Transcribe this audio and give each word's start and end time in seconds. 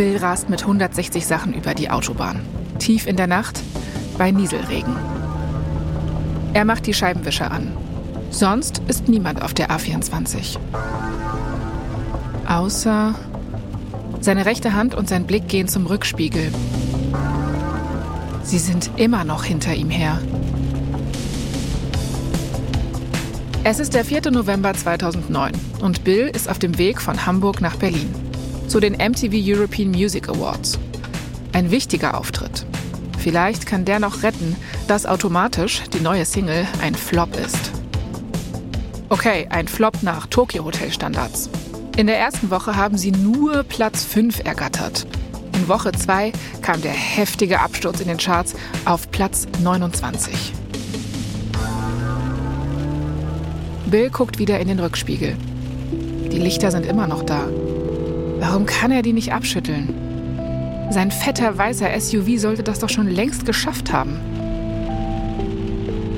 Bill 0.00 0.16
rast 0.16 0.48
mit 0.48 0.62
160 0.62 1.26
Sachen 1.26 1.52
über 1.52 1.74
die 1.74 1.90
Autobahn. 1.90 2.40
Tief 2.78 3.06
in 3.06 3.16
der 3.16 3.26
Nacht, 3.26 3.60
bei 4.16 4.30
Nieselregen. 4.30 4.96
Er 6.54 6.64
macht 6.64 6.86
die 6.86 6.94
Scheibenwischer 6.94 7.50
an. 7.50 7.76
Sonst 8.30 8.80
ist 8.88 9.08
niemand 9.08 9.42
auf 9.42 9.52
der 9.52 9.68
A24. 9.68 10.56
Außer 12.48 13.14
seine 14.22 14.46
rechte 14.46 14.72
Hand 14.72 14.94
und 14.94 15.06
sein 15.06 15.26
Blick 15.26 15.48
gehen 15.48 15.68
zum 15.68 15.84
Rückspiegel. 15.84 16.50
Sie 18.42 18.58
sind 18.58 18.92
immer 18.96 19.24
noch 19.24 19.44
hinter 19.44 19.74
ihm 19.74 19.90
her. 19.90 20.18
Es 23.64 23.78
ist 23.78 23.92
der 23.92 24.06
4. 24.06 24.30
November 24.30 24.72
2009 24.72 25.52
und 25.82 26.04
Bill 26.04 26.30
ist 26.34 26.48
auf 26.48 26.58
dem 26.58 26.78
Weg 26.78 27.02
von 27.02 27.26
Hamburg 27.26 27.60
nach 27.60 27.76
Berlin 27.76 28.29
zu 28.70 28.78
den 28.78 28.92
MTV 28.92 29.32
European 29.34 29.90
Music 29.90 30.28
Awards. 30.28 30.78
Ein 31.52 31.72
wichtiger 31.72 32.16
Auftritt. 32.16 32.64
Vielleicht 33.18 33.66
kann 33.66 33.84
der 33.84 33.98
noch 33.98 34.22
retten, 34.22 34.54
dass 34.86 35.06
automatisch 35.06 35.82
die 35.92 35.98
neue 35.98 36.24
Single 36.24 36.68
ein 36.80 36.94
Flop 36.94 37.34
ist. 37.34 37.72
Okay, 39.08 39.48
ein 39.50 39.66
Flop 39.66 40.04
nach 40.04 40.28
Tokyo 40.28 40.64
Hotel 40.64 40.92
Standards. 40.92 41.50
In 41.96 42.06
der 42.06 42.20
ersten 42.20 42.50
Woche 42.50 42.76
haben 42.76 42.96
sie 42.96 43.10
nur 43.10 43.64
Platz 43.64 44.04
5 44.04 44.44
ergattert. 44.44 45.04
In 45.56 45.66
Woche 45.66 45.90
2 45.90 46.30
kam 46.62 46.80
der 46.80 46.92
heftige 46.92 47.58
Absturz 47.58 47.98
in 48.00 48.06
den 48.06 48.18
Charts 48.18 48.54
auf 48.84 49.10
Platz 49.10 49.48
29. 49.64 50.52
Bill 53.86 54.10
guckt 54.10 54.38
wieder 54.38 54.60
in 54.60 54.68
den 54.68 54.78
Rückspiegel. 54.78 55.36
Die 56.30 56.38
Lichter 56.38 56.70
sind 56.70 56.86
immer 56.86 57.08
noch 57.08 57.24
da. 57.24 57.48
Warum 58.40 58.64
kann 58.64 58.90
er 58.90 59.02
die 59.02 59.12
nicht 59.12 59.32
abschütteln? 59.32 59.94
Sein 60.90 61.10
fetter 61.10 61.56
weißer 61.56 61.88
SUV 62.00 62.38
sollte 62.38 62.62
das 62.62 62.78
doch 62.78 62.88
schon 62.88 63.06
längst 63.06 63.44
geschafft 63.44 63.92
haben. 63.92 64.18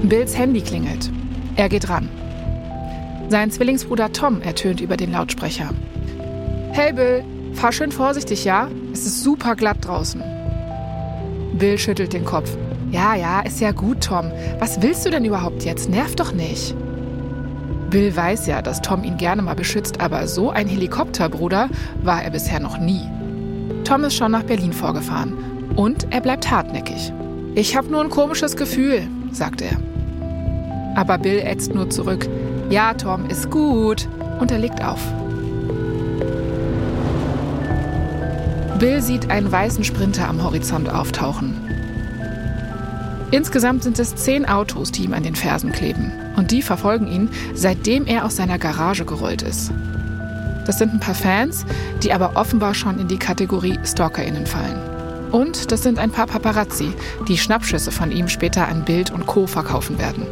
Bills 0.04 0.38
Handy 0.38 0.60
klingelt. 0.60 1.10
Er 1.56 1.68
geht 1.68 1.88
ran. 1.88 2.08
Sein 3.28 3.50
Zwillingsbruder 3.50 4.12
Tom 4.12 4.40
ertönt 4.40 4.80
über 4.80 4.96
den 4.96 5.10
Lautsprecher. 5.12 5.70
Hey 6.70 6.92
Bill, 6.92 7.24
fahr 7.54 7.72
schön 7.72 7.90
vorsichtig, 7.90 8.44
ja? 8.44 8.68
Es 8.92 9.04
ist 9.04 9.22
super 9.24 9.56
glatt 9.56 9.78
draußen. 9.80 10.22
Bill 11.58 11.76
schüttelt 11.76 12.12
den 12.12 12.24
Kopf. 12.24 12.56
Ja, 12.92 13.14
ja, 13.16 13.40
ist 13.40 13.60
ja 13.60 13.72
gut, 13.72 14.04
Tom. 14.04 14.30
Was 14.58 14.80
willst 14.80 15.04
du 15.04 15.10
denn 15.10 15.24
überhaupt 15.24 15.64
jetzt? 15.64 15.90
Nerv 15.90 16.14
doch 16.14 16.32
nicht. 16.32 16.74
Bill 17.92 18.16
weiß 18.16 18.46
ja, 18.46 18.62
dass 18.62 18.80
Tom 18.80 19.04
ihn 19.04 19.18
gerne 19.18 19.42
mal 19.42 19.54
beschützt, 19.54 20.00
aber 20.00 20.26
so 20.26 20.48
ein 20.48 20.66
Helikopterbruder 20.66 21.68
war 22.02 22.22
er 22.22 22.30
bisher 22.30 22.58
noch 22.58 22.78
nie. 22.78 23.02
Tom 23.84 24.04
ist 24.04 24.14
schon 24.14 24.32
nach 24.32 24.44
Berlin 24.44 24.72
vorgefahren 24.72 25.36
und 25.76 26.06
er 26.10 26.22
bleibt 26.22 26.50
hartnäckig. 26.50 27.12
Ich 27.54 27.76
habe 27.76 27.88
nur 27.88 28.00
ein 28.00 28.08
komisches 28.08 28.56
Gefühl, 28.56 29.02
sagt 29.30 29.60
er. 29.60 29.76
Aber 30.96 31.18
Bill 31.18 31.40
ätzt 31.40 31.74
nur 31.74 31.90
zurück. 31.90 32.26
Ja, 32.70 32.94
Tom, 32.94 33.26
ist 33.28 33.50
gut. 33.50 34.08
Und 34.40 34.50
er 34.50 34.58
legt 34.58 34.82
auf. 34.82 35.00
Bill 38.78 39.02
sieht 39.02 39.30
einen 39.30 39.52
weißen 39.52 39.84
Sprinter 39.84 40.28
am 40.28 40.42
Horizont 40.42 40.88
auftauchen. 40.88 41.61
Insgesamt 43.32 43.82
sind 43.82 43.98
es 43.98 44.14
zehn 44.14 44.46
Autos, 44.46 44.92
die 44.92 45.04
ihm 45.04 45.14
an 45.14 45.22
den 45.22 45.34
Fersen 45.34 45.72
kleben. 45.72 46.12
Und 46.36 46.50
die 46.50 46.60
verfolgen 46.60 47.06
ihn, 47.06 47.30
seitdem 47.54 48.06
er 48.06 48.26
aus 48.26 48.36
seiner 48.36 48.58
Garage 48.58 49.06
gerollt 49.06 49.40
ist. 49.40 49.72
Das 50.66 50.78
sind 50.78 50.92
ein 50.92 51.00
paar 51.00 51.14
Fans, 51.14 51.64
die 52.02 52.12
aber 52.12 52.36
offenbar 52.36 52.74
schon 52.74 53.00
in 53.00 53.08
die 53.08 53.18
Kategorie 53.18 53.78
StalkerInnen 53.84 54.46
fallen. 54.46 54.78
Und 55.32 55.72
das 55.72 55.82
sind 55.82 55.98
ein 55.98 56.10
paar 56.10 56.26
Paparazzi, 56.26 56.92
die 57.26 57.38
Schnappschüsse 57.38 57.90
von 57.90 58.12
ihm 58.12 58.28
später 58.28 58.68
an 58.68 58.84
Bild 58.84 59.10
und 59.10 59.26
Co. 59.26 59.46
verkaufen 59.46 59.98
werden. 59.98 60.26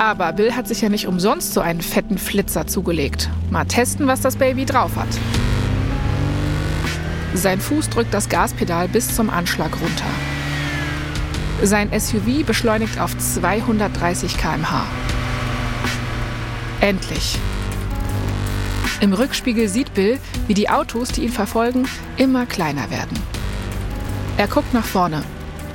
Aber 0.00 0.32
Bill 0.32 0.56
hat 0.56 0.66
sich 0.66 0.80
ja 0.80 0.88
nicht 0.88 1.06
umsonst 1.06 1.54
so 1.54 1.60
einen 1.60 1.82
fetten 1.82 2.18
Flitzer 2.18 2.66
zugelegt. 2.66 3.30
Mal 3.50 3.66
testen, 3.66 4.08
was 4.08 4.20
das 4.20 4.34
Baby 4.34 4.64
drauf 4.64 4.96
hat. 4.96 5.06
Sein 7.34 7.60
Fuß 7.60 7.90
drückt 7.90 8.12
das 8.12 8.28
Gaspedal 8.28 8.88
bis 8.88 9.14
zum 9.14 9.30
Anschlag 9.30 9.70
runter. 9.80 10.31
Sein 11.64 11.90
SUV 11.96 12.44
beschleunigt 12.44 12.98
auf 12.98 13.16
230 13.16 14.36
km/h. 14.36 14.84
Endlich. 16.80 17.38
Im 19.00 19.12
Rückspiegel 19.12 19.68
sieht 19.68 19.94
Bill, 19.94 20.18
wie 20.48 20.54
die 20.54 20.68
Autos, 20.70 21.10
die 21.10 21.22
ihn 21.22 21.32
verfolgen, 21.32 21.86
immer 22.16 22.46
kleiner 22.46 22.90
werden. 22.90 23.16
Er 24.38 24.48
guckt 24.48 24.74
nach 24.74 24.84
vorne. 24.84 25.22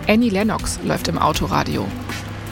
Annie 0.09 0.29
Lennox 0.29 0.77
läuft 0.83 1.07
im 1.07 1.17
Autoradio. 1.17 1.87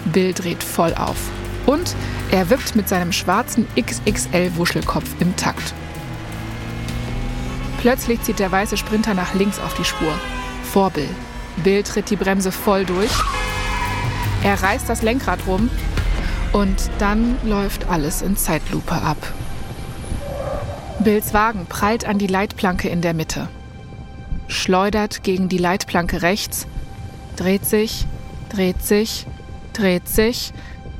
Bill 0.06 0.34
dreht 0.34 0.64
voll 0.64 0.94
auf. 0.94 1.18
Und 1.66 1.94
er 2.32 2.50
wippt 2.50 2.78
mit 2.78 2.88
seinem 2.88 3.12
schwarzen 3.12 3.68
XXL-Wuschelkopf 3.76 5.10
im 5.20 5.36
Takt. 5.36 5.74
Plötzlich 7.82 8.22
zieht 8.22 8.40
der 8.40 8.52
weiße 8.52 8.78
Sprinter 8.78 9.14
nach 9.14 9.34
links 9.34 9.60
auf 9.60 9.74
die 9.74 9.84
Spur. 9.84 10.14
Vor 10.72 10.90
Bill. 10.90 11.10
Bill 11.64 11.84
tritt 11.84 12.10
die 12.10 12.16
Bremse 12.16 12.52
voll 12.52 12.86
durch. 12.86 13.12
Er 14.44 14.62
reißt 14.62 14.88
das 14.88 15.02
Lenkrad 15.02 15.40
rum 15.48 15.70
und 16.54 16.90
dann 17.00 17.38
läuft 17.44 17.90
alles 17.90 18.22
in 18.22 18.38
Zeitlupe 18.38 18.94
ab. 18.94 19.18
Bills 21.00 21.34
Wagen 21.34 21.66
prallt 21.66 22.06
an 22.06 22.18
die 22.18 22.28
Leitplanke 22.28 22.90
in 22.90 23.02
der 23.02 23.14
Mitte, 23.14 23.50
schleudert 24.48 25.24
gegen 25.24 25.50
die 25.50 25.58
Leitplanke 25.58 26.22
rechts, 26.22 26.68
dreht 27.36 27.66
sich, 27.66 28.06
dreht 28.50 28.82
sich, 28.82 29.26
dreht 29.74 30.08
sich, 30.08 30.54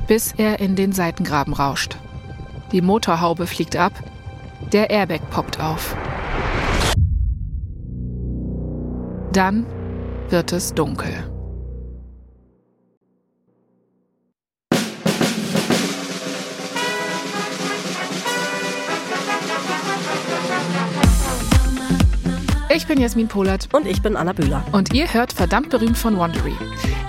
bis 0.06 0.32
er 0.36 0.60
in 0.60 0.76
den 0.76 0.92
Seitengraben 0.92 1.54
rauscht. 1.54 1.96
Die 2.72 2.82
Motorhaube 2.82 3.46
fliegt 3.46 3.76
ab, 3.76 3.92
der 4.72 4.90
Airbag 4.90 5.30
poppt 5.30 5.60
auf. 5.60 5.96
Dann 9.32 9.66
wird 10.30 10.52
es 10.52 10.74
dunkel. 10.74 11.30
Ich 22.76 22.86
bin 22.86 23.00
Jasmin 23.00 23.26
Polat. 23.26 23.68
Und 23.72 23.86
ich 23.86 24.02
bin 24.02 24.16
Anna 24.16 24.32
Bühler. 24.32 24.62
Und 24.72 24.92
ihr 24.92 25.12
hört 25.12 25.32
verdammt 25.32 25.70
berühmt 25.70 25.96
von 25.96 26.18
Wondery. 26.18 26.52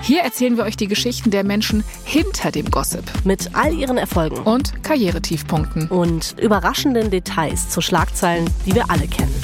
Hier 0.00 0.22
erzählen 0.22 0.56
wir 0.56 0.64
euch 0.64 0.76
die 0.76 0.88
Geschichten 0.88 1.30
der 1.30 1.44
Menschen 1.44 1.84
hinter 2.04 2.50
dem 2.50 2.70
Gossip. 2.70 3.04
Mit 3.24 3.54
all 3.54 3.74
ihren 3.74 3.98
Erfolgen. 3.98 4.38
Und 4.38 4.82
Karrieretiefpunkten. 4.82 5.88
Und 5.88 6.34
überraschenden 6.40 7.10
Details 7.10 7.68
zu 7.68 7.82
Schlagzeilen, 7.82 8.48
die 8.64 8.74
wir 8.74 8.90
alle 8.90 9.06
kennen. 9.06 9.34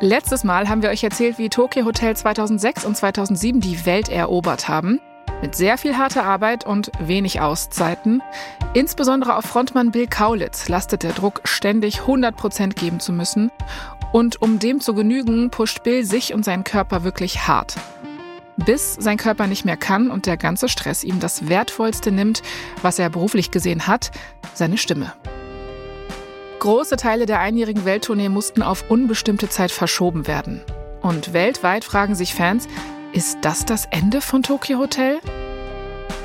Letztes 0.00 0.44
Mal 0.44 0.68
haben 0.68 0.82
wir 0.82 0.90
euch 0.90 1.02
erzählt, 1.02 1.38
wie 1.38 1.48
Tokyo 1.48 1.86
Hotel 1.86 2.14
2006 2.14 2.84
und 2.84 2.98
2007 2.98 3.62
die 3.62 3.86
Welt 3.86 4.10
erobert 4.10 4.68
haben. 4.68 5.00
Mit 5.40 5.54
sehr 5.54 5.78
viel 5.78 5.96
harter 5.96 6.24
Arbeit 6.24 6.66
und 6.66 6.92
wenig 6.98 7.40
Auszeiten. 7.40 8.22
Insbesondere 8.74 9.36
auf 9.36 9.46
Frontmann 9.46 9.92
Bill 9.92 10.06
Kaulitz 10.06 10.68
lastet 10.68 11.02
der 11.02 11.12
Druck, 11.12 11.40
ständig 11.44 12.00
100% 12.00 12.74
geben 12.74 13.00
zu 13.00 13.12
müssen. 13.12 13.50
Und 14.12 14.42
um 14.42 14.58
dem 14.58 14.80
zu 14.80 14.92
genügen, 14.92 15.50
pusht 15.50 15.82
Bill 15.82 16.04
sich 16.04 16.34
und 16.34 16.44
seinen 16.44 16.64
Körper 16.64 17.02
wirklich 17.02 17.48
hart. 17.48 17.76
Bis 18.58 18.94
sein 18.94 19.16
Körper 19.16 19.46
nicht 19.46 19.64
mehr 19.64 19.78
kann 19.78 20.10
und 20.10 20.26
der 20.26 20.36
ganze 20.36 20.68
Stress 20.68 21.04
ihm 21.04 21.20
das 21.20 21.48
Wertvollste 21.48 22.12
nimmt, 22.12 22.42
was 22.82 22.98
er 22.98 23.08
beruflich 23.08 23.50
gesehen 23.50 23.86
hat, 23.86 24.10
seine 24.52 24.76
Stimme. 24.76 25.14
Große 26.66 26.96
Teile 26.96 27.26
der 27.26 27.38
einjährigen 27.38 27.84
Welttournee 27.84 28.28
mussten 28.28 28.60
auf 28.60 28.90
unbestimmte 28.90 29.48
Zeit 29.48 29.70
verschoben 29.70 30.26
werden. 30.26 30.62
Und 31.00 31.32
weltweit 31.32 31.84
fragen 31.84 32.16
sich 32.16 32.34
Fans, 32.34 32.66
ist 33.12 33.38
das 33.42 33.64
das 33.64 33.86
Ende 33.92 34.20
von 34.20 34.42
Tokyo 34.42 34.80
Hotel? 34.80 35.20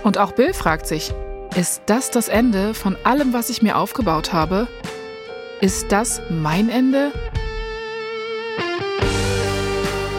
Und 0.04 0.18
auch 0.18 0.32
Bill 0.32 0.56
fragt 0.56 0.88
sich, 0.88 1.14
ist 1.56 1.84
das 1.86 2.10
das 2.10 2.28
Ende 2.28 2.74
von 2.74 2.98
allem, 3.04 3.34
was 3.34 3.52
ich 3.52 3.62
mir 3.62 3.78
aufgebaut 3.78 4.34
habe? 4.34 4.68
Ist 5.60 5.92
das 5.92 6.24
mein 6.32 6.70
Ende? 6.70 7.12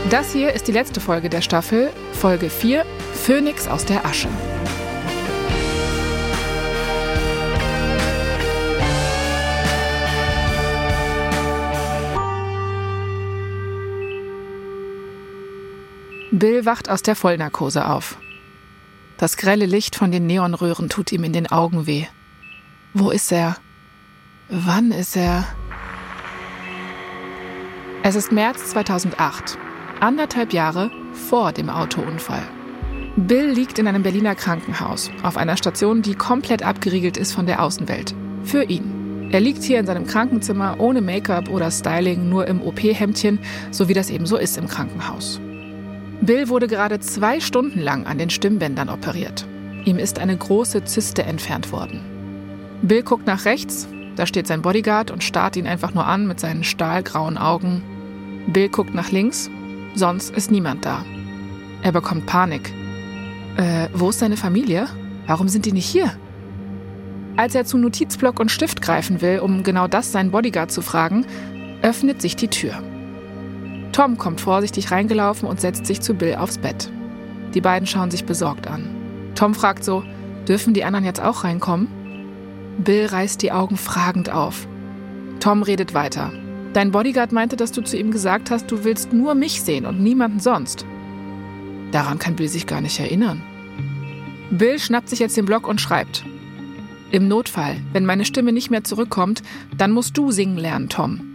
Das 0.08 0.32
hier 0.32 0.52
ist 0.52 0.68
die 0.68 0.72
letzte 0.72 1.00
Folge 1.00 1.30
der 1.30 1.40
Staffel, 1.40 1.90
Folge 2.12 2.48
4, 2.48 2.86
Phönix 3.12 3.66
aus 3.66 3.86
der 3.86 4.06
Asche. 4.06 4.28
Bill 16.42 16.66
wacht 16.66 16.90
aus 16.90 17.02
der 17.02 17.14
Vollnarkose 17.14 17.88
auf. 17.88 18.16
Das 19.16 19.36
grelle 19.36 19.64
Licht 19.64 19.94
von 19.94 20.10
den 20.10 20.26
Neonröhren 20.26 20.88
tut 20.88 21.12
ihm 21.12 21.22
in 21.22 21.32
den 21.32 21.46
Augen 21.46 21.86
weh. 21.86 22.06
Wo 22.94 23.12
ist 23.12 23.30
er? 23.30 23.58
Wann 24.48 24.90
ist 24.90 25.16
er? 25.16 25.46
Es 28.02 28.16
ist 28.16 28.32
März 28.32 28.70
2008, 28.70 29.56
anderthalb 30.00 30.52
Jahre 30.52 30.90
vor 31.12 31.52
dem 31.52 31.70
Autounfall. 31.70 32.42
Bill 33.16 33.48
liegt 33.48 33.78
in 33.78 33.86
einem 33.86 34.02
Berliner 34.02 34.34
Krankenhaus, 34.34 35.12
auf 35.22 35.36
einer 35.36 35.56
Station, 35.56 36.02
die 36.02 36.16
komplett 36.16 36.64
abgeriegelt 36.64 37.16
ist 37.16 37.34
von 37.34 37.46
der 37.46 37.62
Außenwelt. 37.62 38.16
Für 38.42 38.64
ihn. 38.64 39.28
Er 39.30 39.38
liegt 39.38 39.62
hier 39.62 39.78
in 39.78 39.86
seinem 39.86 40.08
Krankenzimmer 40.08 40.80
ohne 40.80 41.02
Make-up 41.02 41.48
oder 41.50 41.70
Styling, 41.70 42.28
nur 42.28 42.48
im 42.48 42.60
OP-Hemdchen, 42.60 43.38
so 43.70 43.88
wie 43.88 43.94
das 43.94 44.10
eben 44.10 44.26
so 44.26 44.36
ist 44.38 44.58
im 44.58 44.66
Krankenhaus. 44.66 45.40
Bill 46.22 46.48
wurde 46.48 46.68
gerade 46.68 47.00
zwei 47.00 47.40
Stunden 47.40 47.80
lang 47.80 48.06
an 48.06 48.16
den 48.16 48.30
Stimmbändern 48.30 48.88
operiert. 48.88 49.44
Ihm 49.84 49.98
ist 49.98 50.20
eine 50.20 50.36
große 50.36 50.84
Zyste 50.84 51.24
entfernt 51.24 51.72
worden. 51.72 52.00
Bill 52.82 53.02
guckt 53.02 53.26
nach 53.26 53.44
rechts, 53.44 53.88
da 54.14 54.24
steht 54.24 54.46
sein 54.46 54.62
Bodyguard 54.62 55.10
und 55.10 55.24
starrt 55.24 55.56
ihn 55.56 55.66
einfach 55.66 55.94
nur 55.94 56.06
an 56.06 56.28
mit 56.28 56.38
seinen 56.38 56.62
stahlgrauen 56.62 57.38
Augen. 57.38 57.82
Bill 58.46 58.68
guckt 58.68 58.94
nach 58.94 59.10
links, 59.10 59.50
sonst 59.96 60.30
ist 60.30 60.52
niemand 60.52 60.84
da. 60.84 61.04
Er 61.82 61.90
bekommt 61.90 62.26
Panik. 62.26 62.72
Äh, 63.56 63.88
wo 63.92 64.10
ist 64.10 64.20
seine 64.20 64.36
Familie? 64.36 64.86
Warum 65.26 65.48
sind 65.48 65.66
die 65.66 65.72
nicht 65.72 65.86
hier? 65.86 66.12
Als 67.36 67.56
er 67.56 67.64
zu 67.64 67.78
Notizblock 67.78 68.38
und 68.38 68.52
Stift 68.52 68.80
greifen 68.80 69.22
will, 69.22 69.40
um 69.40 69.64
genau 69.64 69.88
das 69.88 70.12
seinen 70.12 70.30
Bodyguard 70.30 70.70
zu 70.70 70.82
fragen, 70.82 71.26
öffnet 71.82 72.22
sich 72.22 72.36
die 72.36 72.48
Tür. 72.48 72.80
Tom 73.92 74.16
kommt 74.16 74.40
vorsichtig 74.40 74.90
reingelaufen 74.90 75.46
und 75.46 75.60
setzt 75.60 75.86
sich 75.86 76.00
zu 76.00 76.14
Bill 76.14 76.34
aufs 76.34 76.58
Bett. 76.58 76.90
Die 77.54 77.60
beiden 77.60 77.86
schauen 77.86 78.10
sich 78.10 78.24
besorgt 78.24 78.66
an. 78.66 78.88
Tom 79.34 79.54
fragt 79.54 79.84
so, 79.84 80.02
dürfen 80.48 80.74
die 80.74 80.84
anderen 80.84 81.04
jetzt 81.04 81.20
auch 81.20 81.44
reinkommen? 81.44 81.88
Bill 82.78 83.06
reißt 83.06 83.42
die 83.42 83.52
Augen 83.52 83.76
fragend 83.76 84.30
auf. 84.30 84.66
Tom 85.40 85.62
redet 85.62 85.92
weiter. 85.92 86.32
Dein 86.72 86.90
Bodyguard 86.90 87.32
meinte, 87.32 87.56
dass 87.56 87.72
du 87.72 87.82
zu 87.82 87.98
ihm 87.98 88.10
gesagt 88.10 88.50
hast, 88.50 88.70
du 88.70 88.84
willst 88.84 89.12
nur 89.12 89.34
mich 89.34 89.62
sehen 89.62 89.84
und 89.84 90.00
niemanden 90.00 90.40
sonst. 90.40 90.86
Daran 91.90 92.18
kann 92.18 92.36
Bill 92.36 92.48
sich 92.48 92.66
gar 92.66 92.80
nicht 92.80 92.98
erinnern. 92.98 93.42
Bill 94.50 94.78
schnappt 94.78 95.10
sich 95.10 95.18
jetzt 95.18 95.36
den 95.36 95.44
Block 95.44 95.68
und 95.68 95.80
schreibt. 95.80 96.24
Im 97.10 97.28
Notfall, 97.28 97.76
wenn 97.92 98.06
meine 98.06 98.24
Stimme 98.24 98.52
nicht 98.52 98.70
mehr 98.70 98.84
zurückkommt, 98.84 99.42
dann 99.76 99.92
musst 99.92 100.16
du 100.16 100.30
singen 100.30 100.56
lernen, 100.56 100.88
Tom. 100.88 101.31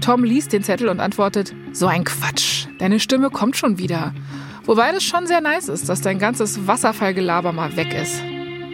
Tom 0.00 0.24
liest 0.24 0.52
den 0.52 0.62
Zettel 0.62 0.88
und 0.88 1.00
antwortet, 1.00 1.54
so 1.72 1.86
ein 1.86 2.04
Quatsch, 2.04 2.66
deine 2.78 3.00
Stimme 3.00 3.30
kommt 3.30 3.56
schon 3.56 3.78
wieder. 3.78 4.14
Wobei 4.64 4.92
das 4.92 5.02
schon 5.02 5.26
sehr 5.26 5.40
nice 5.40 5.68
ist, 5.68 5.88
dass 5.88 6.00
dein 6.00 6.18
ganzes 6.18 6.66
Wasserfallgelaber 6.66 7.52
mal 7.52 7.76
weg 7.76 7.94
ist. 7.94 8.22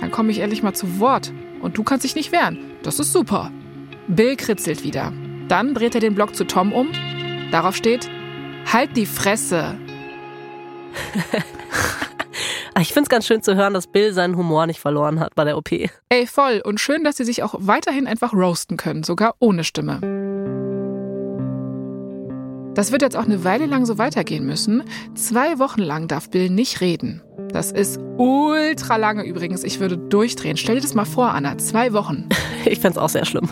Dann 0.00 0.10
komme 0.10 0.32
ich 0.32 0.40
endlich 0.40 0.62
mal 0.62 0.74
zu 0.74 0.98
Wort 0.98 1.32
und 1.60 1.78
du 1.78 1.84
kannst 1.84 2.04
dich 2.04 2.14
nicht 2.14 2.32
wehren. 2.32 2.58
Das 2.82 2.98
ist 2.98 3.12
super. 3.12 3.50
Bill 4.08 4.36
kritzelt 4.36 4.82
wieder. 4.84 5.12
Dann 5.48 5.72
dreht 5.74 5.94
er 5.94 6.00
den 6.00 6.14
Block 6.14 6.34
zu 6.34 6.44
Tom 6.44 6.72
um. 6.72 6.88
Darauf 7.50 7.76
steht, 7.76 8.10
halt 8.72 8.96
die 8.96 9.06
Fresse. 9.06 9.76
ich 12.80 12.88
finde 12.88 13.02
es 13.02 13.08
ganz 13.08 13.26
schön 13.26 13.42
zu 13.42 13.54
hören, 13.54 13.74
dass 13.74 13.86
Bill 13.86 14.12
seinen 14.12 14.36
Humor 14.36 14.66
nicht 14.66 14.80
verloren 14.80 15.20
hat 15.20 15.34
bei 15.34 15.44
der 15.44 15.56
OP. 15.56 15.70
Ey, 15.70 16.26
voll. 16.26 16.60
Und 16.64 16.80
schön, 16.80 17.04
dass 17.04 17.16
sie 17.16 17.24
sich 17.24 17.42
auch 17.42 17.54
weiterhin 17.58 18.06
einfach 18.06 18.32
roasten 18.32 18.76
können, 18.76 19.04
sogar 19.04 19.36
ohne 19.38 19.64
Stimme. 19.64 20.00
Das 22.74 22.90
wird 22.90 23.02
jetzt 23.02 23.16
auch 23.16 23.24
eine 23.24 23.44
Weile 23.44 23.66
lang 23.66 23.86
so 23.86 23.98
weitergehen 23.98 24.44
müssen. 24.44 24.82
Zwei 25.14 25.58
Wochen 25.58 25.80
lang 25.80 26.08
darf 26.08 26.28
Bill 26.28 26.50
nicht 26.50 26.80
reden. 26.80 27.22
Das 27.50 27.70
ist 27.70 28.00
ultra 28.18 28.96
lange 28.96 29.24
übrigens. 29.24 29.62
Ich 29.62 29.78
würde 29.78 29.96
durchdrehen. 29.96 30.56
Stell 30.56 30.76
dir 30.76 30.80
das 30.82 30.94
mal 30.94 31.04
vor, 31.04 31.30
Anna. 31.30 31.56
Zwei 31.58 31.92
Wochen. 31.92 32.28
Ich 32.66 32.80
fände 32.80 32.98
es 32.98 33.02
auch 33.02 33.10
sehr 33.10 33.26
schlimm. 33.26 33.50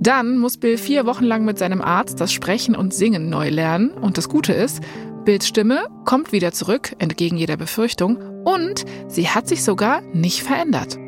Dann 0.00 0.36
muss 0.36 0.56
Bill 0.56 0.78
vier 0.78 1.06
Wochen 1.06 1.22
lang 1.22 1.44
mit 1.44 1.58
seinem 1.58 1.80
Arzt 1.80 2.20
das 2.20 2.32
Sprechen 2.32 2.74
und 2.74 2.92
Singen 2.92 3.30
neu 3.30 3.50
lernen. 3.50 3.90
Und 3.90 4.18
das 4.18 4.28
Gute 4.28 4.52
ist, 4.52 4.80
Bills 5.24 5.46
Stimme 5.46 5.86
kommt 6.04 6.32
wieder 6.32 6.50
zurück, 6.50 6.96
entgegen 6.98 7.36
jeder 7.36 7.56
Befürchtung. 7.56 8.16
Und 8.44 8.84
sie 9.06 9.28
hat 9.28 9.46
sich 9.46 9.62
sogar 9.62 10.00
nicht 10.12 10.42
verändert. 10.42 10.98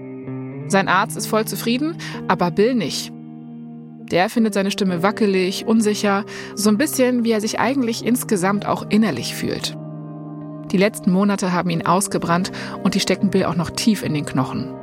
Sein 0.69 0.87
Arzt 0.87 1.17
ist 1.17 1.27
voll 1.27 1.45
zufrieden, 1.45 1.97
aber 2.29 2.53
Bill 2.53 2.77
nicht. 2.77 3.13
Der 4.11 4.29
findet 4.29 4.55
seine 4.55 4.71
Stimme 4.71 5.03
wackelig, 5.03 5.67
unsicher, 5.67 6.25
so 6.55 6.71
ein 6.71 6.79
bisschen 6.79 7.25
wie 7.25 7.33
er 7.33 7.41
sich 7.41 7.61
eigentlich 7.61 8.05
insgesamt 8.05 8.67
auch 8.67 8.87
innerlich 8.89 9.35
fühlt. 9.35 9.77
Die 10.73 10.79
letzten 10.79 11.11
Monate 11.11 11.53
haben 11.53 11.71
ihn 11.71 11.87
ausgebrannt 11.87 12.53
und 12.83 12.95
die 12.95 13.01
stecken 13.01 13.31
Bill 13.31 13.45
auch 13.45 13.57
noch 13.57 13.71
tief 13.71 14.03
in 14.03 14.15
den 14.15 14.27
Knochen. 14.27 14.80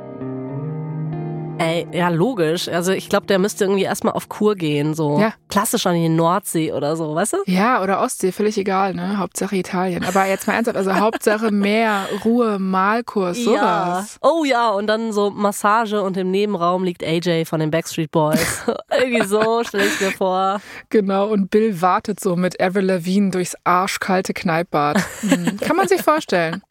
Ey, 1.58 1.88
ja, 1.92 2.08
logisch. 2.08 2.68
Also 2.68 2.92
ich 2.92 3.08
glaube, 3.08 3.26
der 3.26 3.40
müsste 3.40 3.64
irgendwie 3.64 3.82
erstmal 3.82 4.12
auf 4.12 4.28
Kur 4.28 4.54
gehen, 4.54 4.94
so 4.94 5.18
ja. 5.18 5.32
klassisch 5.48 5.86
an 5.86 5.94
die 5.94 6.08
Nordsee 6.08 6.72
oder 6.72 6.94
so, 6.94 7.14
weißt 7.14 7.32
du? 7.32 7.36
Ja, 7.46 7.82
oder 7.82 8.00
Ostsee, 8.00 8.30
völlig 8.30 8.56
egal, 8.58 8.94
ne? 8.94 9.18
Hauptsache 9.18 9.56
Italien. 9.56 10.04
Aber 10.04 10.26
jetzt 10.26 10.46
mal 10.46 10.54
ernsthaft, 10.54 10.76
also 10.76 10.94
Hauptsache 10.94 11.50
Meer, 11.50 12.08
Ruhe, 12.24 12.60
Malkurs, 12.60 13.38
sowas. 13.38 14.18
Ja. 14.22 14.28
Oh 14.28 14.44
ja, 14.44 14.70
und 14.70 14.86
dann 14.86 15.12
so 15.12 15.30
Massage 15.30 16.00
und 16.00 16.16
im 16.16 16.30
Nebenraum 16.30 16.84
liegt 16.84 17.02
AJ 17.02 17.46
von 17.46 17.58
den 17.58 17.72
Backstreet 17.72 18.12
Boys. 18.12 18.62
irgendwie 18.96 19.26
so, 19.26 19.64
stelle 19.64 19.86
ich 19.86 20.00
mir 20.00 20.12
vor. 20.12 20.60
Genau, 20.90 21.26
und 21.28 21.50
Bill 21.50 21.80
wartet 21.80 22.20
so 22.20 22.36
mit 22.36 22.60
Avril 22.60 22.84
Lavigne 22.84 23.30
durchs 23.30 23.56
arschkalte 23.64 24.32
Kneippbad. 24.32 24.98
Hm. 25.20 25.58
Kann 25.58 25.76
man 25.76 25.88
sich 25.88 26.02
vorstellen. 26.02 26.62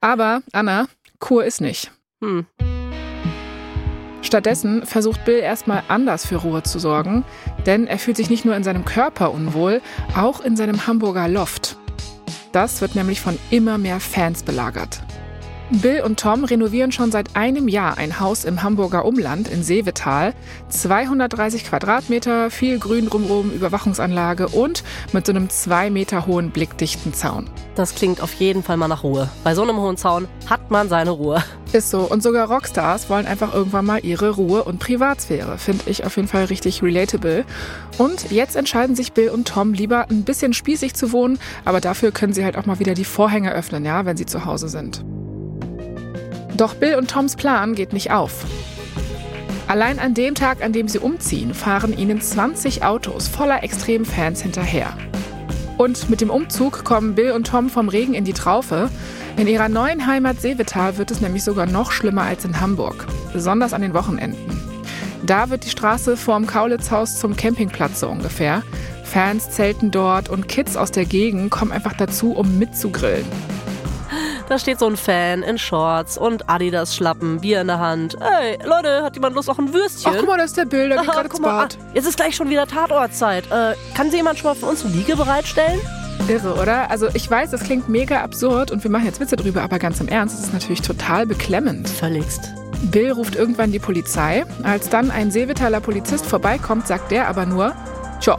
Aber, 0.00 0.42
Anna, 0.52 0.86
Kur 1.18 1.44
ist 1.44 1.60
nicht. 1.60 1.90
Hm. 2.20 2.46
Stattdessen 4.26 4.84
versucht 4.84 5.24
Bill 5.24 5.38
erstmal 5.38 5.82
anders 5.88 6.26
für 6.26 6.36
Ruhe 6.36 6.62
zu 6.62 6.78
sorgen, 6.78 7.24
denn 7.64 7.86
er 7.86 7.98
fühlt 7.98 8.16
sich 8.16 8.28
nicht 8.28 8.44
nur 8.44 8.56
in 8.56 8.64
seinem 8.64 8.84
Körper 8.84 9.32
unwohl, 9.32 9.80
auch 10.16 10.40
in 10.40 10.56
seinem 10.56 10.86
Hamburger 10.86 11.28
Loft. 11.28 11.76
Das 12.52 12.80
wird 12.80 12.94
nämlich 12.94 13.20
von 13.20 13.38
immer 13.50 13.78
mehr 13.78 14.00
Fans 14.00 14.42
belagert. 14.42 15.00
Bill 15.70 16.02
und 16.02 16.20
Tom 16.20 16.44
renovieren 16.44 16.92
schon 16.92 17.10
seit 17.10 17.34
einem 17.34 17.66
Jahr 17.66 17.98
ein 17.98 18.20
Haus 18.20 18.44
im 18.44 18.62
Hamburger 18.62 19.04
Umland 19.04 19.48
in 19.48 19.64
Seevetal. 19.64 20.32
230 20.68 21.64
Quadratmeter, 21.64 22.50
viel 22.50 22.78
Grün 22.78 23.08
drumherum, 23.08 23.50
Überwachungsanlage 23.50 24.46
und 24.48 24.84
mit 25.12 25.26
so 25.26 25.32
einem 25.32 25.50
zwei 25.50 25.90
Meter 25.90 26.26
hohen 26.26 26.50
blickdichten 26.50 27.14
Zaun. 27.14 27.50
Das 27.74 27.96
klingt 27.96 28.20
auf 28.20 28.32
jeden 28.34 28.62
Fall 28.62 28.76
mal 28.76 28.86
nach 28.86 29.02
Ruhe. 29.02 29.28
Bei 29.42 29.56
so 29.56 29.62
einem 29.62 29.78
hohen 29.78 29.96
Zaun 29.96 30.28
hat 30.48 30.70
man 30.70 30.88
seine 30.88 31.10
Ruhe. 31.10 31.42
Ist 31.76 31.90
so. 31.90 32.00
Und 32.00 32.22
sogar 32.22 32.48
Rockstars 32.48 33.10
wollen 33.10 33.26
einfach 33.26 33.52
irgendwann 33.52 33.84
mal 33.84 34.02
ihre 34.02 34.30
Ruhe 34.30 34.64
und 34.64 34.78
Privatsphäre. 34.78 35.58
Finde 35.58 35.90
ich 35.90 36.06
auf 36.06 36.16
jeden 36.16 36.26
Fall 36.26 36.46
richtig 36.46 36.82
relatable. 36.82 37.44
Und 37.98 38.30
jetzt 38.30 38.56
entscheiden 38.56 38.96
sich 38.96 39.12
Bill 39.12 39.28
und 39.28 39.46
Tom 39.46 39.74
lieber 39.74 40.08
ein 40.08 40.24
bisschen 40.24 40.54
spießig 40.54 40.94
zu 40.94 41.12
wohnen, 41.12 41.38
aber 41.66 41.82
dafür 41.82 42.12
können 42.12 42.32
sie 42.32 42.46
halt 42.46 42.56
auch 42.56 42.64
mal 42.64 42.78
wieder 42.78 42.94
die 42.94 43.04
Vorhänge 43.04 43.52
öffnen, 43.52 43.84
ja, 43.84 44.06
wenn 44.06 44.16
sie 44.16 44.24
zu 44.24 44.46
Hause 44.46 44.70
sind. 44.70 45.04
Doch 46.56 46.72
Bill 46.72 46.94
und 46.94 47.10
Toms 47.10 47.36
Plan 47.36 47.74
geht 47.74 47.92
nicht 47.92 48.10
auf. 48.10 48.46
Allein 49.66 49.98
an 49.98 50.14
dem 50.14 50.34
Tag, 50.34 50.64
an 50.64 50.72
dem 50.72 50.88
sie 50.88 50.98
umziehen, 50.98 51.52
fahren 51.52 51.94
ihnen 51.94 52.22
20 52.22 52.84
Autos 52.84 53.28
voller 53.28 53.62
Extremfans 53.62 54.40
hinterher. 54.40 54.96
Und 55.76 56.08
mit 56.08 56.20
dem 56.20 56.30
Umzug 56.30 56.84
kommen 56.84 57.14
Bill 57.14 57.32
und 57.32 57.46
Tom 57.46 57.68
vom 57.68 57.88
Regen 57.88 58.14
in 58.14 58.24
die 58.24 58.32
Traufe. 58.32 58.88
In 59.36 59.46
ihrer 59.46 59.68
neuen 59.68 60.06
Heimat 60.06 60.40
Seevetal 60.40 60.96
wird 60.96 61.10
es 61.10 61.20
nämlich 61.20 61.44
sogar 61.44 61.66
noch 61.66 61.92
schlimmer 61.92 62.22
als 62.22 62.44
in 62.44 62.60
Hamburg, 62.60 63.06
besonders 63.32 63.74
an 63.74 63.82
den 63.82 63.92
Wochenenden. 63.92 64.58
Da 65.24 65.50
wird 65.50 65.64
die 65.64 65.70
Straße 65.70 66.16
vorm 66.16 66.46
Kaulitzhaus 66.46 67.18
zum 67.18 67.36
Campingplatz 67.36 68.00
so 68.00 68.08
ungefähr. 68.08 68.62
Fans 69.04 69.50
zelten 69.50 69.90
dort 69.90 70.28
und 70.28 70.48
Kids 70.48 70.76
aus 70.76 70.90
der 70.90 71.04
Gegend 71.04 71.50
kommen 71.50 71.72
einfach 71.72 71.94
dazu, 71.94 72.32
um 72.32 72.58
mitzugrillen. 72.58 73.26
Da 74.48 74.58
steht 74.58 74.78
so 74.78 74.86
ein 74.86 74.96
Fan 74.96 75.42
in 75.42 75.58
Shorts 75.58 76.16
und 76.16 76.48
Adidas 76.48 76.94
Schlappen, 76.94 77.40
Bier 77.40 77.62
in 77.62 77.66
der 77.66 77.80
Hand. 77.80 78.16
Ey, 78.20 78.58
Leute, 78.64 79.02
hat 79.02 79.14
jemand 79.16 79.34
Lust 79.34 79.50
auf 79.50 79.58
ein 79.58 79.72
Würstchen? 79.72 80.12
Ach, 80.14 80.18
guck 80.20 80.28
mal, 80.28 80.38
da 80.38 80.44
ist 80.44 80.56
der 80.56 80.66
Bild, 80.66 80.92
der 80.92 80.98
geht 80.98 81.10
gerade 81.10 81.28
ins 81.28 81.40
Bad. 81.40 81.78
Ah, 81.80 81.90
jetzt 81.94 82.06
ist 82.06 82.16
gleich 82.16 82.36
schon 82.36 82.48
wieder 82.48 82.66
Tatortzeit. 82.66 83.44
Äh, 83.50 83.74
kann 83.96 84.10
sie 84.10 84.18
jemand 84.18 84.38
schon 84.38 84.50
mal 84.50 84.54
für 84.54 84.66
uns 84.66 84.84
eine 84.84 84.94
Liege 84.94 85.16
bereitstellen? 85.16 85.80
Irre, 86.28 86.54
oder? 86.54 86.90
Also 86.90 87.08
ich 87.14 87.28
weiß, 87.28 87.50
das 87.50 87.64
klingt 87.64 87.88
mega 87.88 88.22
absurd 88.22 88.70
und 88.70 88.84
wir 88.84 88.90
machen 88.90 89.04
jetzt 89.04 89.20
Witze 89.20 89.36
drüber, 89.36 89.62
aber 89.62 89.78
ganz 89.78 90.00
im 90.00 90.08
Ernst, 90.08 90.38
es 90.38 90.46
ist 90.46 90.52
natürlich 90.52 90.80
total 90.80 91.26
beklemmend. 91.26 91.88
Völligst. 91.88 92.52
Bill 92.90 93.12
ruft 93.12 93.34
irgendwann 93.34 93.72
die 93.72 93.78
Polizei. 93.78 94.44
Als 94.62 94.88
dann 94.88 95.10
ein 95.10 95.30
Seevitaler 95.30 95.80
Polizist 95.80 96.24
vorbeikommt, 96.26 96.86
sagt 96.86 97.10
der 97.10 97.28
aber 97.28 97.46
nur, 97.46 97.74
Tja, 98.20 98.38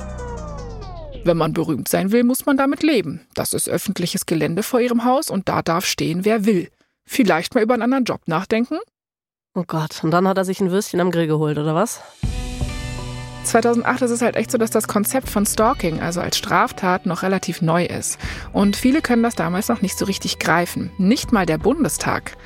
wenn 1.28 1.38
man 1.38 1.54
berühmt 1.54 1.88
sein 1.88 2.12
will, 2.12 2.24
muss 2.24 2.46
man 2.46 2.58
damit 2.58 2.82
leben. 2.82 3.28
Das 3.36 3.54
ist 3.54 3.70
öffentliches 3.70 4.26
Gelände 4.26 4.64
vor 4.64 4.80
ihrem 4.80 5.04
Haus 5.04 5.30
und 5.30 5.48
da 5.48 5.62
darf 5.62 5.86
stehen, 5.86 6.26
wer 6.26 6.46
will. 6.46 6.70
Vielleicht 7.06 7.54
mal 7.54 7.64
über 7.64 7.76
einen 7.76 7.84
anderen 7.84 8.06
Job 8.06 8.22
nachdenken? 8.26 8.80
Oh 9.54 9.64
Gott, 9.68 10.04
und 10.04 10.12
dann 10.12 10.28
hat 10.28 10.38
er 10.38 10.46
sich 10.46 10.60
ein 10.60 10.72
Würstchen 10.72 11.00
am 11.00 11.12
Grill 11.12 11.28
geholt, 11.28 11.58
oder 11.58 11.76
was? 11.76 12.02
2008 13.48 14.02
ist 14.04 14.12
es 14.12 14.22
halt 14.22 14.36
echt 14.36 14.52
so, 14.52 14.58
dass 14.58 14.72
das 14.72 14.88
Konzept 14.88 15.30
von 15.30 15.46
Stalking, 15.46 16.02
also 16.02 16.22
als 16.22 16.38
Straftat, 16.38 17.06
noch 17.06 17.24
relativ 17.24 17.62
neu 17.62 17.86
ist. 17.86 18.18
Und 18.54 18.76
viele 18.76 19.02
können 19.02 19.24
das 19.24 19.36
damals 19.36 19.68
noch 19.68 19.82
nicht 19.82 19.98
so 19.98 20.06
richtig 20.06 20.40
greifen. 20.40 20.92
Nicht 20.98 21.32
mal 21.32 21.46
der 21.46 21.58
Bundestag. 21.58 22.38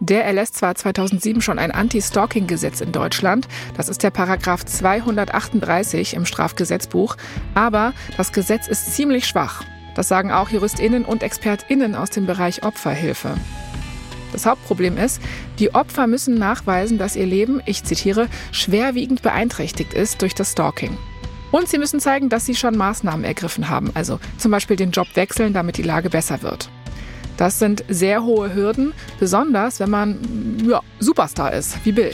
Der 0.00 0.24
erlässt 0.24 0.56
zwar 0.56 0.74
2007 0.74 1.42
schon 1.42 1.58
ein 1.58 1.70
Anti-Stalking-Gesetz 1.70 2.80
in 2.80 2.90
Deutschland, 2.90 3.48
das 3.76 3.88
ist 3.88 4.02
der 4.02 4.10
Paragraph 4.10 4.64
238 4.64 6.14
im 6.14 6.24
Strafgesetzbuch, 6.24 7.16
aber 7.54 7.92
das 8.16 8.32
Gesetz 8.32 8.66
ist 8.66 8.94
ziemlich 8.94 9.26
schwach. 9.26 9.62
Das 9.94 10.08
sagen 10.08 10.32
auch 10.32 10.48
Juristinnen 10.48 11.04
und 11.04 11.22
Expertinnen 11.22 11.94
aus 11.94 12.10
dem 12.10 12.24
Bereich 12.24 12.62
Opferhilfe. 12.62 13.34
Das 14.32 14.46
Hauptproblem 14.46 14.96
ist, 14.96 15.20
die 15.58 15.74
Opfer 15.74 16.06
müssen 16.06 16.34
nachweisen, 16.34 16.98
dass 16.98 17.16
ihr 17.16 17.26
Leben, 17.26 17.60
ich 17.66 17.84
zitiere, 17.84 18.28
schwerwiegend 18.52 19.22
beeinträchtigt 19.22 19.94
ist 19.94 20.22
durch 20.22 20.34
das 20.34 20.52
Stalking. 20.52 20.96
Und 21.50 21.68
sie 21.68 21.78
müssen 21.78 22.00
zeigen, 22.00 22.28
dass 22.28 22.46
sie 22.46 22.54
schon 22.54 22.76
Maßnahmen 22.76 23.24
ergriffen 23.24 23.68
haben, 23.68 23.90
also 23.94 24.20
zum 24.38 24.50
Beispiel 24.50 24.76
den 24.76 24.92
Job 24.92 25.08
wechseln, 25.14 25.52
damit 25.52 25.78
die 25.78 25.82
Lage 25.82 26.10
besser 26.10 26.42
wird. 26.42 26.70
Das 27.36 27.58
sind 27.58 27.84
sehr 27.88 28.22
hohe 28.22 28.54
Hürden, 28.54 28.92
besonders 29.18 29.80
wenn 29.80 29.90
man 29.90 30.18
ja, 30.62 30.80
Superstar 30.98 31.52
ist, 31.52 31.84
wie 31.84 31.92
Bill. 31.92 32.12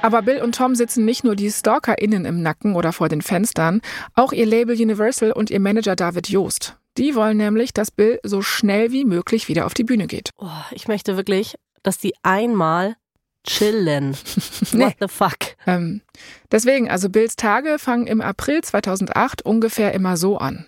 Aber 0.00 0.22
Bill 0.22 0.42
und 0.42 0.56
Tom 0.56 0.74
sitzen 0.74 1.04
nicht 1.04 1.22
nur 1.22 1.36
die 1.36 1.50
StalkerInnen 1.50 2.24
im 2.24 2.42
Nacken 2.42 2.74
oder 2.74 2.92
vor 2.92 3.08
den 3.08 3.22
Fenstern, 3.22 3.82
auch 4.14 4.32
ihr 4.32 4.46
Label 4.46 4.74
Universal 4.74 5.30
und 5.30 5.50
ihr 5.50 5.60
Manager 5.60 5.94
David 5.94 6.28
Joost. 6.28 6.76
Die 6.98 7.14
wollen 7.14 7.38
nämlich, 7.38 7.72
dass 7.72 7.90
Bill 7.90 8.18
so 8.22 8.42
schnell 8.42 8.92
wie 8.92 9.04
möglich 9.04 9.48
wieder 9.48 9.66
auf 9.66 9.74
die 9.74 9.84
Bühne 9.84 10.06
geht. 10.06 10.30
Oh, 10.38 10.48
ich 10.72 10.88
möchte 10.88 11.16
wirklich, 11.16 11.56
dass 11.82 11.98
die 11.98 12.14
einmal 12.22 12.96
chillen. 13.44 14.12
What 14.72 14.96
the 15.00 15.08
fuck? 15.08 15.36
Ähm, 15.66 16.02
deswegen, 16.50 16.90
also 16.90 17.08
Bills 17.08 17.36
Tage 17.36 17.78
fangen 17.78 18.06
im 18.06 18.20
April 18.20 18.62
2008 18.62 19.42
ungefähr 19.42 19.92
immer 19.94 20.16
so 20.16 20.38
an. 20.38 20.66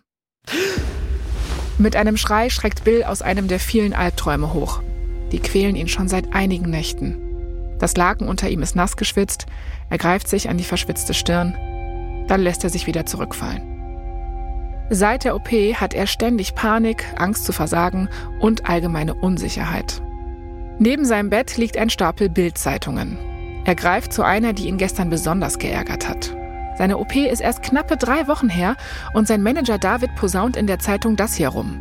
Mit 1.79 1.97
einem 1.97 2.17
Schrei 2.17 2.51
schreckt 2.51 2.85
Bill 2.85 3.05
aus 3.05 3.21
einem 3.21 3.49
der 3.49 3.61
vielen 3.61 3.93
Albträume 3.93 4.53
hoch. 4.55 4.83
Die 5.33 5.41
quälen 5.41 5.77
ihn 5.77 5.89
schon 5.89 6.09
seit 6.09 6.33
einigen 6.35 6.71
Nächten. 6.71 7.77
Das 7.79 7.97
Laken 7.97 8.29
unter 8.29 8.49
ihm 8.49 8.63
ist 8.63 8.77
nass 8.77 8.97
geschwitzt, 8.97 9.47
er 9.91 9.99
greift 9.99 10.29
sich 10.29 10.49
an 10.49 10.57
die 10.57 10.65
verschwitzte 10.65 11.13
Stirn, 11.13 11.55
dann 12.29 12.41
lässt 12.41 12.65
er 12.65 12.71
sich 12.71 12.87
wieder 12.87 13.05
zurückfallen. 13.05 13.74
Seit 14.91 15.25
der 15.25 15.35
OP 15.35 15.49
hat 15.49 15.95
er 15.95 16.07
ständig 16.07 16.55
Panik, 16.55 17.05
Angst 17.17 17.45
zu 17.45 17.53
versagen 17.53 18.09
und 18.41 18.69
allgemeine 18.69 19.15
Unsicherheit. 19.15 20.03
Neben 20.79 21.05
seinem 21.05 21.31
Bett 21.31 21.57
liegt 21.57 21.79
ein 21.79 21.89
Stapel 21.89 22.29
Bildzeitungen. 22.29 23.19
Er 23.65 23.75
greift 23.75 24.13
zu 24.13 24.23
einer, 24.23 24.53
die 24.53 24.69
ihn 24.69 24.77
gestern 24.77 25.09
besonders 25.09 25.59
geärgert 25.59 26.09
hat. 26.09 26.37
Seine 26.77 26.99
OP 26.99 27.15
ist 27.17 27.41
erst 27.41 27.63
knappe 27.63 27.97
drei 27.97 28.27
Wochen 28.27 28.49
her 28.49 28.77
und 29.15 29.27
sein 29.27 29.43
Manager 29.43 29.79
David 29.79 30.15
posaunt 30.17 30.57
in 30.57 30.67
der 30.67 30.81
Zeitung 30.81 31.17
das 31.17 31.35
hier 31.35 31.49
rum. 31.49 31.81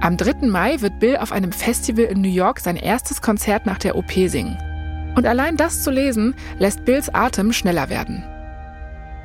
Am 0.00 0.16
3. 0.16 0.46
Mai 0.48 0.80
wird 0.80 0.98
Bill 0.98 1.18
auf 1.18 1.30
einem 1.30 1.52
Festival 1.52 2.06
in 2.06 2.20
New 2.20 2.28
York 2.28 2.58
sein 2.60 2.76
erstes 2.76 3.22
Konzert 3.22 3.64
nach 3.64 3.78
der 3.78 3.96
OP 3.96 4.12
singen. 4.26 4.58
Und 5.14 5.26
allein 5.26 5.56
das 5.56 5.82
zu 5.82 5.90
lesen, 5.90 6.34
lässt 6.58 6.84
Bills 6.84 7.14
Atem 7.14 7.52
schneller 7.52 7.88
werden. 7.90 8.24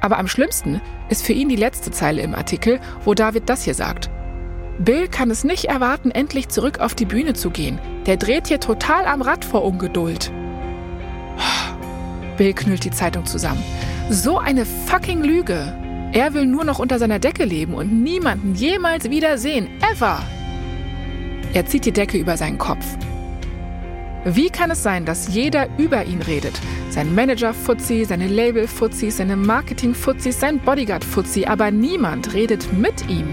Aber 0.01 0.17
am 0.17 0.27
schlimmsten 0.27 0.81
ist 1.09 1.25
für 1.25 1.33
ihn 1.33 1.49
die 1.49 1.55
letzte 1.55 1.91
Zeile 1.91 2.21
im 2.21 2.35
Artikel, 2.35 2.79
wo 3.03 3.13
David 3.13 3.49
das 3.49 3.63
hier 3.63 3.73
sagt. 3.73 4.09
Bill 4.79 5.09
kann 5.09 5.29
es 5.29 5.43
nicht 5.43 5.65
erwarten, 5.65 6.09
endlich 6.09 6.47
zurück 6.47 6.79
auf 6.79 6.95
die 6.95 7.05
Bühne 7.05 7.33
zu 7.33 7.49
gehen. 7.49 7.79
Der 8.05 8.15
dreht 8.15 8.47
hier 8.47 8.61
total 8.61 9.05
am 9.05 9.21
Rad 9.21 9.43
vor 9.43 9.65
Ungeduld. 9.65 10.31
Bill 12.37 12.53
knüllt 12.53 12.85
die 12.85 12.91
Zeitung 12.91 13.25
zusammen. 13.25 13.61
So 14.09 14.37
eine 14.37 14.65
fucking 14.65 15.21
Lüge. 15.21 15.75
Er 16.13 16.33
will 16.33 16.45
nur 16.45 16.63
noch 16.63 16.79
unter 16.79 16.97
seiner 16.97 17.19
Decke 17.19 17.43
leben 17.43 17.73
und 17.73 18.01
niemanden 18.01 18.55
jemals 18.55 19.09
wieder 19.09 19.37
sehen. 19.37 19.69
Ever. 19.93 20.21
Er 21.53 21.65
zieht 21.65 21.85
die 21.85 21.91
Decke 21.91 22.17
über 22.17 22.37
seinen 22.37 22.57
Kopf. 22.57 22.85
Wie 24.25 24.49
kann 24.49 24.69
es 24.69 24.83
sein, 24.83 25.05
dass 25.05 25.33
jeder 25.33 25.67
über 25.77 26.03
ihn 26.03 26.21
redet? 26.21 26.59
Sein 26.89 27.15
Manager-Fuzzi, 27.15 28.03
seine 28.03 28.27
Label-Fuzzis, 28.27 29.17
seine 29.17 29.37
Marketing-Fuzzis, 29.37 30.37
sein 30.39 30.59
Bodyguard-Fuzzi, 30.59 31.45
aber 31.45 31.71
niemand 31.71 32.33
redet 32.33 32.73
mit 32.73 33.09
ihm. 33.09 33.29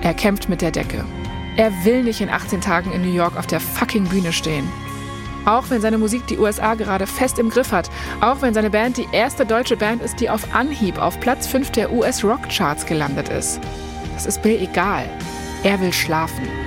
Er 0.00 0.14
kämpft 0.14 0.48
mit 0.48 0.62
der 0.62 0.70
Decke. 0.70 1.04
Er 1.58 1.70
will 1.84 2.02
nicht 2.02 2.22
in 2.22 2.30
18 2.30 2.62
Tagen 2.62 2.92
in 2.92 3.02
New 3.02 3.12
York 3.12 3.36
auf 3.36 3.46
der 3.46 3.60
fucking 3.60 4.04
Bühne 4.04 4.32
stehen. 4.32 4.66
Auch 5.44 5.68
wenn 5.68 5.82
seine 5.82 5.98
Musik 5.98 6.26
die 6.26 6.38
USA 6.38 6.74
gerade 6.74 7.06
fest 7.06 7.38
im 7.38 7.50
Griff 7.50 7.72
hat, 7.72 7.90
auch 8.22 8.40
wenn 8.40 8.54
seine 8.54 8.70
Band 8.70 8.96
die 8.96 9.08
erste 9.12 9.44
deutsche 9.44 9.76
Band 9.76 10.02
ist, 10.02 10.20
die 10.20 10.30
auf 10.30 10.54
Anhieb 10.54 10.98
auf 10.98 11.20
Platz 11.20 11.46
5 11.46 11.72
der 11.72 11.92
US-Rock-Charts 11.92 12.86
gelandet 12.86 13.28
ist. 13.28 13.60
Das 14.14 14.24
ist 14.24 14.40
Bill 14.42 14.62
egal. 14.62 15.04
Er 15.62 15.78
will 15.80 15.92
schlafen. 15.92 16.59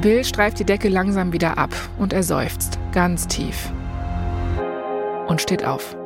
Bill 0.00 0.24
streift 0.24 0.58
die 0.58 0.64
Decke 0.64 0.88
langsam 0.88 1.32
wieder 1.32 1.58
ab 1.58 1.70
und 1.98 2.12
er 2.12 2.22
seufzt 2.22 2.78
ganz 2.92 3.26
tief. 3.26 3.72
Und 5.26 5.40
steht 5.40 5.64
auf. 5.64 5.96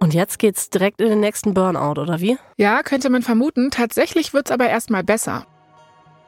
Und 0.00 0.12
jetzt 0.12 0.38
geht's 0.38 0.68
direkt 0.68 1.00
in 1.00 1.08
den 1.08 1.20
nächsten 1.20 1.54
Burnout, 1.54 2.00
oder 2.00 2.20
wie? 2.20 2.36
Ja, 2.56 2.82
könnte 2.82 3.08
man 3.08 3.22
vermuten. 3.22 3.70
Tatsächlich 3.70 4.34
wird's 4.34 4.50
aber 4.50 4.68
erstmal 4.68 5.02
besser. 5.02 5.46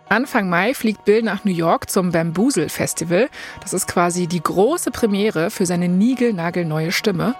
Anfang 0.08 0.48
Mai 0.48 0.72
fliegt 0.72 1.04
Bill 1.04 1.22
nach 1.22 1.44
New 1.44 1.52
York 1.52 1.90
zum 1.90 2.12
Bamboozle 2.12 2.68
Festival. 2.68 3.28
Das 3.60 3.74
ist 3.74 3.88
quasi 3.88 4.28
die 4.28 4.42
große 4.42 4.90
Premiere 4.90 5.50
für 5.50 5.66
seine 5.66 5.88
niegelnagelneue 5.88 6.92
Stimme. 6.92 7.34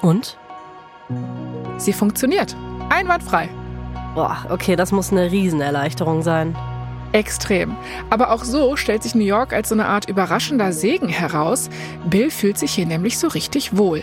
Und? 0.00 0.38
Sie 1.76 1.92
funktioniert. 1.92 2.56
Einwandfrei. 2.88 3.48
Boah, 4.14 4.46
okay, 4.48 4.76
das 4.76 4.92
muss 4.92 5.12
eine 5.12 5.30
Riesenerleichterung 5.30 6.22
sein. 6.22 6.56
Extrem. 7.14 7.76
Aber 8.10 8.32
auch 8.32 8.42
so 8.42 8.74
stellt 8.74 9.04
sich 9.04 9.14
New 9.14 9.24
York 9.24 9.52
als 9.52 9.68
so 9.68 9.76
eine 9.76 9.86
Art 9.86 10.08
überraschender 10.08 10.72
Segen 10.72 11.08
heraus. 11.08 11.70
Bill 12.10 12.28
fühlt 12.28 12.58
sich 12.58 12.72
hier 12.72 12.86
nämlich 12.86 13.20
so 13.20 13.28
richtig 13.28 13.76
wohl. 13.76 14.02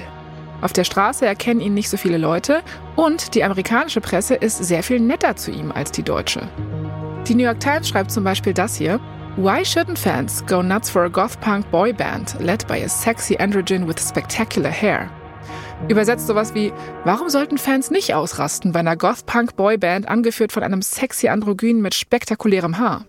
Auf 0.61 0.71
der 0.71 0.85
Straße 0.85 1.25
erkennen 1.25 1.59
ihn 1.59 1.73
nicht 1.73 1.89
so 1.89 1.97
viele 1.97 2.17
Leute 2.17 2.61
und 2.95 3.35
die 3.35 3.43
amerikanische 3.43 3.99
Presse 3.99 4.35
ist 4.35 4.63
sehr 4.63 4.81
viel 4.81 5.01
netter 5.01 5.35
zu 5.35 5.51
ihm 5.51 5.73
als 5.73 5.91
die 5.91 6.03
deutsche. 6.03 6.47
Die 7.27 7.35
New 7.35 7.43
York 7.43 7.59
Times 7.59 7.89
schreibt 7.89 8.11
zum 8.11 8.23
Beispiel 8.23 8.53
das 8.53 8.77
hier. 8.77 8.97
Why 9.35 9.61
shouldn't 9.61 9.97
fans 9.97 10.45
go 10.45 10.61
nuts 10.61 10.89
for 10.89 11.03
a 11.03 11.09
goth 11.09 11.39
punk 11.41 11.69
boy 11.69 11.91
band 11.91 12.37
led 12.39 12.65
by 12.67 12.81
a 12.81 12.87
sexy 12.87 13.35
androgen 13.35 13.87
with 13.87 13.99
spectacular 13.99 14.71
hair? 14.71 15.09
Übersetzt 15.89 16.27
sowas 16.27 16.53
wie, 16.53 16.71
warum 17.03 17.29
sollten 17.29 17.57
Fans 17.57 17.91
nicht 17.91 18.13
ausrasten 18.13 18.71
bei 18.71 18.79
einer 18.79 18.95
Goth-Punk-Boyband 18.95 20.07
angeführt 20.07 20.51
von 20.51 20.63
einem 20.63 20.81
sexy 20.81 21.27
Androgyn 21.27 21.81
mit 21.81 21.95
spektakulärem 21.95 22.77
Haar? 22.77 23.05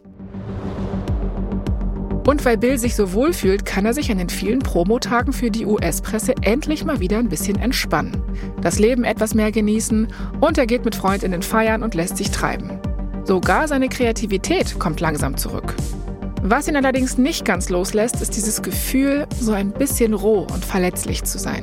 Und 2.27 2.45
weil 2.45 2.57
Bill 2.57 2.79
sich 2.79 2.95
so 2.95 3.13
wohl 3.13 3.33
fühlt, 3.33 3.65
kann 3.65 3.85
er 3.85 3.95
sich 3.95 4.11
an 4.11 4.19
den 4.19 4.29
vielen 4.29 4.61
Promotagen 4.61 5.33
für 5.33 5.51
die 5.51 5.67
US-Presse 5.67 6.35
endlich 6.43 6.85
mal 6.85 7.01
wieder 7.01 7.19
ein 7.19 7.29
bisschen 7.29 7.59
entspannen. 7.59 8.23
Das 8.61 8.79
Leben 8.79 9.05
etwas 9.05 9.35
mehr 9.35 9.51
genießen 9.51 10.09
und 10.41 10.59
er 10.59 10.67
geht 10.67 10.85
mit 10.85 10.95
Freundinnen 10.95 11.43
feiern 11.43 11.83
und 11.83 11.95
lässt 11.95 12.17
sich 12.17 12.31
treiben. 12.31 12.79
Sogar 13.25 13.67
seine 13.69 13.89
Kreativität 13.89 14.79
kommt 14.79 15.01
langsam 15.01 15.37
zurück. 15.37 15.75
Was 16.45 16.67
ihn 16.67 16.75
allerdings 16.75 17.19
nicht 17.19 17.45
ganz 17.45 17.69
loslässt, 17.69 18.21
ist 18.21 18.35
dieses 18.37 18.63
Gefühl, 18.63 19.27
so 19.39 19.53
ein 19.53 19.71
bisschen 19.71 20.13
roh 20.13 20.41
und 20.53 20.65
verletzlich 20.65 21.23
zu 21.23 21.39
sein. 21.39 21.63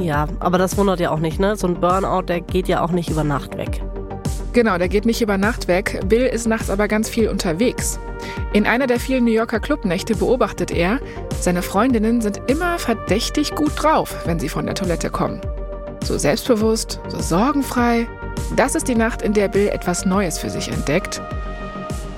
Ja, 0.00 0.28
aber 0.38 0.56
das 0.56 0.76
wundert 0.76 1.00
ja 1.00 1.10
auch 1.10 1.18
nicht, 1.18 1.40
ne? 1.40 1.56
So 1.56 1.66
ein 1.66 1.80
Burnout, 1.80 2.22
der 2.22 2.40
geht 2.40 2.68
ja 2.68 2.80
auch 2.80 2.92
nicht 2.92 3.10
über 3.10 3.24
Nacht 3.24 3.58
weg. 3.58 3.82
Genau, 4.52 4.78
der 4.78 4.88
geht 4.88 5.04
nicht 5.04 5.20
über 5.20 5.36
Nacht 5.36 5.66
weg. 5.66 6.00
Bill 6.06 6.26
ist 6.26 6.46
nachts 6.46 6.70
aber 6.70 6.86
ganz 6.86 7.08
viel 7.08 7.28
unterwegs. 7.28 7.98
In 8.52 8.66
einer 8.66 8.86
der 8.86 9.00
vielen 9.00 9.24
New 9.24 9.32
Yorker 9.32 9.58
Clubnächte 9.58 10.14
beobachtet 10.14 10.70
er, 10.70 11.00
seine 11.40 11.62
Freundinnen 11.62 12.20
sind 12.20 12.40
immer 12.46 12.78
verdächtig 12.78 13.56
gut 13.56 13.72
drauf, 13.76 14.16
wenn 14.26 14.38
sie 14.38 14.48
von 14.48 14.64
der 14.64 14.76
Toilette 14.76 15.10
kommen. 15.10 15.40
So 16.04 16.18
selbstbewusst, 16.18 17.00
so 17.08 17.18
sorgenfrei. 17.20 18.06
Das 18.54 18.76
ist 18.76 18.86
die 18.86 18.94
Nacht, 18.94 19.22
in 19.22 19.32
der 19.32 19.48
Bill 19.48 19.68
etwas 19.68 20.06
Neues 20.06 20.38
für 20.38 20.50
sich 20.50 20.68
entdeckt. 20.68 21.20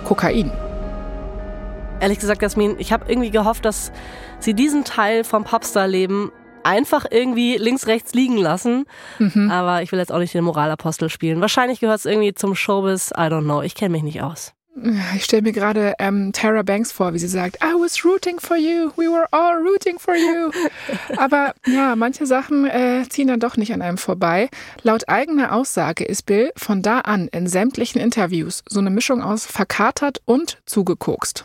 Kokain. 0.05 0.53
Ehrlich 2.03 2.19
gesagt, 2.19 2.43
Jasmin, 2.43 2.75
ich 2.81 2.93
habe 2.93 3.05
irgendwie 3.09 3.31
gehofft, 3.31 3.65
dass 3.65 3.93
sie 4.41 4.55
diesen 4.55 4.83
Teil 4.83 5.23
vom 5.23 5.45
Popstar-Leben 5.45 6.33
einfach 6.65 7.07
irgendwie 7.09 7.57
links, 7.59 7.87
rechts 7.87 8.13
liegen 8.13 8.39
lassen. 8.39 8.87
Mhm. 9.21 9.53
Aber 9.53 9.83
ich 9.83 9.93
will 9.93 10.01
jetzt 10.01 10.11
auch 10.11 10.19
nicht 10.19 10.35
den 10.35 10.43
Moralapostel 10.43 11.09
spielen. 11.11 11.41
Wahrscheinlich 11.41 11.79
gehört 11.79 12.01
es 12.01 12.05
irgendwie 12.05 12.35
zum 12.35 12.57
Showbiz. 12.57 13.13
I 13.13 13.29
don't 13.31 13.45
know. 13.45 13.63
Ich 13.63 13.77
kenne 13.77 13.91
mich 13.91 14.03
nicht 14.03 14.21
aus. 14.21 14.53
Ich 15.15 15.23
stelle 15.23 15.43
mir 15.43 15.53
gerade 15.53 15.95
ähm, 16.01 16.33
Tara 16.33 16.63
Banks 16.63 16.91
vor, 16.91 17.15
wie 17.15 17.21
sie 17.21 17.29
sagt, 17.29 17.59
I 17.63 17.75
was 17.79 18.05
rooting 18.05 18.41
for 18.41 18.57
you, 18.57 18.91
we 18.97 19.05
were 19.05 19.27
all 19.31 19.59
rooting 19.59 20.01
for 20.01 20.17
you. 20.17 20.51
Aber 21.19 21.55
ja, 21.67 21.95
manche 21.95 22.27
Sachen 22.27 22.67
äh, 22.67 23.05
ziehen 23.09 23.29
dann 23.29 23.39
doch 23.39 23.57
nicht 23.57 23.73
an 23.73 23.83
einem 23.83 23.99
vorbei. 23.99 24.49
Laut 24.83 25.09
eigener 25.09 25.55
Aussage 25.55 26.05
ist 26.05 26.25
Bill 26.25 26.51
von 26.57 26.83
da 26.83 27.01
an 27.01 27.29
in 27.29 27.47
sämtlichen 27.47 28.01
Interviews 28.01 28.65
so 28.67 28.81
eine 28.81 28.91
Mischung 28.91 29.23
aus 29.23 29.47
verkatert 29.47 30.21
und 30.25 30.59
zugekokst. 30.65 31.45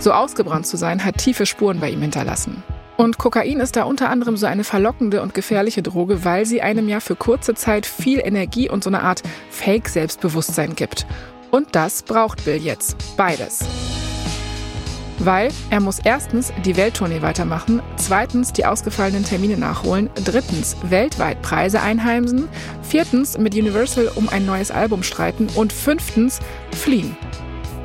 So 0.00 0.12
ausgebrannt 0.12 0.66
zu 0.66 0.78
sein, 0.78 1.04
hat 1.04 1.18
tiefe 1.18 1.44
Spuren 1.44 1.78
bei 1.78 1.90
ihm 1.90 2.00
hinterlassen. 2.00 2.62
Und 2.96 3.18
Kokain 3.18 3.60
ist 3.60 3.76
da 3.76 3.84
unter 3.84 4.10
anderem 4.10 4.36
so 4.36 4.46
eine 4.46 4.64
verlockende 4.64 5.22
und 5.22 5.32
gefährliche 5.34 5.82
Droge, 5.82 6.24
weil 6.24 6.44
sie 6.46 6.62
einem 6.62 6.88
ja 6.88 7.00
für 7.00 7.16
kurze 7.16 7.54
Zeit 7.54 7.86
viel 7.86 8.18
Energie 8.18 8.68
und 8.68 8.82
so 8.82 8.90
eine 8.90 9.02
Art 9.02 9.22
Fake-Selbstbewusstsein 9.50 10.74
gibt. 10.74 11.06
Und 11.50 11.74
das 11.76 12.02
braucht 12.02 12.44
Bill 12.44 12.56
jetzt. 12.56 12.96
Beides. 13.16 13.60
Weil 15.18 15.50
er 15.68 15.80
muss 15.80 15.98
erstens 15.98 16.50
die 16.64 16.78
Welttournee 16.78 17.20
weitermachen, 17.20 17.82
zweitens 17.96 18.54
die 18.54 18.64
ausgefallenen 18.64 19.24
Termine 19.24 19.58
nachholen, 19.58 20.08
drittens 20.24 20.76
weltweit 20.84 21.42
Preise 21.42 21.82
einheimsen, 21.82 22.48
viertens 22.82 23.36
mit 23.36 23.54
Universal 23.54 24.10
um 24.14 24.30
ein 24.30 24.46
neues 24.46 24.70
Album 24.70 25.02
streiten 25.02 25.48
und 25.56 25.74
fünftens 25.74 26.40
fliehen. 26.72 27.16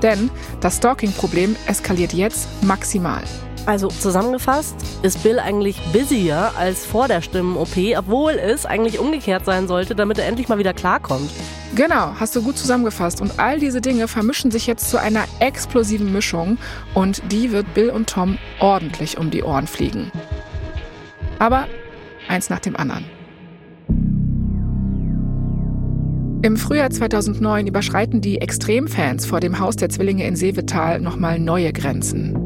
Denn 0.01 0.29
das 0.61 0.77
Stalking-Problem 0.77 1.55
eskaliert 1.67 2.13
jetzt 2.13 2.47
maximal. 2.63 3.23
Also 3.65 3.87
zusammengefasst 3.87 4.75
ist 5.01 5.23
Bill 5.23 5.39
eigentlich 5.39 5.81
busier 5.91 6.51
als 6.55 6.85
vor 6.85 7.07
der 7.07 7.21
Stimmen-OP, 7.21 7.75
obwohl 7.97 8.33
es 8.33 8.65
eigentlich 8.65 8.99
umgekehrt 8.99 9.43
sein 9.43 9.67
sollte, 9.67 9.95
damit 9.95 10.19
er 10.19 10.27
endlich 10.27 10.49
mal 10.49 10.59
wieder 10.59 10.73
klarkommt. 10.73 11.31
Genau, 11.73 12.13
hast 12.19 12.35
du 12.35 12.43
gut 12.43 12.57
zusammengefasst. 12.57 13.21
Und 13.21 13.39
all 13.39 13.59
diese 13.59 13.81
Dinge 13.81 14.07
vermischen 14.07 14.51
sich 14.51 14.67
jetzt 14.67 14.89
zu 14.89 14.99
einer 14.99 15.25
explosiven 15.39 16.13
Mischung 16.13 16.59
und 16.93 17.21
die 17.31 17.51
wird 17.51 17.73
Bill 17.73 17.89
und 17.89 18.07
Tom 18.07 18.37
ordentlich 18.59 19.17
um 19.17 19.31
die 19.31 19.43
Ohren 19.43 19.65
fliegen. 19.65 20.11
Aber 21.39 21.67
eins 22.27 22.49
nach 22.49 22.59
dem 22.59 22.75
anderen. 22.75 23.14
Im 26.45 26.57
Frühjahr 26.57 26.91
2009 26.91 27.65
überschreiten 27.65 28.21
die 28.21 28.39
Extremfans 28.39 29.25
vor 29.25 29.39
dem 29.39 29.57
Haus 29.57 29.77
der 29.77 29.89
Zwillinge 29.89 30.27
in 30.27 30.35
Seevetal 30.35 31.01
nochmal 31.01 31.39
neue 31.39 31.73
Grenzen. 31.73 32.37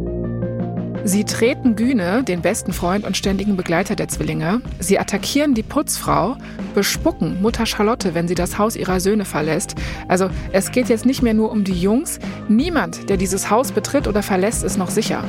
Sie 1.04 1.26
treten 1.26 1.76
Güne, 1.76 2.24
den 2.24 2.42
besten 2.42 2.72
Freund 2.72 3.06
und 3.06 3.18
ständigen 3.18 3.58
Begleiter 3.58 3.98
der 3.98 4.08
Zwillinge. 4.08 4.62
Sie 4.80 4.98
attackieren 4.98 5.54
die 5.54 5.64
Putzfrau, 5.64 6.38
bespucken 6.74 7.42
Mutter 7.42 7.66
Charlotte, 7.66 8.16
wenn 8.16 8.30
sie 8.30 8.36
das 8.36 8.58
Haus 8.58 8.78
ihrer 8.78 9.02
Söhne 9.02 9.26
verlässt. 9.26 9.76
Also 10.08 10.30
es 10.54 10.72
geht 10.72 10.88
jetzt 10.88 11.06
nicht 11.06 11.22
mehr 11.22 11.34
nur 11.34 11.52
um 11.52 11.66
die 11.66 11.74
Jungs. 11.74 12.20
Niemand, 12.48 13.10
der 13.10 13.18
dieses 13.18 13.50
Haus 13.50 13.74
betritt 13.74 14.08
oder 14.08 14.24
verlässt, 14.24 14.64
ist 14.64 14.78
noch 14.78 14.92
sicher. 14.92 15.26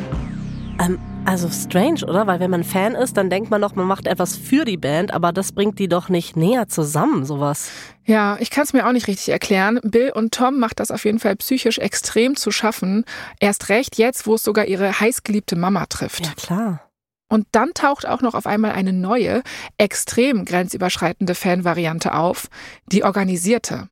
Ähm, 0.81 1.01
also 1.25 1.49
strange, 1.51 2.05
oder? 2.05 2.27
Weil 2.27 2.41
wenn 2.41 2.51
man 2.51 2.65
Fan 2.65 2.95
ist, 2.95 3.17
dann 3.17 3.31
denkt 3.31 3.51
man 3.51 3.61
doch, 3.61 3.75
man 3.75 3.87
macht 3.87 4.07
etwas 4.07 4.37
für 4.37 4.65
die 4.65 4.77
Band, 4.77 5.13
aber 5.13 5.33
das 5.33 5.53
bringt 5.53 5.79
die 5.79 5.89
doch 5.89 6.09
nicht 6.09 6.37
näher 6.37 6.69
zusammen, 6.69 7.25
sowas. 7.25 7.71
Ja, 8.05 8.37
ich 8.41 8.51
kann 8.51 8.65
es 8.65 8.73
mir 8.73 8.87
auch 8.87 8.93
nicht 8.93 9.07
richtig 9.07 9.29
erklären. 9.29 9.81
Bill 9.83 10.11
und 10.11 10.33
Tom 10.35 10.59
macht 10.59 10.81
das 10.81 10.91
auf 10.91 11.05
jeden 11.05 11.19
Fall 11.19 11.37
psychisch 11.37 11.79
extrem 11.79 12.37
zu 12.37 12.51
schaffen. 12.51 13.05
Erst 13.39 13.69
recht 13.69 13.99
jetzt, 13.99 14.27
wo 14.27 14.35
es 14.35 14.43
sogar 14.43 14.67
ihre 14.67 15.01
heißgeliebte 15.01 15.57
Mama 15.57 15.87
trifft. 15.87 16.27
Ja, 16.27 16.33
klar. 16.35 16.91
Und 17.29 17.47
dann 17.53 17.75
taucht 17.75 18.07
auch 18.07 18.23
noch 18.23 18.35
auf 18.35 18.47
einmal 18.47 18.73
eine 18.73 18.93
neue, 18.93 19.43
extrem 19.79 20.45
grenzüberschreitende 20.45 21.37
Fanvariante 21.37 22.13
auf, 22.15 22.49
die 22.87 23.05
organisierte. 23.05 23.89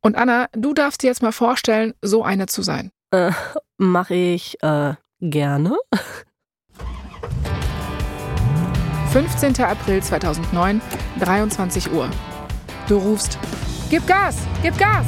Und 0.00 0.16
Anna, 0.16 0.48
du 0.52 0.74
darfst 0.74 1.02
dir 1.02 1.06
jetzt 1.06 1.22
mal 1.22 1.32
vorstellen, 1.32 1.94
so 2.02 2.24
eine 2.24 2.46
zu 2.46 2.62
sein. 2.62 2.90
Äh, 3.12 3.30
mach 3.78 4.10
ich 4.10 4.60
äh, 4.62 4.94
gerne. 5.20 5.76
15. 9.12 9.62
April 9.62 10.02
2009, 10.02 10.80
23 11.20 11.92
Uhr. 11.92 12.08
Du 12.88 12.96
rufst, 12.96 13.38
gib 13.90 14.06
Gas, 14.06 14.38
gib 14.62 14.78
Gas! 14.78 15.04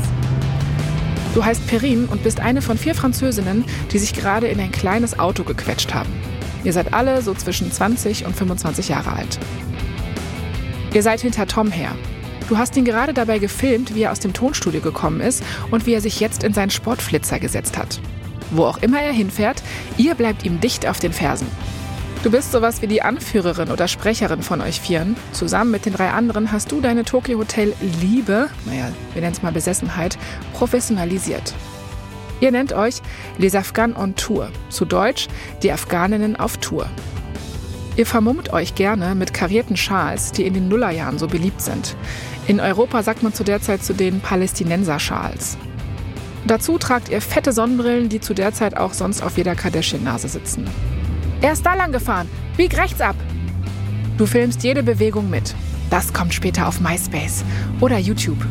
Du 1.35 1.43
heißt 1.43 1.67
Perrine 1.67 2.07
und 2.09 2.23
bist 2.23 2.39
eine 2.39 2.61
von 2.61 2.77
vier 2.77 2.95
Französinnen, 2.95 3.65
die 3.93 3.99
sich 3.99 4.13
gerade 4.13 4.49
in 4.49 4.61
ein 4.61 4.73
kleines 4.73 5.19
Auto 5.19 5.43
gequetscht 5.43 5.95
haben. 5.95 6.13
Ihr 6.65 6.75
seid 6.75 6.93
alle 6.93 7.23
so 7.23 7.33
zwischen 7.33 7.73
20 7.73 8.27
und 8.27 8.37
25 8.37 8.91
Jahre 8.91 9.11
alt. 9.15 9.39
Ihr 10.93 11.03
seid 11.03 11.23
hinter 11.23 11.47
Tom 11.47 11.71
her. 11.71 11.93
Du 12.51 12.59
hast 12.59 12.77
ihn 12.77 12.85
gerade 12.85 13.15
dabei 13.15 13.39
gefilmt, 13.39 13.95
wie 13.95 14.03
er 14.03 14.13
aus 14.13 14.21
dem 14.21 14.35
Tonstudio 14.35 14.83
gekommen 14.83 15.23
ist 15.23 15.43
und 15.71 15.87
wie 15.87 15.95
er 15.95 16.03
sich 16.03 16.21
jetzt 16.21 16.45
in 16.45 16.53
seinen 16.53 16.71
Sportflitzer 16.71 17.39
gesetzt 17.41 17.79
hat. 17.79 18.01
Wo 18.51 18.67
auch 18.67 18.83
immer 18.83 19.01
er 19.01 19.13
hinfährt, 19.13 19.63
ihr 19.97 20.15
bleibt 20.15 20.45
ihm 20.45 20.61
dicht 20.61 20.87
auf 20.87 20.99
den 20.99 21.15
Fersen. 21.15 21.47
Du 22.25 22.31
bist 22.31 22.53
sowas 22.53 22.81
wie 22.81 22.87
die 22.87 23.03
Anführerin 23.03 23.71
oder 23.71 23.87
Sprecherin 23.87 24.43
von 24.43 24.63
euch 24.63 24.81
Vieren. 24.81 25.15
Zusammen 25.33 25.71
mit 25.71 25.85
den 25.85 25.93
drei 25.93 26.09
anderen 26.09 26.53
hast 26.53 26.73
du 26.73 26.81
deine 26.81 27.05
Tokyo 27.05 27.37
Hotel 27.37 27.75
Liebe, 28.01 28.49
naja, 28.65 28.89
wir 29.13 29.21
nennen 29.21 29.35
es 29.35 29.43
mal 29.43 29.53
Besessenheit, 29.53 30.17
professionalisiert. 30.55 31.53
Ihr 32.41 32.51
nennt 32.51 32.73
euch 32.73 33.03
Les 33.37 33.55
Afghans 33.55 33.99
on 33.99 34.15
Tour, 34.17 34.49
zu 34.71 34.87
Deutsch 34.87 35.29
die 35.63 35.71
Afghaninnen 35.71 36.37
auf 36.37 36.57
Tour. 36.57 36.87
Ihr 37.95 38.07
vermummt 38.07 38.55
euch 38.55 38.75
gerne 38.75 39.15
mit 39.15 39.35
karierten 39.35 39.77
Schals, 39.77 40.33
die 40.33 40.47
in 40.47 40.55
den 40.55 40.69
Nullerjahren 40.69 41.19
so 41.19 41.27
beliebt 41.27 41.61
sind. 41.61 41.95
In 42.47 42.59
Europa 42.59 43.03
sagt 43.03 43.23
man 43.23 43.35
zu 43.35 43.45
der 43.45 43.61
Zeit 43.61 43.85
zu 43.85 43.93
den 43.93 44.21
Palästinenser-Schals. 44.21 45.59
Dazu 46.47 46.79
tragt 46.79 47.11
ihr 47.11 47.21
fette 47.21 47.53
Sonnenbrillen, 47.53 48.09
die 48.09 48.21
zu 48.21 48.33
der 48.33 48.55
Zeit 48.55 48.79
auch 48.79 48.95
sonst 48.95 49.23
auf 49.23 49.37
jeder 49.37 49.55
Kardashian-Nase 49.55 50.29
sitzen. 50.29 50.67
Er 51.45 51.53
ist 51.53 51.67
da 51.67 51.75
lang 51.75 51.93
gefahren. 51.93 52.27
Bieg 52.57 52.75
rechts 52.75 53.03
ab. 53.03 53.17
Du 54.17 54.25
filmst 54.25 54.65
jede 54.65 54.83
Bewegung 54.83 55.29
mit. 55.29 55.55
Das 55.91 56.11
kommt 56.11 56.33
später 56.33 56.67
auf 56.67 56.81
MySpace 56.81 57.45
oder 57.83 57.99
YouTube. 57.99 58.43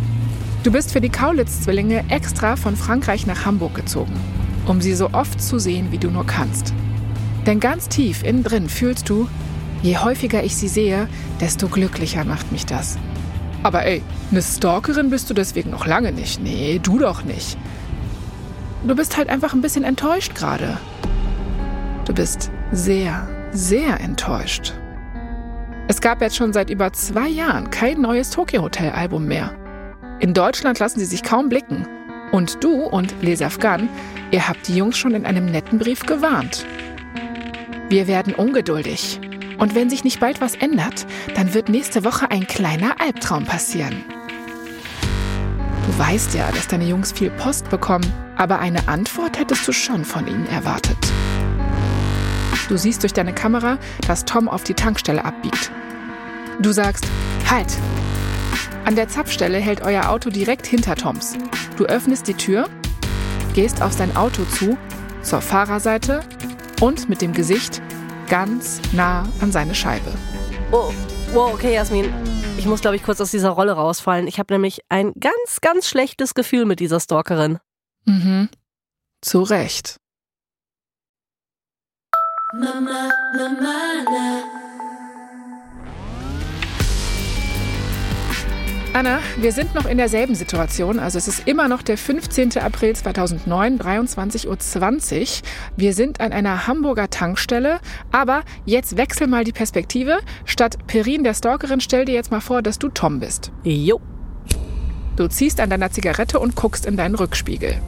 Du 0.61 0.71
bist 0.71 0.91
für 0.93 1.01
die 1.01 1.09
Kaulitz-Zwillinge 1.09 2.05
extra 2.09 2.55
von 2.55 2.75
Frankreich 2.75 3.25
nach 3.25 3.47
Hamburg 3.47 3.73
gezogen, 3.73 4.13
um 4.67 4.79
sie 4.79 4.93
so 4.93 5.09
oft 5.11 5.41
zu 5.41 5.57
sehen, 5.57 5.87
wie 5.91 5.97
du 5.97 6.11
nur 6.11 6.27
kannst. 6.27 6.71
Denn 7.47 7.59
ganz 7.59 7.89
tief 7.89 8.21
innen 8.21 8.43
drin 8.43 8.69
fühlst 8.69 9.09
du, 9.09 9.27
je 9.81 9.97
häufiger 9.97 10.43
ich 10.43 10.55
sie 10.55 10.67
sehe, 10.67 11.07
desto 11.41 11.69
glücklicher 11.69 12.25
macht 12.25 12.51
mich 12.51 12.67
das. 12.67 12.99
Aber 13.63 13.87
ey, 13.87 14.03
eine 14.29 14.43
Stalkerin 14.43 15.09
bist 15.09 15.31
du 15.31 15.33
deswegen 15.33 15.71
noch 15.71 15.87
lange 15.87 16.11
nicht. 16.11 16.43
Nee, 16.43 16.79
du 16.83 16.99
doch 16.99 17.23
nicht. 17.23 17.57
Du 18.85 18.95
bist 18.95 19.17
halt 19.17 19.29
einfach 19.29 19.55
ein 19.55 19.61
bisschen 19.61 19.83
enttäuscht 19.83 20.35
gerade. 20.35 20.77
Du 22.05 22.13
bist 22.13 22.51
sehr, 22.73 23.27
sehr 23.51 23.99
enttäuscht. 23.99 24.73
Es 25.87 26.01
gab 26.01 26.21
jetzt 26.21 26.35
schon 26.35 26.53
seit 26.53 26.69
über 26.69 26.91
zwei 26.91 27.27
Jahren 27.27 27.69
kein 27.69 28.01
neues 28.01 28.31
Tokyo 28.31 28.63
Hotel 28.63 28.91
Album 28.91 29.27
mehr. 29.27 29.55
In 30.19 30.33
Deutschland 30.33 30.79
lassen 30.79 30.99
sie 30.99 31.05
sich 31.05 31.23
kaum 31.23 31.49
blicken. 31.49 31.87
Und 32.31 32.63
du 32.63 32.83
und 32.83 33.13
Les 33.21 33.43
Afghan, 33.43 33.89
ihr 34.31 34.47
habt 34.47 34.67
die 34.67 34.75
Jungs 34.75 34.97
schon 34.97 35.13
in 35.13 35.25
einem 35.25 35.45
netten 35.45 35.77
Brief 35.77 36.05
gewarnt. 36.05 36.65
Wir 37.89 38.07
werden 38.07 38.33
ungeduldig. 38.33 39.19
Und 39.59 39.75
wenn 39.75 39.89
sich 39.89 40.03
nicht 40.03 40.19
bald 40.19 40.41
was 40.41 40.55
ändert, 40.55 41.05
dann 41.35 41.53
wird 41.53 41.69
nächste 41.69 42.03
Woche 42.03 42.31
ein 42.31 42.47
kleiner 42.47 42.99
Albtraum 42.99 43.45
passieren. 43.45 44.03
Du 45.85 45.99
weißt 45.99 46.33
ja, 46.33 46.49
dass 46.51 46.67
deine 46.67 46.85
Jungs 46.85 47.11
viel 47.11 47.29
Post 47.29 47.69
bekommen, 47.69 48.11
aber 48.35 48.57
eine 48.59 48.87
Antwort 48.87 49.37
hättest 49.37 49.67
du 49.67 49.73
schon 49.73 50.03
von 50.03 50.25
ihnen 50.25 50.47
erwartet. 50.47 50.97
Du 52.69 52.77
siehst 52.77 53.03
durch 53.03 53.13
deine 53.13 53.33
Kamera, 53.33 53.77
dass 54.07 54.25
Tom 54.25 54.47
auf 54.47 54.63
die 54.63 54.73
Tankstelle 54.73 55.25
abbiegt. 55.25 55.71
Du 56.59 56.71
sagst, 56.71 57.05
halt! 57.49 57.77
An 58.85 58.95
der 58.95 59.07
Zapfstelle 59.07 59.59
hält 59.59 59.81
euer 59.81 60.09
Auto 60.09 60.29
direkt 60.29 60.67
hinter 60.67 60.95
Toms. 60.95 61.37
Du 61.77 61.85
öffnest 61.85 62.27
die 62.27 62.33
Tür, 62.33 62.69
gehst 63.53 63.81
auf 63.81 63.93
sein 63.93 64.15
Auto 64.15 64.43
zu, 64.45 64.77
zur 65.21 65.41
Fahrerseite 65.41 66.21
und 66.81 67.09
mit 67.09 67.21
dem 67.21 67.33
Gesicht 67.33 67.81
ganz 68.27 68.81
nah 68.91 69.27
an 69.41 69.51
seine 69.51 69.75
Scheibe. 69.75 70.11
Oh, 70.71 70.91
wow, 71.33 71.53
okay, 71.53 71.73
Jasmin. 71.73 72.11
Ich 72.57 72.65
muss, 72.65 72.81
glaube 72.81 72.95
ich, 72.95 73.03
kurz 73.03 73.19
aus 73.21 73.31
dieser 73.31 73.49
Rolle 73.49 73.73
rausfallen. 73.73 74.27
Ich 74.27 74.39
habe 74.39 74.53
nämlich 74.53 74.81
ein 74.89 75.13
ganz, 75.19 75.61
ganz 75.61 75.87
schlechtes 75.87 76.33
Gefühl 76.33 76.65
mit 76.65 76.79
dieser 76.79 76.99
Stalkerin. 76.99 77.59
Mhm. 78.05 78.49
Zu 79.21 79.41
Recht. 79.43 79.97
Mama, 82.55 83.09
Mama, 83.35 83.73
na. 84.05 84.43
Anna, 88.93 89.19
wir 89.37 89.51
sind 89.51 89.73
noch 89.73 89.87
in 89.87 89.97
derselben 89.97 90.35
Situation. 90.35 90.99
Also 90.99 91.17
es 91.17 91.27
ist 91.27 91.47
immer 91.47 91.67
noch 91.67 91.81
der 91.81 91.97
15. 91.97 92.59
April 92.59 92.95
2009, 92.95 93.79
23.20 93.79 95.21
Uhr. 95.21 95.27
Wir 95.77 95.93
sind 95.95 96.21
an 96.21 96.31
einer 96.31 96.67
Hamburger 96.67 97.09
Tankstelle. 97.09 97.79
Aber 98.11 98.43
jetzt 98.65 98.97
wechsel 98.97 99.25
mal 99.25 99.43
die 99.43 99.51
Perspektive. 99.51 100.19
Statt 100.45 100.77
Perin, 100.85 101.23
der 101.23 101.33
Stalkerin, 101.33 101.81
stell 101.81 102.05
dir 102.05 102.13
jetzt 102.13 102.29
mal 102.29 102.39
vor, 102.39 102.61
dass 102.61 102.77
du 102.77 102.89
Tom 102.89 103.19
bist. 103.19 103.51
Jo. 103.63 103.99
Du 105.15 105.27
ziehst 105.27 105.59
an 105.59 105.71
deiner 105.71 105.89
Zigarette 105.89 106.39
und 106.39 106.55
guckst 106.55 106.85
in 106.85 106.97
deinen 106.97 107.15
Rückspiegel. 107.15 107.81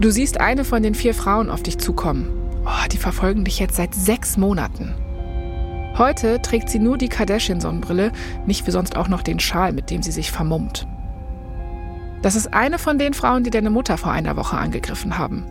Du 0.00 0.10
siehst 0.10 0.40
eine 0.40 0.64
von 0.64 0.82
den 0.82 0.94
vier 0.94 1.12
Frauen 1.12 1.50
auf 1.50 1.62
dich 1.62 1.76
zukommen. 1.76 2.40
Oh, 2.70 2.88
die 2.92 2.98
verfolgen 2.98 3.44
dich 3.44 3.58
jetzt 3.58 3.74
seit 3.74 3.94
sechs 3.96 4.36
Monaten. 4.36 4.94
Heute 5.98 6.40
trägt 6.40 6.68
sie 6.68 6.78
nur 6.78 6.98
die 6.98 7.08
Kardashian-Sonnenbrille, 7.08 8.12
nicht 8.46 8.64
wie 8.66 8.70
sonst 8.70 8.96
auch 8.96 9.08
noch 9.08 9.22
den 9.22 9.40
Schal, 9.40 9.72
mit 9.72 9.90
dem 9.90 10.02
sie 10.02 10.12
sich 10.12 10.30
vermummt. 10.30 10.86
Das 12.22 12.36
ist 12.36 12.54
eine 12.54 12.78
von 12.78 12.96
den 12.96 13.12
Frauen, 13.12 13.42
die 13.42 13.50
deine 13.50 13.70
Mutter 13.70 13.98
vor 13.98 14.12
einer 14.12 14.36
Woche 14.36 14.56
angegriffen 14.56 15.18
haben. 15.18 15.46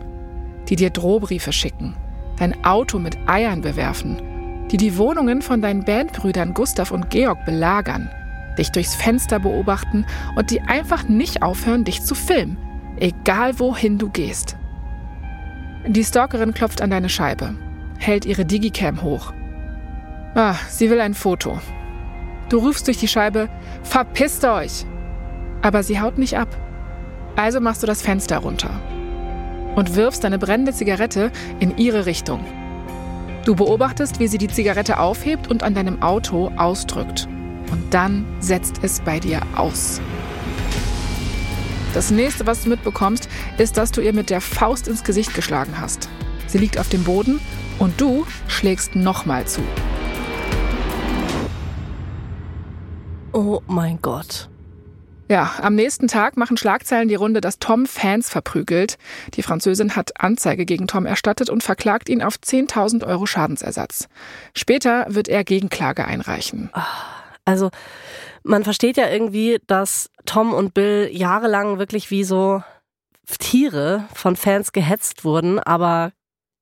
Die 0.70 0.76
dir 0.76 0.88
Drohbriefe 0.88 1.52
schicken, 1.52 1.94
dein 2.38 2.64
Auto 2.64 2.98
mit 2.98 3.18
Eiern 3.26 3.60
bewerfen, 3.60 4.22
die 4.70 4.78
die 4.78 4.96
Wohnungen 4.96 5.42
von 5.42 5.60
deinen 5.60 5.84
Bandbrüdern 5.84 6.54
Gustav 6.54 6.90
und 6.90 7.10
Georg 7.10 7.44
belagern, 7.44 8.08
dich 8.56 8.70
durchs 8.70 8.94
Fenster 8.94 9.40
beobachten 9.40 10.06
und 10.36 10.50
die 10.50 10.62
einfach 10.62 11.06
nicht 11.06 11.42
aufhören, 11.42 11.84
dich 11.84 12.02
zu 12.02 12.14
filmen. 12.14 12.56
egal 12.96 13.58
wohin 13.58 13.98
du 13.98 14.08
gehst. 14.08 14.56
Die 15.86 16.04
Stalkerin 16.04 16.52
klopft 16.52 16.82
an 16.82 16.90
deine 16.90 17.08
Scheibe, 17.08 17.54
hält 17.98 18.26
ihre 18.26 18.44
Digicam 18.44 19.02
hoch. 19.02 19.32
Ah, 20.34 20.54
sie 20.68 20.90
will 20.90 21.00
ein 21.00 21.14
Foto. 21.14 21.58
Du 22.48 22.58
rufst 22.58 22.86
durch 22.86 22.98
die 22.98 23.08
Scheibe, 23.08 23.48
verpisst 23.82 24.44
euch! 24.44 24.84
Aber 25.62 25.82
sie 25.82 26.00
haut 26.00 26.18
nicht 26.18 26.36
ab. 26.36 26.48
Also 27.36 27.60
machst 27.60 27.82
du 27.82 27.86
das 27.86 28.02
Fenster 28.02 28.38
runter 28.38 28.70
und 29.74 29.94
wirfst 29.94 30.24
deine 30.24 30.38
brennende 30.38 30.72
Zigarette 30.72 31.30
in 31.60 31.76
ihre 31.78 32.06
Richtung. 32.06 32.44
Du 33.44 33.54
beobachtest, 33.54 34.20
wie 34.20 34.28
sie 34.28 34.38
die 34.38 34.48
Zigarette 34.48 34.98
aufhebt 34.98 35.48
und 35.48 35.62
an 35.62 35.74
deinem 35.74 36.02
Auto 36.02 36.52
ausdrückt. 36.56 37.26
Und 37.70 37.94
dann 37.94 38.26
setzt 38.40 38.80
es 38.82 39.00
bei 39.00 39.18
dir 39.18 39.40
aus. 39.56 40.00
Das 41.92 42.12
nächste, 42.12 42.46
was 42.46 42.62
du 42.62 42.68
mitbekommst, 42.68 43.28
ist, 43.58 43.76
dass 43.76 43.90
du 43.90 44.00
ihr 44.00 44.12
mit 44.12 44.30
der 44.30 44.40
Faust 44.40 44.86
ins 44.86 45.02
Gesicht 45.02 45.34
geschlagen 45.34 45.80
hast. 45.80 46.08
Sie 46.46 46.58
liegt 46.58 46.78
auf 46.78 46.88
dem 46.88 47.02
Boden 47.02 47.40
und 47.80 48.00
du 48.00 48.26
schlägst 48.46 48.94
nochmal 48.94 49.46
zu. 49.46 49.60
Oh 53.32 53.60
mein 53.66 54.00
Gott. 54.00 54.48
Ja, 55.28 55.52
am 55.62 55.76
nächsten 55.76 56.08
Tag 56.08 56.36
machen 56.36 56.56
Schlagzeilen 56.56 57.08
die 57.08 57.14
Runde, 57.14 57.40
dass 57.40 57.60
Tom 57.60 57.86
Fans 57.86 58.28
verprügelt. 58.28 58.96
Die 59.34 59.42
Französin 59.42 59.94
hat 59.94 60.20
Anzeige 60.20 60.66
gegen 60.66 60.88
Tom 60.88 61.06
erstattet 61.06 61.50
und 61.50 61.62
verklagt 61.62 62.08
ihn 62.08 62.22
auf 62.22 62.34
10.000 62.34 63.06
Euro 63.06 63.26
Schadensersatz. 63.26 64.08
Später 64.54 65.06
wird 65.08 65.28
er 65.28 65.44
Gegenklage 65.44 66.04
einreichen. 66.04 66.70
Also, 67.44 67.70
man 68.42 68.64
versteht 68.64 68.96
ja 68.96 69.08
irgendwie, 69.08 69.58
dass 69.66 70.10
Tom 70.26 70.52
und 70.52 70.74
Bill 70.74 71.08
jahrelang 71.12 71.78
wirklich 71.78 72.10
wie 72.10 72.24
so 72.24 72.62
Tiere 73.38 74.06
von 74.14 74.36
Fans 74.36 74.72
gehetzt 74.72 75.24
wurden, 75.24 75.58
aber 75.60 76.12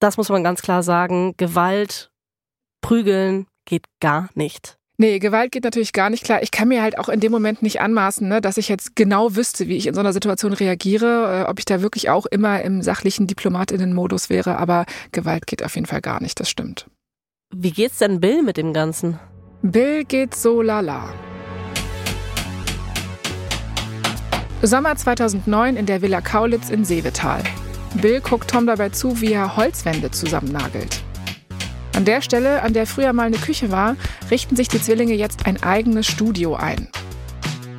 das 0.00 0.16
muss 0.16 0.28
man 0.28 0.44
ganz 0.44 0.62
klar 0.62 0.82
sagen, 0.82 1.34
Gewalt, 1.36 2.10
Prügeln 2.82 3.46
geht 3.64 3.84
gar 4.00 4.28
nicht. 4.34 4.78
Nee, 5.00 5.20
Gewalt 5.20 5.52
geht 5.52 5.62
natürlich 5.62 5.92
gar 5.92 6.10
nicht 6.10 6.24
klar. 6.24 6.42
Ich 6.42 6.50
kann 6.50 6.66
mir 6.66 6.82
halt 6.82 6.98
auch 6.98 7.08
in 7.08 7.20
dem 7.20 7.30
Moment 7.30 7.62
nicht 7.62 7.80
anmaßen, 7.80 8.26
ne, 8.26 8.40
dass 8.40 8.58
ich 8.58 8.68
jetzt 8.68 8.96
genau 8.96 9.36
wüsste, 9.36 9.68
wie 9.68 9.76
ich 9.76 9.86
in 9.86 9.94
so 9.94 10.00
einer 10.00 10.12
Situation 10.12 10.52
reagiere, 10.52 11.44
äh, 11.46 11.48
ob 11.50 11.60
ich 11.60 11.64
da 11.64 11.82
wirklich 11.82 12.10
auch 12.10 12.26
immer 12.26 12.62
im 12.62 12.82
sachlichen 12.82 13.28
Diplomatinnen-Modus 13.28 14.28
wäre. 14.28 14.58
Aber 14.58 14.86
Gewalt 15.12 15.46
geht 15.46 15.64
auf 15.64 15.76
jeden 15.76 15.86
Fall 15.86 16.00
gar 16.00 16.20
nicht, 16.20 16.40
das 16.40 16.50
stimmt. 16.50 16.88
Wie 17.54 17.70
geht's 17.70 17.98
denn 17.98 18.20
Bill 18.20 18.42
mit 18.42 18.56
dem 18.56 18.72
Ganzen? 18.72 19.20
Bill 19.62 20.04
geht 20.04 20.34
so 20.34 20.62
lala. 20.62 21.14
Sommer 24.62 24.96
2009 24.96 25.76
in 25.76 25.86
der 25.86 26.02
Villa 26.02 26.20
Kaulitz 26.20 26.68
in 26.68 26.84
Seevetal. 26.84 27.44
Bill 27.94 28.20
guckt 28.20 28.50
Tom 28.50 28.66
dabei 28.66 28.88
zu, 28.88 29.20
wie 29.20 29.32
er 29.32 29.56
Holzwände 29.56 30.10
zusammennagelt. 30.10 31.00
An 31.94 32.04
der 32.04 32.22
Stelle, 32.22 32.62
an 32.62 32.72
der 32.72 32.86
früher 32.86 33.12
mal 33.12 33.26
eine 33.26 33.38
Küche 33.38 33.70
war, 33.70 33.94
richten 34.32 34.56
sich 34.56 34.66
die 34.66 34.82
Zwillinge 34.82 35.14
jetzt 35.14 35.46
ein 35.46 35.62
eigenes 35.62 36.08
Studio 36.08 36.56
ein. 36.56 36.88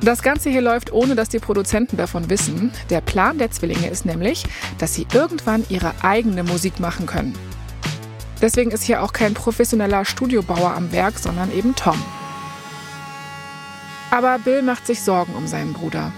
Das 0.00 0.22
Ganze 0.22 0.48
hier 0.48 0.62
läuft, 0.62 0.90
ohne 0.90 1.14
dass 1.14 1.28
die 1.28 1.38
Produzenten 1.38 1.98
davon 1.98 2.30
wissen. 2.30 2.72
Der 2.88 3.02
Plan 3.02 3.36
der 3.36 3.50
Zwillinge 3.50 3.88
ist 3.90 4.06
nämlich, 4.06 4.44
dass 4.78 4.94
sie 4.94 5.06
irgendwann 5.12 5.64
ihre 5.68 5.92
eigene 6.00 6.44
Musik 6.44 6.80
machen 6.80 7.04
können. 7.04 7.34
Deswegen 8.40 8.70
ist 8.70 8.84
hier 8.84 9.02
auch 9.02 9.12
kein 9.12 9.34
professioneller 9.34 10.06
Studiobauer 10.06 10.74
am 10.74 10.92
Werk, 10.92 11.18
sondern 11.18 11.52
eben 11.52 11.76
Tom. 11.76 12.02
Aber 14.10 14.38
Bill 14.38 14.62
macht 14.62 14.86
sich 14.86 15.02
Sorgen 15.02 15.34
um 15.34 15.46
seinen 15.46 15.74
Bruder. 15.74 16.10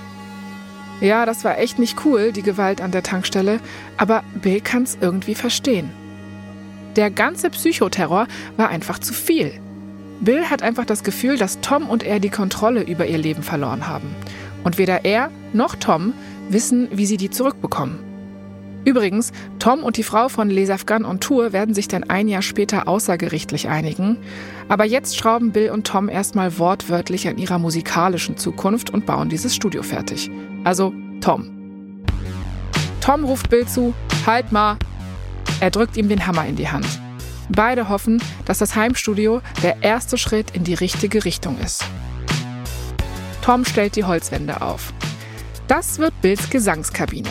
Ja, 1.02 1.26
das 1.26 1.42
war 1.42 1.58
echt 1.58 1.80
nicht 1.80 2.04
cool, 2.04 2.30
die 2.30 2.42
Gewalt 2.42 2.80
an 2.80 2.92
der 2.92 3.02
Tankstelle, 3.02 3.58
aber 3.96 4.22
Bill 4.40 4.60
kann 4.60 4.84
es 4.84 4.96
irgendwie 5.00 5.34
verstehen. 5.34 5.90
Der 6.94 7.10
ganze 7.10 7.50
Psychoterror 7.50 8.28
war 8.56 8.68
einfach 8.68 9.00
zu 9.00 9.12
viel. 9.12 9.52
Bill 10.20 10.44
hat 10.44 10.62
einfach 10.62 10.84
das 10.84 11.02
Gefühl, 11.02 11.36
dass 11.38 11.60
Tom 11.60 11.90
und 11.90 12.04
er 12.04 12.20
die 12.20 12.30
Kontrolle 12.30 12.84
über 12.84 13.04
ihr 13.06 13.18
Leben 13.18 13.42
verloren 13.42 13.88
haben. 13.88 14.14
Und 14.62 14.78
weder 14.78 15.04
er 15.04 15.32
noch 15.52 15.74
Tom 15.74 16.14
wissen, 16.48 16.86
wie 16.92 17.06
sie 17.06 17.16
die 17.16 17.30
zurückbekommen. 17.30 18.11
Übrigens, 18.84 19.32
Tom 19.58 19.84
und 19.84 19.96
die 19.96 20.02
Frau 20.02 20.28
von 20.28 20.50
Les 20.50 20.70
Afghans 20.70 21.06
on 21.06 21.20
Tour 21.20 21.52
werden 21.52 21.74
sich 21.74 21.86
dann 21.88 22.04
ein 22.04 22.26
Jahr 22.26 22.42
später 22.42 22.88
außergerichtlich 22.88 23.68
einigen. 23.68 24.18
Aber 24.68 24.84
jetzt 24.84 25.16
schrauben 25.16 25.52
Bill 25.52 25.70
und 25.70 25.86
Tom 25.86 26.08
erstmal 26.08 26.58
wortwörtlich 26.58 27.28
an 27.28 27.38
ihrer 27.38 27.58
musikalischen 27.58 28.36
Zukunft 28.36 28.90
und 28.90 29.06
bauen 29.06 29.28
dieses 29.28 29.54
Studio 29.54 29.82
fertig. 29.82 30.30
Also 30.64 30.92
Tom. 31.20 32.02
Tom 33.00 33.24
ruft 33.24 33.50
Bill 33.50 33.66
zu, 33.66 33.94
halt 34.26 34.52
mal, 34.52 34.76
er 35.60 35.70
drückt 35.70 35.96
ihm 35.96 36.08
den 36.08 36.26
Hammer 36.26 36.46
in 36.46 36.56
die 36.56 36.68
Hand. 36.68 36.86
Beide 37.48 37.88
hoffen, 37.88 38.22
dass 38.46 38.58
das 38.58 38.74
Heimstudio 38.74 39.42
der 39.62 39.82
erste 39.82 40.18
Schritt 40.18 40.52
in 40.52 40.64
die 40.64 40.74
richtige 40.74 41.24
Richtung 41.24 41.58
ist. 41.58 41.84
Tom 43.42 43.64
stellt 43.64 43.96
die 43.96 44.04
Holzwände 44.04 44.62
auf. 44.62 44.92
Das 45.68 45.98
wird 45.98 46.12
Bills 46.20 46.48
Gesangskabine. 46.50 47.30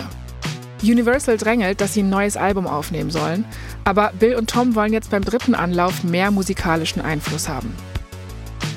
Universal 0.84 1.38
drängelt, 1.38 1.82
dass 1.82 1.94
sie 1.94 2.04
ein 2.04 2.10
neues 2.10 2.38
Album 2.38 2.67
aufnehmen 2.67 3.12
sollen, 3.12 3.46
aber 3.84 4.12
Bill 4.20 4.36
und 4.36 4.50
Tom 4.50 4.76
wollen 4.76 4.94
jetzt 4.94 5.12
beim 5.12 5.24
dritten 5.24 5.56
Anlauf 5.56 6.04
mehr 6.04 6.32
musikalischen 6.32 7.02
Einfluss 7.02 7.48
haben. 7.48 7.74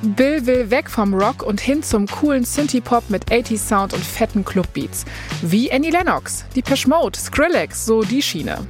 Bill 0.03 0.45
will 0.47 0.71
weg 0.71 0.90
vom 0.90 1.14
Rock 1.14 1.43
und 1.43 1.61
hin 1.61 1.83
zum 1.83 2.07
coolen 2.07 2.45
Synthie-Pop 2.45 3.09
mit 3.09 3.31
80s 3.31 3.67
Sound 3.67 3.95
und 3.95 4.05
fetten 4.05 4.45
Clubbeats. 4.45 5.05
Wie 5.40 5.73
Annie 5.73 5.90
Lennox, 5.90 6.45
die 6.55 6.62
Mode, 6.87 7.19
Skrillex, 7.19 7.87
so 7.87 8.03
die 8.03 8.21
Schiene. 8.21 8.67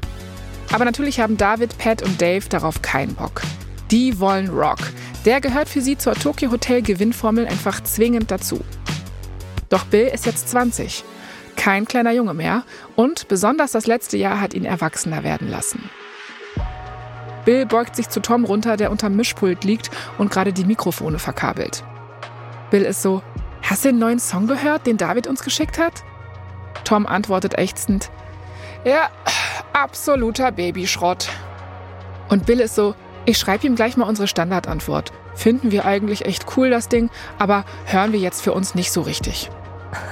Aber 0.73 0.85
natürlich 0.85 1.19
haben 1.21 1.37
David, 1.37 1.77
Pat 1.79 2.03
und 2.03 2.21
Dave 2.21 2.49
darauf 2.49 2.83
keinen 2.83 3.15
Bock. 3.15 3.43
Die 3.91 4.19
wollen 4.21 4.49
Rock. 4.49 4.79
Der 5.25 5.41
gehört 5.41 5.69
für 5.69 5.81
sie 5.81 5.99
zur 5.99 6.15
Tokyo 6.15 6.51
Hotel 6.51 6.83
Gewinnformel 6.83 7.47
einfach 7.47 7.83
zwingend 7.83 8.31
dazu. 8.31 8.61
Doch 9.69 9.85
Bill 9.87 10.09
ist 10.09 10.27
jetzt 10.27 10.49
20. 10.51 11.05
Kein 11.57 11.85
kleiner 11.85 12.13
Junge 12.13 12.35
mehr 12.35 12.65
und 12.97 13.29
besonders 13.29 13.73
das 13.73 13.87
letzte 13.87 14.17
Jahr 14.17 14.41
hat 14.41 14.55
ihn 14.55 14.65
erwachsener 14.65 15.23
werden 15.25 15.49
lassen. 15.49 15.89
Bill 17.45 17.67
beugt 17.67 17.97
sich 17.97 18.09
zu 18.09 18.21
Tom 18.21 18.45
runter, 18.45 18.77
der 18.77 18.91
unterm 18.91 19.17
Mischpult 19.17 19.65
liegt 19.65 19.91
und 20.19 20.31
gerade 20.31 20.53
die 20.53 20.65
Mikrofone 20.65 21.19
verkabelt. 21.19 21.85
Bill 22.71 22.83
ist 22.83 23.03
so, 23.03 23.23
hast 23.63 23.85
du 23.85 23.91
den 23.91 23.99
neuen 23.99 24.19
Song 24.19 24.47
gehört, 24.47 24.87
den 24.87 24.97
David 24.97 25.27
uns 25.27 25.43
geschickt 25.43 25.79
hat? 25.79 26.03
Tom 26.85 27.07
antwortet 27.07 27.59
ächzend, 27.59 28.11
ja, 28.85 29.09
absoluter 29.73 30.53
Babyschrott. 30.53 31.29
Und 32.29 32.47
Bill 32.47 32.61
ist 32.61 32.75
so, 32.75 32.95
ich 33.25 33.39
schreibe 33.39 33.67
ihm 33.67 33.77
gleich 33.77 33.97
mal 33.97 34.09
unsere 34.09 34.29
Standardantwort. 34.29 35.13
Finden 35.35 35.73
wir 35.73 35.85
eigentlich 35.85 36.27
echt 36.27 36.57
cool 36.57 36.71
das 36.71 36.89
Ding, 36.89 37.11
aber 37.39 37.65
hören 37.87 38.13
wir 38.13 38.21
jetzt 38.21 38.43
für 38.43 38.53
uns 38.53 38.75
nicht 38.75 38.93
so 38.93 39.03
richtig. 39.03 39.51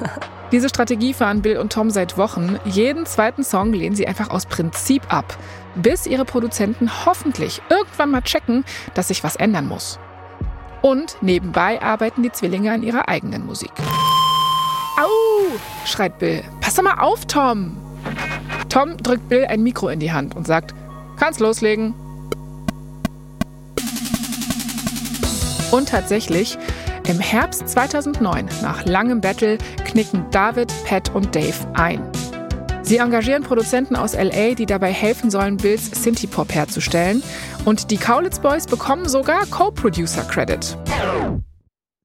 Diese 0.52 0.68
Strategie 0.68 1.14
fahren 1.14 1.40
Bill 1.40 1.56
und 1.56 1.72
Tom 1.72 1.88
seit 1.88 2.18
Wochen. 2.18 2.58
Jeden 2.66 3.06
zweiten 3.06 3.42
Song 3.42 3.72
lehnen 3.72 3.96
sie 3.96 4.06
einfach 4.06 4.28
aus 4.28 4.44
Prinzip 4.44 5.02
ab, 5.12 5.38
bis 5.74 6.06
ihre 6.06 6.26
Produzenten 6.26 6.90
hoffentlich 7.06 7.62
irgendwann 7.70 8.10
mal 8.10 8.20
checken, 8.20 8.62
dass 8.92 9.08
sich 9.08 9.24
was 9.24 9.36
ändern 9.36 9.66
muss. 9.66 9.98
Und 10.82 11.16
nebenbei 11.22 11.80
arbeiten 11.80 12.22
die 12.22 12.32
Zwillinge 12.32 12.70
an 12.70 12.82
ihrer 12.82 13.08
eigenen 13.08 13.46
Musik. 13.46 13.72
Au! 14.98 15.08
schreit 15.86 16.18
Bill. 16.18 16.42
Pass 16.60 16.74
doch 16.74 16.82
mal 16.82 17.00
auf, 17.00 17.24
Tom! 17.24 17.78
Tom 18.68 18.98
drückt 18.98 19.30
Bill 19.30 19.46
ein 19.46 19.62
Mikro 19.62 19.88
in 19.88 20.00
die 20.00 20.12
Hand 20.12 20.36
und 20.36 20.46
sagt, 20.46 20.74
kannst 21.16 21.40
loslegen. 21.40 21.94
Und 25.70 25.88
tatsächlich, 25.88 26.58
im 27.08 27.20
Herbst 27.20 27.68
2009, 27.68 28.48
nach 28.62 28.84
langem 28.84 29.20
Battle, 29.20 29.58
knicken 29.84 30.24
David, 30.30 30.72
Pat 30.84 31.14
und 31.14 31.34
Dave 31.34 31.54
ein. 31.74 32.10
Sie 32.82 32.98
engagieren 32.98 33.42
Produzenten 33.42 33.96
aus 33.96 34.14
LA, 34.14 34.54
die 34.54 34.66
dabei 34.66 34.92
helfen 34.92 35.30
sollen, 35.30 35.56
Bills 35.56 36.02
Synthie-Pop 36.02 36.52
herzustellen. 36.52 37.22
Und 37.64 37.90
die 37.90 37.96
Kaulitz 37.96 38.40
Boys 38.40 38.66
bekommen 38.66 39.08
sogar 39.08 39.46
Co-Producer-Credit. 39.46 40.76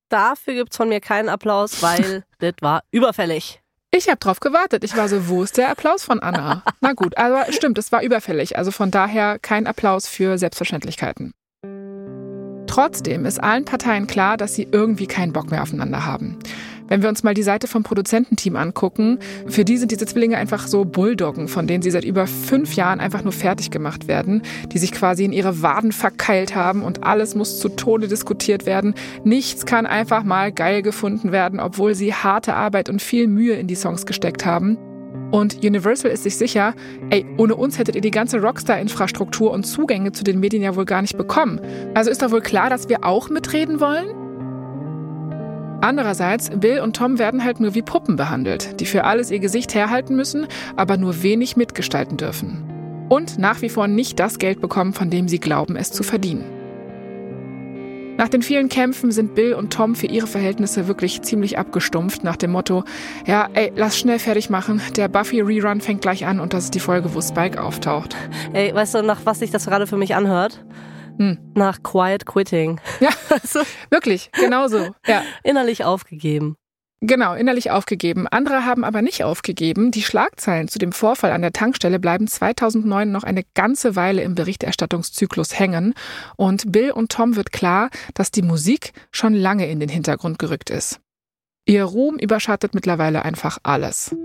Dafür 0.10 0.54
gibt 0.54 0.72
es 0.72 0.78
von 0.78 0.88
mir 0.88 1.02
keinen 1.02 1.30
Applaus, 1.30 1.82
weil 1.82 2.24
das 2.40 2.54
war 2.62 2.84
überfällig. 2.92 3.60
Ich 3.92 4.08
habe 4.08 4.18
drauf 4.18 4.40
gewartet. 4.40 4.84
Ich 4.84 4.96
war 4.96 5.10
so, 5.10 5.28
wo 5.28 5.44
ist 5.44 5.58
der 5.58 5.70
Applaus 5.70 6.04
von 6.04 6.20
Anna? 6.20 6.64
Na 6.82 6.94
gut, 6.94 7.18
aber 7.18 7.52
stimmt, 7.52 7.78
es 7.78 7.92
war 7.92 8.04
überfällig. 8.04 8.58
Also 8.58 8.72
von 8.72 8.92
daher 8.92 9.40
kein 9.40 9.66
Applaus 9.66 10.08
für 10.08 10.38
Selbstverständlichkeiten. 10.38 11.34
Trotzdem 12.78 13.26
ist 13.26 13.44
allen 13.44 13.66
Parteien 13.66 14.06
klar, 14.06 14.38
dass 14.38 14.54
sie 14.54 14.68
irgendwie 14.72 15.08
keinen 15.08 15.34
Bock 15.34 15.50
mehr 15.50 15.64
aufeinander 15.64 16.06
haben. 16.06 16.38
Wenn 16.88 17.02
wir 17.02 17.10
uns 17.10 17.24
mal 17.24 17.34
die 17.34 17.42
Seite 17.42 17.68
vom 17.68 17.82
Produzententeam 17.82 18.56
angucken, 18.56 19.18
für 19.48 19.66
die 19.66 19.78
sind 19.78 19.92
diese 19.92 20.06
Zwillinge 20.06 20.38
einfach 20.38 20.68
so 20.68 20.86
Bulldoggen, 20.86 21.48
von 21.48 21.66
denen 21.66 21.82
sie 21.82 21.90
seit 21.90 22.04
über 22.04 22.28
fünf 22.28 22.76
Jahren 22.76 23.00
einfach 23.00 23.24
nur 23.24 23.34
fertig 23.34 23.72
gemacht 23.72 24.08
werden, 24.08 24.44
die 24.72 24.78
sich 24.78 24.92
quasi 24.92 25.26
in 25.26 25.34
ihre 25.34 25.64
Waden 25.64 25.92
verkeilt 25.92 26.54
haben 26.54 26.84
und 26.84 27.04
alles 27.04 27.34
muss 27.34 27.58
zu 27.58 27.70
Tode 27.70 28.08
diskutiert 28.08 28.68
werden. 28.68 28.94
Nichts 29.24 29.66
kann 29.66 29.88
einfach 29.88 30.24
mal 30.24 30.52
geil 30.52 30.84
gefunden 30.84 31.32
werden, 31.32 31.60
obwohl 31.60 31.96
sie 31.96 32.14
harte 32.14 32.54
Arbeit 32.54 32.90
und 32.90 33.02
viel 33.02 33.26
Mühe 33.26 33.56
in 33.56 33.66
die 33.66 33.74
Songs 33.74 34.06
gesteckt 34.06 34.46
haben. 34.46 34.78
Und 35.32 35.64
Universal 35.64 36.12
ist 36.12 36.24
sich 36.24 36.38
sicher, 36.38 36.74
ey, 37.10 37.26
ohne 37.38 37.56
uns 37.56 37.78
hättet 37.78 37.96
ihr 37.96 38.02
die 38.02 38.12
ganze 38.12 38.42
Rockstar-Infrastruktur 38.42 39.52
und 39.52 39.66
Zugänge 39.66 40.12
zu 40.14 40.24
den 40.24 40.40
Medien 40.40 40.64
ja 40.64 40.76
wohl 40.76 40.86
gar 40.86 41.02
nicht 41.02 41.18
bekommen. 41.18 41.60
Also 41.94 42.10
ist 42.10 42.22
doch 42.22 42.32
wohl 42.32 42.42
klar, 42.42 42.70
dass 42.70 42.88
wir 42.88 43.04
auch 43.04 43.30
mitreden 43.30 43.80
wollen? 43.80 44.08
Andererseits, 45.82 46.50
Bill 46.50 46.80
und 46.80 46.96
Tom 46.96 47.20
werden 47.20 47.44
halt 47.44 47.60
nur 47.60 47.76
wie 47.76 47.82
Puppen 47.84 48.16
behandelt, 48.16 48.80
die 48.80 48.86
für 48.86 49.04
alles 49.04 49.30
ihr 49.30 49.40
Gesicht 49.40 49.76
herhalten 49.76 50.16
müssen, 50.16 50.48
aber 50.76 50.98
nur 50.98 51.22
wenig 51.22 51.56
mitgestalten 51.56 52.18
dürfen. 52.18 52.64
Und 53.10 53.38
nach 53.38 53.62
wie 53.62 53.70
vor 53.70 53.88
nicht 53.88 54.20
das 54.20 54.40
Geld 54.40 54.60
bekommen, 54.60 54.94
von 54.94 55.10
dem 55.10 55.28
sie 55.28 55.40
glauben, 55.40 55.76
es 55.76 55.92
zu 55.92 56.04
verdienen. 56.04 56.57
Nach 58.18 58.28
den 58.28 58.42
vielen 58.42 58.68
Kämpfen 58.68 59.12
sind 59.12 59.36
Bill 59.36 59.54
und 59.54 59.72
Tom 59.72 59.96
für 59.96 60.08
ihre 60.08 60.28
Verhältnisse 60.28 60.88
wirklich 60.88 61.22
ziemlich 61.22 61.58
abgestumpft, 61.58 62.24
nach 62.24 62.36
dem 62.36 62.52
Motto, 62.52 62.84
ja, 63.26 63.48
ey, 63.54 63.72
lass 63.76 63.98
schnell 63.98 64.20
fertig 64.20 64.50
machen, 64.50 64.82
der 64.96 65.08
Buffy-Rerun 65.08 65.82
fängt 65.82 66.02
gleich 66.02 66.26
an 66.26 66.40
und 66.40 66.54
das 66.54 66.66
ist 66.66 66.76
die 66.76 66.80
Folge, 66.80 67.14
wo 67.14 67.22
Spike 67.22 67.62
auftaucht. 67.62 68.16
Ey, 68.54 68.74
weißt 68.74 68.96
du, 68.96 69.04
nach 69.04 69.22
was 69.26 69.40
sich 69.40 69.52
das 69.52 69.66
gerade 69.66 69.86
für 69.86 69.98
mich 69.98 70.16
anhört? 70.16 70.66
Hm. 71.20 71.38
Nach 71.56 71.82
Quiet 71.84 72.26
Quitting. 72.26 72.80
Ja, 73.00 73.10
also, 73.30 73.62
wirklich, 73.90 74.32
genau 74.34 74.68
so. 74.68 74.90
Ja. 75.08 75.24
Innerlich 75.44 75.84
aufgegeben. 75.84 76.58
Genau, 77.02 77.36
innerlich 77.36 77.70
aufgegeben. 77.70 78.28
Andere 78.28 78.66
haben 78.66 78.84
aber 78.84 79.04
nicht 79.04 79.24
aufgegeben. 79.24 79.92
Die 79.92 80.02
Schlagzeilen 80.02 80.68
zu 80.68 80.80
dem 80.80 80.92
Vorfall 80.92 81.32
an 81.32 81.44
der 81.44 81.54
Tankstelle 81.54 82.00
bleiben 82.00 82.28
2009 82.28 83.12
noch 83.12 83.24
eine 83.24 83.44
ganze 83.54 83.96
Weile 83.96 84.24
im 84.24 84.34
Berichterstattungszyklus 84.34 85.60
hängen. 85.60 85.94
Und 86.38 86.72
Bill 86.72 86.92
und 86.92 87.12
Tom 87.12 87.36
wird 87.36 87.52
klar, 87.52 87.92
dass 88.16 88.32
die 88.32 88.42
Musik 88.42 88.94
schon 89.12 89.36
lange 89.36 89.70
in 89.70 89.80
den 89.80 89.90
Hintergrund 89.90 90.40
gerückt 90.40 90.72
ist. 90.72 91.00
Ihr 91.68 91.84
Ruhm 91.84 92.18
überschattet 92.18 92.74
mittlerweile 92.74 93.24
einfach 93.24 93.60
alles. 93.62 94.16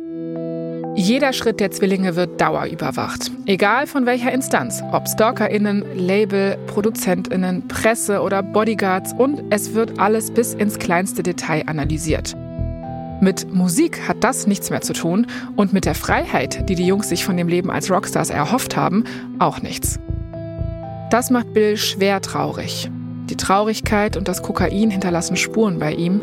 Jeder 0.94 1.32
Schritt 1.32 1.61
der 1.61 1.70
Zwillinge 1.72 2.16
wird 2.16 2.40
dauerüberwacht. 2.40 3.30
Egal 3.46 3.87
von 3.87 4.06
welcher 4.06 4.32
Instanz. 4.32 4.82
Ob 4.92 5.08
StalkerInnen, 5.08 5.85
Label, 5.94 6.56
ProduzentInnen, 6.68 7.66
Presse 7.68 8.22
oder 8.22 8.42
Bodyguards. 8.42 9.12
Und 9.12 9.42
es 9.50 9.74
wird 9.74 9.98
alles 9.98 10.30
bis 10.30 10.54
ins 10.54 10.78
kleinste 10.78 11.22
Detail 11.22 11.64
analysiert. 11.66 12.35
Mit 13.22 13.54
Musik 13.54 14.08
hat 14.08 14.24
das 14.24 14.48
nichts 14.48 14.70
mehr 14.70 14.80
zu 14.80 14.94
tun 14.94 15.28
und 15.54 15.72
mit 15.72 15.85
der 15.85 15.94
Freiheit, 15.94 16.68
die 16.68 16.74
die 16.74 16.88
Jungs 16.88 17.08
sich 17.08 17.24
von 17.24 17.37
dem 17.37 17.46
Leben 17.46 17.70
als 17.70 17.88
Rockstars 17.88 18.30
erhofft 18.30 18.76
haben, 18.76 19.04
auch 19.38 19.62
nichts. 19.62 20.00
Das 21.08 21.30
macht 21.30 21.54
Bill 21.54 21.76
schwer 21.76 22.20
traurig. 22.20 22.90
Die 23.30 23.37
Traurigkeit 23.37 24.16
und 24.16 24.26
das 24.26 24.42
Kokain 24.42 24.90
hinterlassen 24.90 25.37
Spuren 25.37 25.78
bei 25.78 25.92
ihm. 25.92 26.20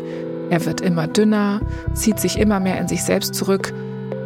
Er 0.50 0.66
wird 0.66 0.82
immer 0.82 1.06
dünner, 1.06 1.62
zieht 1.94 2.20
sich 2.20 2.38
immer 2.38 2.60
mehr 2.60 2.78
in 2.78 2.86
sich 2.86 3.02
selbst 3.02 3.34
zurück 3.34 3.72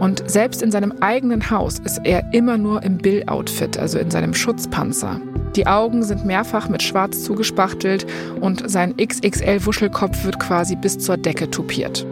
und 0.01 0.29
selbst 0.29 0.61
in 0.61 0.73
seinem 0.73 0.95
eigenen 0.99 1.51
Haus 1.51 1.79
ist 1.79 2.01
er 2.03 2.25
immer 2.33 2.59
nur 2.59 2.83
im 2.83 2.99
Bill-Outfit, 2.99 3.79
also 3.79 4.01
in 4.01 4.11
seinem 4.11 4.35
Schutzpanzer. 4.35 5.21
Die 5.55 5.69
Augen 5.69 6.03
sind 6.03 6.27
mehrfach 6.27 6.69
mit 6.69 6.83
Schwarz 6.83 7.23
zugespachtelt 7.23 8.05
und 8.41 8.69
sein 8.69 8.97
XXL-Wuschelkopf 8.97 10.25
wird 10.25 10.41
quasi 10.41 10.75
bis 10.75 10.99
zur 10.99 11.17
Decke 11.19 11.49
tupiert. 11.49 12.05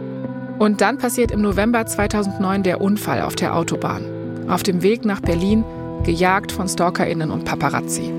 Und 0.63 0.79
dann 0.79 0.97
passiert 0.97 1.31
im 1.31 1.41
November 1.41 1.85
2009 1.85 2.63
der 2.63 2.79
Unfall 2.79 3.19
auf 3.19 3.35
der 3.35 3.53
Autobahn. 3.53 4.05
Auf 4.47 4.63
dem 4.63 4.81
Weg 4.81 5.03
nach 5.03 5.19
Berlin, 5.19 5.65
gejagt 6.05 6.53
von 6.53 6.69
StalkerInnen 6.69 7.31
und 7.31 7.43
Paparazzi. 7.43 8.13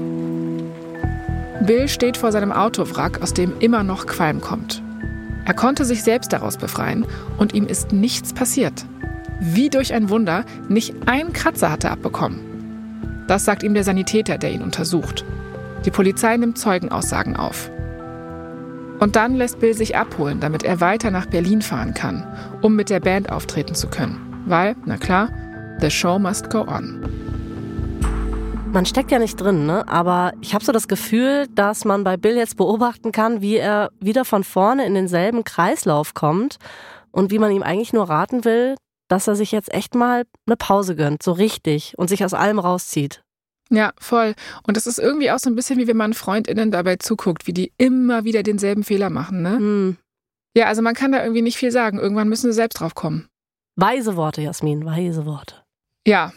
Bill 1.64 1.88
steht 1.88 2.18
vor 2.18 2.32
seinem 2.32 2.52
Autowrack, 2.52 3.22
aus 3.22 3.32
dem 3.32 3.54
immer 3.60 3.82
noch 3.82 4.04
Qualm 4.04 4.42
kommt. 4.42 4.82
Er 5.46 5.54
konnte 5.54 5.86
sich 5.86 6.02
selbst 6.02 6.34
daraus 6.34 6.58
befreien 6.58 7.06
und 7.38 7.54
ihm 7.54 7.66
ist 7.66 7.92
nichts 7.92 8.34
passiert. 8.34 8.84
Wie 9.40 9.70
durch 9.70 9.94
ein 9.94 10.10
Wunder, 10.10 10.44
nicht 10.68 10.94
ein 11.06 11.32
Kratzer 11.32 11.70
hat 11.70 11.84
er 11.84 11.92
abbekommen. 11.92 13.24
Das 13.26 13.46
sagt 13.46 13.62
ihm 13.62 13.72
der 13.72 13.84
Sanitäter, 13.84 14.36
der 14.36 14.52
ihn 14.52 14.60
untersucht. 14.60 15.24
Die 15.86 15.90
Polizei 15.90 16.36
nimmt 16.36 16.58
Zeugenaussagen 16.58 17.36
auf. 17.36 17.70
Und 19.00 19.16
dann 19.16 19.34
lässt 19.34 19.60
Bill 19.60 19.74
sich 19.74 19.96
abholen, 19.96 20.40
damit 20.40 20.62
er 20.62 20.80
weiter 20.80 21.10
nach 21.10 21.26
Berlin 21.26 21.62
fahren 21.62 21.94
kann, 21.94 22.26
um 22.62 22.76
mit 22.76 22.90
der 22.90 23.00
Band 23.00 23.30
auftreten 23.30 23.74
zu 23.74 23.88
können. 23.88 24.44
Weil, 24.46 24.76
na 24.84 24.96
klar, 24.96 25.30
the 25.80 25.90
show 25.90 26.18
must 26.18 26.50
go 26.50 26.60
on. 26.60 27.00
Man 28.72 28.86
steckt 28.86 29.12
ja 29.12 29.20
nicht 29.20 29.36
drin, 29.36 29.66
ne? 29.66 29.86
aber 29.88 30.32
ich 30.40 30.52
habe 30.52 30.64
so 30.64 30.72
das 30.72 30.88
Gefühl, 30.88 31.46
dass 31.54 31.84
man 31.84 32.02
bei 32.02 32.16
Bill 32.16 32.36
jetzt 32.36 32.56
beobachten 32.56 33.12
kann, 33.12 33.40
wie 33.40 33.56
er 33.56 33.90
wieder 34.00 34.24
von 34.24 34.42
vorne 34.42 34.84
in 34.84 34.94
denselben 34.94 35.44
Kreislauf 35.44 36.14
kommt 36.14 36.56
und 37.12 37.30
wie 37.30 37.38
man 37.38 37.52
ihm 37.52 37.62
eigentlich 37.62 37.92
nur 37.92 38.08
raten 38.08 38.44
will, 38.44 38.74
dass 39.08 39.28
er 39.28 39.36
sich 39.36 39.52
jetzt 39.52 39.72
echt 39.72 39.94
mal 39.94 40.24
eine 40.46 40.56
Pause 40.56 40.96
gönnt, 40.96 41.22
so 41.22 41.32
richtig 41.32 41.94
und 41.98 42.08
sich 42.08 42.24
aus 42.24 42.34
allem 42.34 42.58
rauszieht. 42.58 43.23
Ja, 43.76 43.92
voll. 43.98 44.34
Und 44.66 44.76
das 44.76 44.86
ist 44.86 44.98
irgendwie 44.98 45.30
auch 45.30 45.38
so 45.38 45.50
ein 45.50 45.56
bisschen 45.56 45.78
wie 45.78 45.86
wenn 45.86 45.96
man 45.96 46.14
FreundInnen 46.14 46.70
dabei 46.70 46.96
zuguckt, 46.96 47.46
wie 47.46 47.52
die 47.52 47.72
immer 47.78 48.24
wieder 48.24 48.42
denselben 48.42 48.84
Fehler 48.84 49.10
machen, 49.10 49.42
ne? 49.42 49.56
Hm. 49.56 49.96
Ja, 50.56 50.66
also 50.66 50.82
man 50.82 50.94
kann 50.94 51.12
da 51.12 51.22
irgendwie 51.22 51.42
nicht 51.42 51.56
viel 51.56 51.72
sagen. 51.72 51.98
Irgendwann 51.98 52.28
müssen 52.28 52.50
sie 52.50 52.54
selbst 52.54 52.80
drauf 52.80 52.94
kommen. 52.94 53.28
Weise 53.76 54.16
Worte, 54.16 54.40
Jasmin, 54.40 54.84
weise 54.84 55.26
Worte. 55.26 55.56
Ja. 56.06 56.32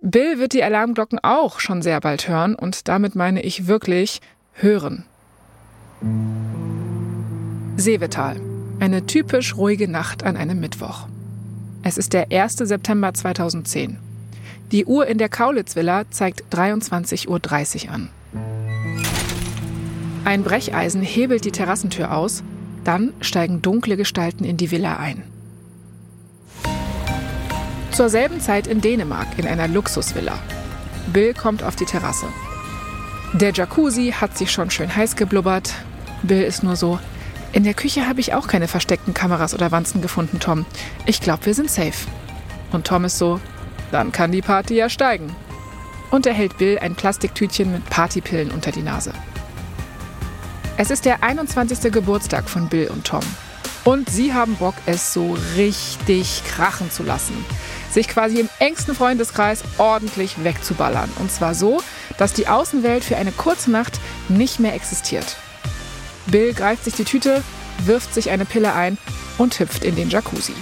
Bill 0.00 0.38
wird 0.38 0.52
die 0.52 0.62
Alarmglocken 0.62 1.18
auch 1.22 1.60
schon 1.60 1.82
sehr 1.82 2.00
bald 2.00 2.28
hören 2.28 2.54
und 2.54 2.88
damit 2.88 3.14
meine 3.14 3.42
ich 3.42 3.66
wirklich 3.66 4.20
hören. 4.52 5.04
Seevetal. 7.76 8.40
Eine 8.80 9.06
typisch 9.06 9.56
ruhige 9.56 9.88
Nacht 9.88 10.22
an 10.22 10.36
einem 10.36 10.60
Mittwoch. 10.60 11.08
Es 11.82 11.98
ist 11.98 12.12
der 12.12 12.30
1. 12.30 12.56
September 12.58 13.12
2010. 13.12 13.98
Die 14.70 14.84
Uhr 14.84 15.06
in 15.06 15.16
der 15.16 15.30
Kaulitz-Villa 15.30 16.10
zeigt 16.10 16.42
23.30 16.54 17.86
Uhr 17.86 17.94
an. 17.94 18.10
Ein 20.26 20.42
Brecheisen 20.42 21.00
hebelt 21.00 21.46
die 21.46 21.52
Terrassentür 21.52 22.14
aus, 22.14 22.42
dann 22.84 23.14
steigen 23.22 23.62
dunkle 23.62 23.96
Gestalten 23.96 24.44
in 24.44 24.58
die 24.58 24.70
Villa 24.70 24.98
ein. 24.98 25.22
Zur 27.92 28.10
selben 28.10 28.40
Zeit 28.40 28.66
in 28.66 28.82
Dänemark 28.82 29.26
in 29.38 29.46
einer 29.46 29.68
Luxusvilla. 29.68 30.38
Bill 31.14 31.32
kommt 31.32 31.62
auf 31.62 31.74
die 31.74 31.86
Terrasse. 31.86 32.26
Der 33.32 33.52
Jacuzzi 33.52 34.12
hat 34.12 34.36
sich 34.36 34.52
schon 34.52 34.70
schön 34.70 34.94
heiß 34.94 35.16
geblubbert. 35.16 35.72
Bill 36.22 36.42
ist 36.42 36.62
nur 36.62 36.76
so, 36.76 36.98
in 37.52 37.64
der 37.64 37.74
Küche 37.74 38.06
habe 38.06 38.20
ich 38.20 38.34
auch 38.34 38.46
keine 38.46 38.68
versteckten 38.68 39.14
Kameras 39.14 39.54
oder 39.54 39.72
Wanzen 39.72 40.02
gefunden, 40.02 40.40
Tom. 40.40 40.66
Ich 41.06 41.22
glaube, 41.22 41.46
wir 41.46 41.54
sind 41.54 41.70
safe. 41.70 42.06
Und 42.70 42.86
Tom 42.86 43.06
ist 43.06 43.16
so, 43.16 43.40
dann 43.90 44.12
kann 44.12 44.32
die 44.32 44.42
Party 44.42 44.74
ja 44.74 44.88
steigen. 44.88 45.34
Und 46.10 46.26
er 46.26 46.34
hält 46.34 46.58
Bill 46.58 46.78
ein 46.78 46.94
Plastiktütchen 46.94 47.72
mit 47.72 47.88
Partypillen 47.90 48.50
unter 48.50 48.72
die 48.72 48.82
Nase. 48.82 49.12
Es 50.76 50.90
ist 50.90 51.04
der 51.04 51.22
21. 51.22 51.92
Geburtstag 51.92 52.48
von 52.48 52.68
Bill 52.68 52.88
und 52.88 53.04
Tom. 53.04 53.24
Und 53.84 54.10
sie 54.10 54.34
haben 54.34 54.54
Bock, 54.56 54.74
es 54.86 55.12
so 55.12 55.36
richtig 55.56 56.42
krachen 56.44 56.90
zu 56.90 57.02
lassen. 57.02 57.44
Sich 57.90 58.08
quasi 58.08 58.38
im 58.38 58.48
engsten 58.58 58.94
Freundeskreis 58.94 59.64
ordentlich 59.78 60.44
wegzuballern. 60.44 61.10
Und 61.18 61.32
zwar 61.32 61.54
so, 61.54 61.82
dass 62.18 62.32
die 62.32 62.48
Außenwelt 62.48 63.02
für 63.02 63.16
eine 63.16 63.32
kurze 63.32 63.70
Nacht 63.70 63.98
nicht 64.28 64.60
mehr 64.60 64.74
existiert. 64.74 65.36
Bill 66.26 66.52
greift 66.52 66.84
sich 66.84 66.94
die 66.94 67.04
Tüte, 67.04 67.42
wirft 67.86 68.12
sich 68.12 68.30
eine 68.30 68.44
Pille 68.44 68.74
ein 68.74 68.98
und 69.38 69.58
hüpft 69.58 69.84
in 69.84 69.96
den 69.96 70.10
Jacuzzi. 70.10 70.54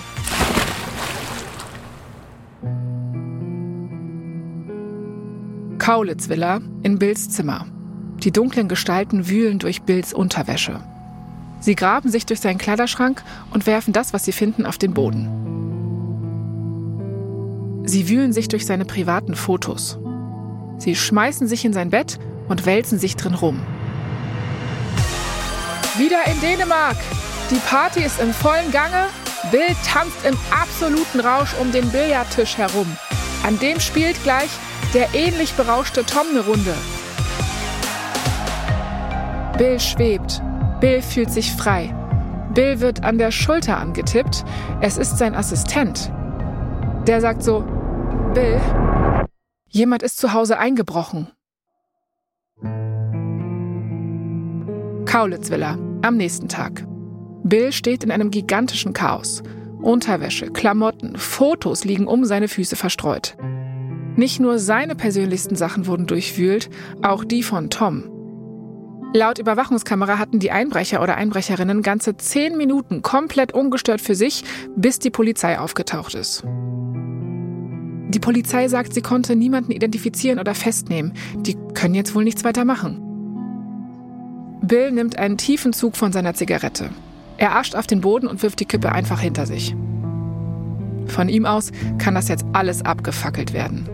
Kaulitz 5.87 6.29
Villa 6.29 6.61
in 6.83 6.99
Bills 6.99 7.31
Zimmer. 7.31 7.65
Die 8.19 8.33
dunklen 8.33 8.67
Gestalten 8.67 9.29
wühlen 9.29 9.61
durch 9.61 9.83
Bills 9.83 10.13
Unterwäsche. 10.13 10.81
Sie 11.61 11.77
graben 11.77 12.11
sich 12.11 12.27
durch 12.27 12.41
seinen 12.41 12.59
Kleiderschrank 12.59 13.23
und 13.53 13.69
werfen 13.69 13.93
das, 13.93 14.13
was 14.13 14.25
sie 14.25 14.33
finden, 14.33 14.67
auf 14.67 14.79
den 14.79 14.95
Boden. 14.95 15.29
Sie 17.85 18.09
wühlen 18.09 18.33
sich 18.33 18.49
durch 18.49 18.67
seine 18.67 18.85
privaten 18.85 19.37
Fotos. 19.37 20.01
Sie 20.79 20.97
schmeißen 20.97 21.47
sich 21.47 21.65
in 21.65 21.73
sein 21.73 21.91
Bett 21.91 22.19
und 22.49 22.67
wälzen 22.67 22.99
sich 22.99 23.15
drin 23.15 23.35
rum. 23.35 23.61
Wieder 25.99 26.27
in 26.27 26.41
Dänemark! 26.41 26.97
Die 27.53 27.61
Party 27.65 28.01
ist 28.03 28.21
im 28.21 28.33
vollen 28.33 28.73
Gange. 28.73 29.07
Bill 29.53 29.77
tanzt 29.87 30.27
im 30.27 30.37
absoluten 30.51 31.21
Rausch 31.21 31.55
um 31.61 31.71
den 31.71 31.89
Billardtisch 31.91 32.59
herum. 32.59 32.89
An 33.45 33.57
dem 33.61 33.79
spielt 33.79 34.21
gleich 34.25 34.51
der 34.95 35.15
ähnlich 35.15 35.53
berauschte 35.55 36.05
Tom 36.05 36.27
eine 36.31 36.45
Runde. 36.45 36.75
Bill 39.59 39.81
schwebt. 39.81 40.43
Bill 40.81 41.01
fühlt 41.03 41.31
sich 41.31 41.53
frei. 41.53 41.95
Bill 42.53 42.81
wird 42.81 43.05
an 43.05 43.19
der 43.19 43.31
Schulter 43.31 43.79
angetippt. 43.79 44.45
Es 44.81 44.99
ist 44.99 45.19
sein 45.19 45.35
Assistent. 45.35 46.13
Der 47.07 47.21
sagt 47.21 47.43
so, 47.43 47.65
Bill, 48.35 48.61
jemand 49.69 50.03
ist 50.03 50.19
zu 50.19 50.33
Hause 50.33 50.59
eingebrochen. 50.59 51.29
Kaulitzvilla, 55.07 55.79
am 56.03 56.17
nächsten 56.17 56.49
Tag. 56.49 56.87
Bill 57.45 57.73
steht 57.73 58.05
in 58.05 58.11
einem 58.11 58.31
gigantischen 58.31 58.93
Chaos. 58.93 59.43
Unterwäsche, 59.81 60.51
Klamotten, 60.51 61.17
Fotos 61.17 61.85
liegen 61.85 62.07
um 62.07 62.25
seine 62.25 62.49
Füße 62.49 62.77
verstreut. 62.77 63.37
Nicht 64.17 64.41
nur 64.41 64.59
seine 64.59 64.95
persönlichsten 64.97 65.57
Sachen 65.57 65.87
wurden 65.87 66.07
durchwühlt, 66.07 66.71
auch 67.03 67.23
die 67.23 67.43
von 67.43 67.71
Tom. 67.71 68.05
Laut 69.13 69.39
Überwachungskamera 69.39 70.19
hatten 70.19 70.41
die 70.41 70.51
Einbrecher 70.51 71.03
oder 71.03 71.17
Einbrecherinnen 71.17 71.83
ganze 71.83 72.17
zehn 72.17 72.57
Minuten 72.57 73.03
komplett 73.03 73.53
ungestört 73.53 74.01
für 74.01 74.15
sich, 74.15 74.45
bis 74.75 74.99
die 74.99 75.11
Polizei 75.11 75.59
aufgetaucht 75.59 76.15
ist. 76.15 76.45
Die 78.09 78.21
Polizei 78.21 78.69
sagt, 78.69 78.95
sie 78.95 79.03
konnte 79.03 79.37
niemanden 79.37 79.73
identifizieren 79.73 80.39
oder 80.39 80.55
festnehmen. 80.55 81.13
Die 81.39 81.57
können 81.75 81.95
jetzt 81.95 82.15
wohl 82.15 82.25
nichts 82.25 82.45
weiter 82.45 82.65
machen. 82.65 83.03
Bill 84.63 84.93
nimmt 84.93 85.19
einen 85.19 85.39
tiefen 85.39 85.73
Zug 85.73 85.97
von 85.97 86.13
seiner 86.13 86.35
Zigarette. 86.35 86.91
Er 87.37 87.57
ascht 87.57 87.75
auf 87.75 87.87
den 87.87 88.01
Boden 88.01 88.27
und 88.27 88.43
wirft 88.43 88.61
die 88.61 88.65
Kippe 88.65 88.93
einfach 88.93 89.21
hinter 89.21 89.47
sich. 89.47 89.75
Von 91.07 91.29
ihm 91.29 91.47
aus 91.47 91.71
kann 91.99 92.15
das 92.15 92.29
jetzt 92.29 92.45
alles 92.53 92.85
abgefackelt 92.85 93.53
werden. 93.53 93.89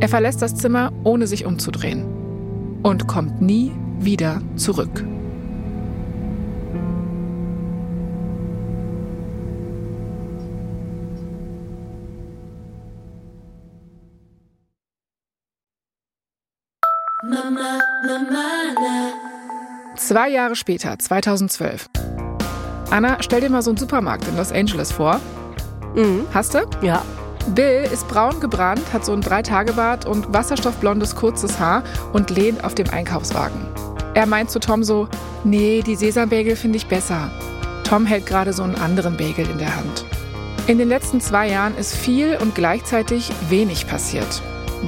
Er 0.00 0.08
verlässt 0.08 0.42
das 0.42 0.54
Zimmer, 0.54 0.92
ohne 1.02 1.26
sich 1.26 1.44
umzudrehen. 1.44 2.04
Und 2.82 3.08
kommt 3.08 3.42
nie 3.42 3.72
wieder 3.98 4.40
zurück. 4.54 5.04
Mama, 17.24 17.80
Mama, 18.06 18.28
na. 18.30 19.96
Zwei 19.96 20.28
Jahre 20.30 20.54
später, 20.54 20.96
2012. 20.96 21.88
Anna, 22.90 23.16
stell 23.20 23.40
dir 23.40 23.50
mal 23.50 23.62
so 23.62 23.70
einen 23.70 23.76
Supermarkt 23.76 24.28
in 24.28 24.36
Los 24.36 24.52
Angeles 24.52 24.92
vor. 24.92 25.20
Mhm. 25.96 26.24
Hast 26.32 26.54
du? 26.54 26.60
Ja. 26.82 27.02
Bill 27.54 27.88
ist 27.90 28.06
braun 28.08 28.40
gebrannt, 28.40 28.92
hat 28.92 29.04
so 29.04 29.12
ein 29.12 29.20
Dreitagebart 29.20 30.06
und 30.06 30.32
wasserstoffblondes 30.32 31.14
kurzes 31.14 31.58
Haar 31.58 31.82
und 32.12 32.30
lehnt 32.30 32.62
auf 32.64 32.74
dem 32.74 32.90
Einkaufswagen. 32.90 33.58
Er 34.14 34.26
meint 34.26 34.50
zu 34.50 34.60
Tom 34.60 34.82
so, 34.82 35.08
nee, 35.44 35.82
die 35.82 35.96
Sesambagel 35.96 36.56
finde 36.56 36.76
ich 36.76 36.86
besser. 36.86 37.30
Tom 37.84 38.04
hält 38.04 38.26
gerade 38.26 38.52
so 38.52 38.62
einen 38.62 38.74
anderen 38.74 39.16
Bagel 39.16 39.48
in 39.48 39.58
der 39.58 39.74
Hand. 39.74 40.04
In 40.66 40.76
den 40.76 40.88
letzten 40.88 41.20
zwei 41.20 41.48
Jahren 41.48 41.76
ist 41.76 41.96
viel 41.96 42.36
und 42.36 42.54
gleichzeitig 42.54 43.30
wenig 43.48 43.86
passiert. 43.86 44.42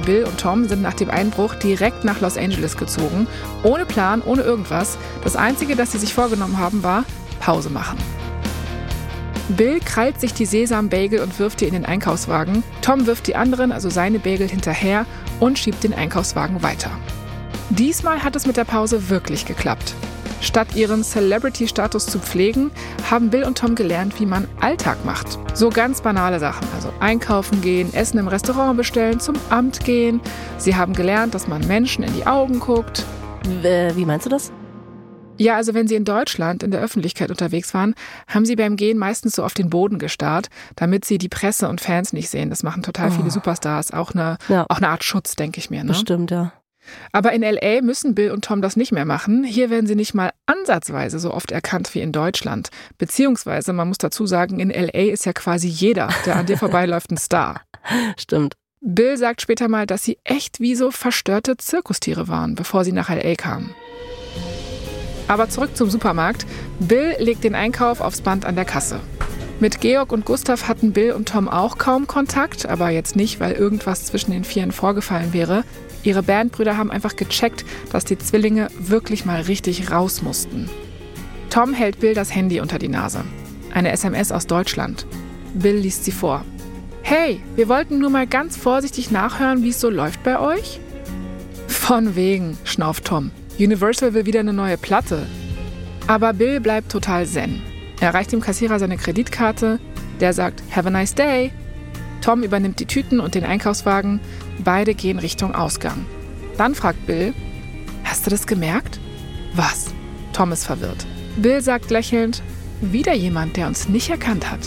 Bill 0.05 0.25
und 0.25 0.39
Tom 0.39 0.67
sind 0.67 0.81
nach 0.81 0.93
dem 0.93 1.09
Einbruch 1.09 1.55
direkt 1.55 2.03
nach 2.03 2.21
Los 2.21 2.37
Angeles 2.37 2.77
gezogen, 2.77 3.27
ohne 3.63 3.85
Plan, 3.85 4.21
ohne 4.21 4.43
irgendwas. 4.43 4.97
Das 5.23 5.35
Einzige, 5.35 5.75
das 5.75 5.91
sie 5.91 5.97
sich 5.97 6.13
vorgenommen 6.13 6.59
haben, 6.59 6.83
war 6.83 7.05
Pause 7.39 7.71
machen. 7.71 7.97
Bill 9.55 9.79
krallt 9.79 10.19
sich 10.19 10.33
die 10.33 10.45
Sesam-Bagel 10.45 11.19
und 11.19 11.37
wirft 11.39 11.61
die 11.61 11.65
in 11.65 11.73
den 11.73 11.85
Einkaufswagen. 11.85 12.63
Tom 12.81 13.05
wirft 13.05 13.27
die 13.27 13.35
anderen, 13.35 13.71
also 13.71 13.89
seine 13.89 14.19
Bagel, 14.19 14.47
hinterher 14.47 15.05
und 15.39 15.59
schiebt 15.59 15.83
den 15.83 15.93
Einkaufswagen 15.93 16.63
weiter. 16.63 16.91
Diesmal 17.69 18.23
hat 18.23 18.35
es 18.35 18.45
mit 18.45 18.57
der 18.57 18.65
Pause 18.65 19.09
wirklich 19.09 19.45
geklappt. 19.45 19.95
Statt 20.41 20.75
ihren 20.75 21.03
Celebrity-Status 21.03 22.07
zu 22.07 22.19
pflegen, 22.19 22.71
haben 23.09 23.29
Bill 23.29 23.43
und 23.43 23.57
Tom 23.57 23.75
gelernt, 23.75 24.19
wie 24.19 24.25
man 24.25 24.47
Alltag 24.59 25.05
macht. 25.05 25.37
So 25.53 25.69
ganz 25.69 26.01
banale 26.01 26.39
Sachen, 26.39 26.67
also 26.75 26.91
einkaufen 26.99 27.61
gehen, 27.61 27.93
Essen 27.93 28.17
im 28.17 28.27
Restaurant 28.27 28.75
bestellen, 28.75 29.19
zum 29.19 29.35
Amt 29.49 29.83
gehen. 29.83 30.19
Sie 30.57 30.75
haben 30.75 30.93
gelernt, 30.93 31.35
dass 31.35 31.47
man 31.47 31.65
Menschen 31.67 32.03
in 32.03 32.13
die 32.13 32.25
Augen 32.25 32.59
guckt. 32.59 33.05
Äh, 33.63 33.95
Wie 33.95 34.05
meinst 34.05 34.25
du 34.25 34.29
das? 34.29 34.51
Ja, 35.41 35.55
also 35.55 35.73
wenn 35.73 35.87
sie 35.87 35.95
in 35.95 36.05
Deutschland 36.05 36.61
in 36.61 36.69
der 36.71 36.81
Öffentlichkeit 36.81 37.31
unterwegs 37.31 37.73
waren, 37.73 37.95
haben 38.27 38.45
sie 38.45 38.55
beim 38.55 38.75
Gehen 38.75 38.97
meistens 38.97 39.35
so 39.35 39.43
auf 39.43 39.53
den 39.55 39.69
Boden 39.69 39.97
gestarrt, 39.97 40.49
damit 40.75 41.03
sie 41.05 41.17
die 41.17 41.29
Presse 41.29 41.67
und 41.67 41.81
Fans 41.81 42.13
nicht 42.13 42.29
sehen. 42.29 42.49
Das 42.51 42.61
machen 42.63 42.83
total 42.83 43.09
Oh. 43.09 43.13
viele 43.13 43.31
Superstars. 43.31 43.91
Auch 43.91 44.11
eine, 44.13 44.37
Ja. 44.49 44.65
auch 44.69 44.77
eine 44.77 44.89
Art 44.89 45.03
Schutz, 45.03 45.35
denke 45.35 45.57
ich 45.59 45.69
mir. 45.71 45.83
Ne? 45.83 45.89
Bestimmt, 45.93 46.29
ja. 46.29 46.53
Aber 47.11 47.31
in 47.31 47.41
LA 47.43 47.81
müssen 47.81 48.15
Bill 48.15 48.31
und 48.31 48.43
Tom 48.43 48.61
das 48.61 48.75
nicht 48.75 48.91
mehr 48.91 49.05
machen. 49.05 49.43
Hier 49.43 49.69
werden 49.69 49.87
sie 49.87 49.95
nicht 49.95 50.13
mal 50.13 50.31
ansatzweise 50.47 51.19
so 51.19 51.33
oft 51.33 51.51
erkannt 51.51 51.93
wie 51.95 52.01
in 52.01 52.11
Deutschland. 52.11 52.69
Beziehungsweise, 52.97 53.73
man 53.73 53.87
muss 53.87 53.97
dazu 53.99 54.25
sagen, 54.27 54.59
in 54.59 54.69
LA 54.69 55.11
ist 55.11 55.25
ja 55.25 55.33
quasi 55.33 55.67
jeder, 55.67 56.09
der 56.25 56.35
an 56.37 56.45
dir 56.45 56.57
vorbeiläuft, 56.57 57.11
ein 57.11 57.17
Star. 57.17 57.61
Stimmt. 58.17 58.55
Bill 58.79 59.15
sagt 59.17 59.41
später 59.41 59.67
mal, 59.67 59.85
dass 59.85 60.03
sie 60.03 60.17
echt 60.23 60.59
wie 60.59 60.73
so 60.75 60.89
verstörte 60.91 61.55
Zirkustiere 61.57 62.27
waren, 62.27 62.55
bevor 62.55 62.83
sie 62.83 62.91
nach 62.91 63.09
LA 63.09 63.35
kamen. 63.35 63.75
Aber 65.27 65.49
zurück 65.49 65.75
zum 65.75 65.89
Supermarkt. 65.89 66.45
Bill 66.79 67.15
legt 67.19 67.43
den 67.43 67.55
Einkauf 67.55 68.01
aufs 68.01 68.21
Band 68.21 68.45
an 68.45 68.55
der 68.55 68.65
Kasse. 68.65 68.99
Mit 69.59 69.79
Georg 69.79 70.11
und 70.11 70.25
Gustav 70.25 70.67
hatten 70.67 70.91
Bill 70.91 71.11
und 71.11 71.29
Tom 71.29 71.47
auch 71.47 71.77
kaum 71.77 72.07
Kontakt, 72.07 72.65
aber 72.65 72.89
jetzt 72.89 73.15
nicht, 73.15 73.39
weil 73.39 73.53
irgendwas 73.53 74.05
zwischen 74.05 74.31
den 74.31 74.43
Vieren 74.43 74.71
vorgefallen 74.71 75.33
wäre. 75.33 75.63
Ihre 76.01 76.23
Bandbrüder 76.23 76.77
haben 76.77 76.89
einfach 76.89 77.15
gecheckt, 77.15 77.63
dass 77.91 78.03
die 78.03 78.17
Zwillinge 78.17 78.69
wirklich 78.79 79.23
mal 79.23 79.41
richtig 79.41 79.91
raus 79.91 80.23
mussten. 80.23 80.67
Tom 81.51 81.73
hält 81.73 81.99
Bill 81.99 82.15
das 82.15 82.33
Handy 82.33 82.59
unter 82.59 82.79
die 82.79 82.87
Nase. 82.87 83.23
Eine 83.71 83.91
SMS 83.91 84.31
aus 84.31 84.47
Deutschland. 84.47 85.05
Bill 85.53 85.75
liest 85.75 86.05
sie 86.05 86.11
vor. 86.11 86.43
Hey, 87.03 87.41
wir 87.55 87.67
wollten 87.67 87.99
nur 87.99 88.09
mal 88.09 88.25
ganz 88.25 88.57
vorsichtig 88.57 89.11
nachhören, 89.11 89.63
wie 89.63 89.69
es 89.69 89.79
so 89.79 89.89
läuft 89.89 90.23
bei 90.23 90.39
euch. 90.39 90.79
Von 91.67 92.15
wegen, 92.15 92.57
schnauft 92.63 93.05
Tom. 93.05 93.31
Universal 93.61 94.15
will 94.15 94.25
wieder 94.25 94.39
eine 94.39 94.53
neue 94.53 94.75
Platte. 94.75 95.27
Aber 96.07 96.33
Bill 96.33 96.59
bleibt 96.59 96.91
total 96.91 97.27
zen. 97.27 97.61
Er 97.99 98.11
reicht 98.11 98.31
dem 98.31 98.41
Kassierer 98.41 98.79
seine 98.79 98.97
Kreditkarte. 98.97 99.79
Der 100.19 100.33
sagt, 100.33 100.63
Have 100.75 100.87
a 100.87 100.91
nice 100.91 101.13
day. 101.13 101.51
Tom 102.21 102.41
übernimmt 102.41 102.79
die 102.79 102.87
Tüten 102.87 103.19
und 103.19 103.35
den 103.35 103.43
Einkaufswagen. 103.43 104.19
Beide 104.63 104.95
gehen 104.95 105.19
Richtung 105.19 105.53
Ausgang. 105.53 106.05
Dann 106.57 106.73
fragt 106.73 107.05
Bill, 107.05 107.35
Hast 108.03 108.25
du 108.25 108.31
das 108.31 108.47
gemerkt? 108.47 108.99
Was? 109.53 109.93
Tom 110.33 110.51
ist 110.51 110.65
verwirrt. 110.65 111.05
Bill 111.37 111.61
sagt 111.61 111.91
lächelnd, 111.91 112.41
wieder 112.81 113.13
jemand, 113.13 113.57
der 113.57 113.67
uns 113.67 113.87
nicht 113.87 114.09
erkannt 114.09 114.49
hat. 114.49 114.59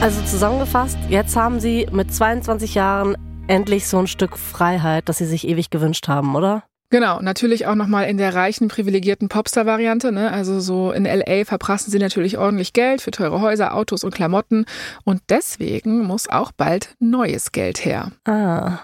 Also 0.00 0.22
zusammengefasst, 0.22 0.98
jetzt 1.08 1.34
haben 1.34 1.58
sie 1.58 1.88
mit 1.90 2.14
22 2.14 2.74
Jahren 2.74 3.16
endlich 3.48 3.86
so 3.86 3.98
ein 3.98 4.06
Stück 4.06 4.38
Freiheit, 4.38 5.08
das 5.08 5.18
sie 5.18 5.26
sich 5.26 5.46
ewig 5.46 5.70
gewünscht 5.70 6.08
haben, 6.08 6.34
oder? 6.34 6.64
Genau, 6.90 7.20
natürlich 7.20 7.66
auch 7.66 7.74
nochmal 7.74 8.08
in 8.08 8.18
der 8.18 8.34
reichen, 8.34 8.68
privilegierten 8.68 9.28
Popstar-Variante. 9.28 10.12
Ne? 10.12 10.30
Also 10.30 10.60
so 10.60 10.92
in 10.92 11.04
LA 11.04 11.44
verprassen 11.44 11.90
sie 11.90 11.98
natürlich 11.98 12.38
ordentlich 12.38 12.72
Geld 12.72 13.02
für 13.02 13.10
teure 13.10 13.40
Häuser, 13.40 13.74
Autos 13.74 14.04
und 14.04 14.14
Klamotten. 14.14 14.64
Und 15.04 15.20
deswegen 15.28 16.04
muss 16.04 16.28
auch 16.28 16.52
bald 16.52 16.94
neues 17.00 17.52
Geld 17.52 17.84
her. 17.84 18.12
Ah. 18.26 18.78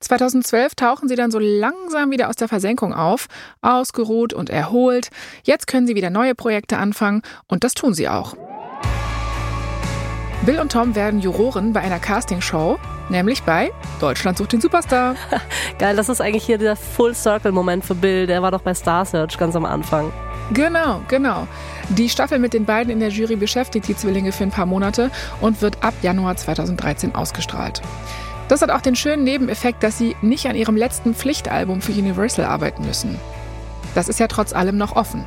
2012 0.00 0.74
tauchen 0.74 1.08
sie 1.08 1.14
dann 1.14 1.30
so 1.30 1.38
langsam 1.38 2.10
wieder 2.10 2.28
aus 2.28 2.36
der 2.36 2.48
Versenkung 2.48 2.92
auf, 2.92 3.26
ausgeruht 3.62 4.32
und 4.34 4.50
erholt. 4.50 5.10
Jetzt 5.44 5.66
können 5.66 5.86
sie 5.86 5.94
wieder 5.94 6.10
neue 6.10 6.34
Projekte 6.34 6.78
anfangen 6.78 7.22
und 7.48 7.64
das 7.64 7.74
tun 7.74 7.94
sie 7.94 8.08
auch. 8.08 8.36
Bill 10.44 10.60
und 10.60 10.70
Tom 10.70 10.94
werden 10.94 11.20
Juroren 11.20 11.72
bei 11.72 11.80
einer 11.80 11.98
Castingshow, 11.98 12.78
nämlich 13.08 13.42
bei 13.42 13.72
Deutschland 14.00 14.38
sucht 14.38 14.52
den 14.52 14.60
Superstar. 14.60 15.16
Geil, 15.78 15.96
das 15.96 16.08
ist 16.08 16.20
eigentlich 16.20 16.44
hier 16.44 16.58
der 16.58 16.76
Full-Circle-Moment 16.76 17.84
für 17.84 17.94
Bill. 17.94 18.26
Der 18.26 18.42
war 18.42 18.50
doch 18.50 18.60
bei 18.60 18.74
Star 18.74 19.04
Search 19.04 19.38
ganz 19.38 19.56
am 19.56 19.64
Anfang. 19.64 20.12
Genau, 20.52 21.00
genau. 21.08 21.48
Die 21.88 22.08
Staffel 22.08 22.38
mit 22.38 22.52
den 22.52 22.64
beiden 22.64 22.92
in 22.92 23.00
der 23.00 23.08
Jury 23.08 23.34
beschäftigt 23.34 23.88
die 23.88 23.96
Zwillinge 23.96 24.30
für 24.30 24.44
ein 24.44 24.50
paar 24.50 24.66
Monate 24.66 25.10
und 25.40 25.60
wird 25.62 25.82
ab 25.82 25.94
Januar 26.02 26.36
2013 26.36 27.14
ausgestrahlt. 27.14 27.82
Das 28.48 28.62
hat 28.62 28.70
auch 28.70 28.80
den 28.80 28.94
schönen 28.94 29.24
Nebeneffekt, 29.24 29.82
dass 29.82 29.98
sie 29.98 30.14
nicht 30.22 30.46
an 30.46 30.54
ihrem 30.54 30.76
letzten 30.76 31.14
Pflichtalbum 31.14 31.80
für 31.80 31.92
Universal 31.92 32.44
arbeiten 32.44 32.84
müssen. 32.84 33.18
Das 33.96 34.08
ist 34.08 34.20
ja 34.20 34.28
trotz 34.28 34.52
allem 34.52 34.76
noch 34.76 34.94
offen. 34.94 35.24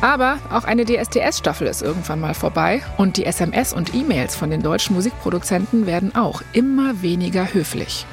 Aber 0.00 0.38
auch 0.52 0.64
eine 0.64 0.84
DSDS-Staffel 0.84 1.66
ist 1.66 1.82
irgendwann 1.82 2.20
mal 2.20 2.34
vorbei 2.34 2.82
und 2.98 3.16
die 3.16 3.24
SMS 3.26 3.72
und 3.72 3.94
E-Mails 3.94 4.36
von 4.36 4.48
den 4.50 4.62
deutschen 4.62 4.94
Musikproduzenten 4.94 5.86
werden 5.86 6.14
auch 6.14 6.42
immer 6.52 7.02
weniger 7.02 7.52
höflich. 7.52 8.06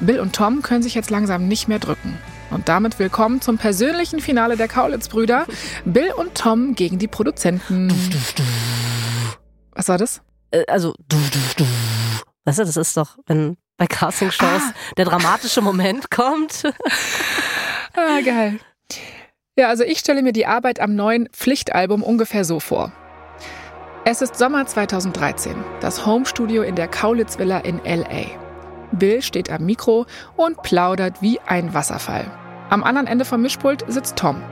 Bill 0.00 0.20
und 0.20 0.34
Tom 0.34 0.60
können 0.62 0.82
sich 0.82 0.94
jetzt 0.94 1.10
langsam 1.10 1.48
nicht 1.48 1.66
mehr 1.66 1.78
drücken. 1.78 2.18
Und 2.50 2.68
damit 2.68 2.98
willkommen 2.98 3.40
zum 3.40 3.56
persönlichen 3.58 4.20
Finale 4.20 4.56
der 4.56 4.68
Kaulitz-Brüder. 4.68 5.46
Bill 5.84 6.12
und 6.12 6.34
Tom 6.34 6.74
gegen 6.74 6.98
die 6.98 7.08
Produzenten. 7.08 7.90
Was 9.72 9.88
war 9.88 9.96
das? 9.98 10.20
Äh, 10.50 10.64
also. 10.66 10.94
Weißt 12.44 12.58
du, 12.58 12.64
das 12.64 12.76
ist 12.76 12.96
doch, 12.96 13.16
wenn 13.26 13.56
bei 13.78 13.86
Castingshows 13.86 14.62
Ah. 14.62 14.74
der 14.96 15.04
dramatische 15.06 15.62
Moment 15.62 16.10
kommt. 16.10 16.64
Ah, 17.94 18.20
geil. 18.24 18.58
Ja, 19.60 19.68
also 19.68 19.84
ich 19.84 19.98
stelle 19.98 20.22
mir 20.22 20.32
die 20.32 20.46
Arbeit 20.46 20.80
am 20.80 20.94
neuen 20.94 21.28
Pflichtalbum 21.34 22.02
ungefähr 22.02 22.46
so 22.46 22.60
vor. 22.60 22.92
Es 24.06 24.22
ist 24.22 24.38
Sommer 24.38 24.64
2013, 24.64 25.54
das 25.82 26.06
Homestudio 26.06 26.62
in 26.62 26.76
der 26.76 26.88
Kaulitz 26.88 27.38
Villa 27.38 27.58
in 27.58 27.78
LA. 27.84 28.38
Bill 28.92 29.20
steht 29.20 29.50
am 29.50 29.66
Mikro 29.66 30.06
und 30.34 30.62
plaudert 30.62 31.20
wie 31.20 31.40
ein 31.40 31.74
Wasserfall. 31.74 32.24
Am 32.70 32.82
anderen 32.82 33.06
Ende 33.06 33.26
vom 33.26 33.42
Mischpult 33.42 33.84
sitzt 33.86 34.16
Tom. 34.16 34.42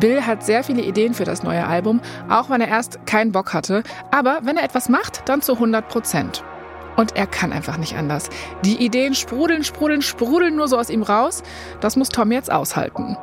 Bill 0.00 0.26
hat 0.26 0.42
sehr 0.42 0.64
viele 0.64 0.82
Ideen 0.82 1.14
für 1.14 1.22
das 1.22 1.44
neue 1.44 1.64
Album, 1.64 2.00
auch 2.28 2.50
wenn 2.50 2.60
er 2.60 2.66
erst 2.66 3.06
keinen 3.06 3.30
Bock 3.30 3.54
hatte. 3.54 3.84
Aber 4.10 4.40
wenn 4.42 4.56
er 4.56 4.64
etwas 4.64 4.88
macht, 4.88 5.28
dann 5.28 5.42
zu 5.42 5.52
100 5.52 5.88
Prozent. 5.88 6.42
Und 6.96 7.14
er 7.14 7.28
kann 7.28 7.52
einfach 7.52 7.76
nicht 7.76 7.96
anders. 7.96 8.30
Die 8.64 8.84
Ideen 8.84 9.14
sprudeln, 9.14 9.62
sprudeln, 9.62 10.02
sprudeln 10.02 10.56
nur 10.56 10.66
so 10.66 10.76
aus 10.76 10.90
ihm 10.90 11.04
raus. 11.04 11.44
Das 11.80 11.94
muss 11.94 12.08
Tom 12.08 12.32
jetzt 12.32 12.50
aushalten. 12.50 13.16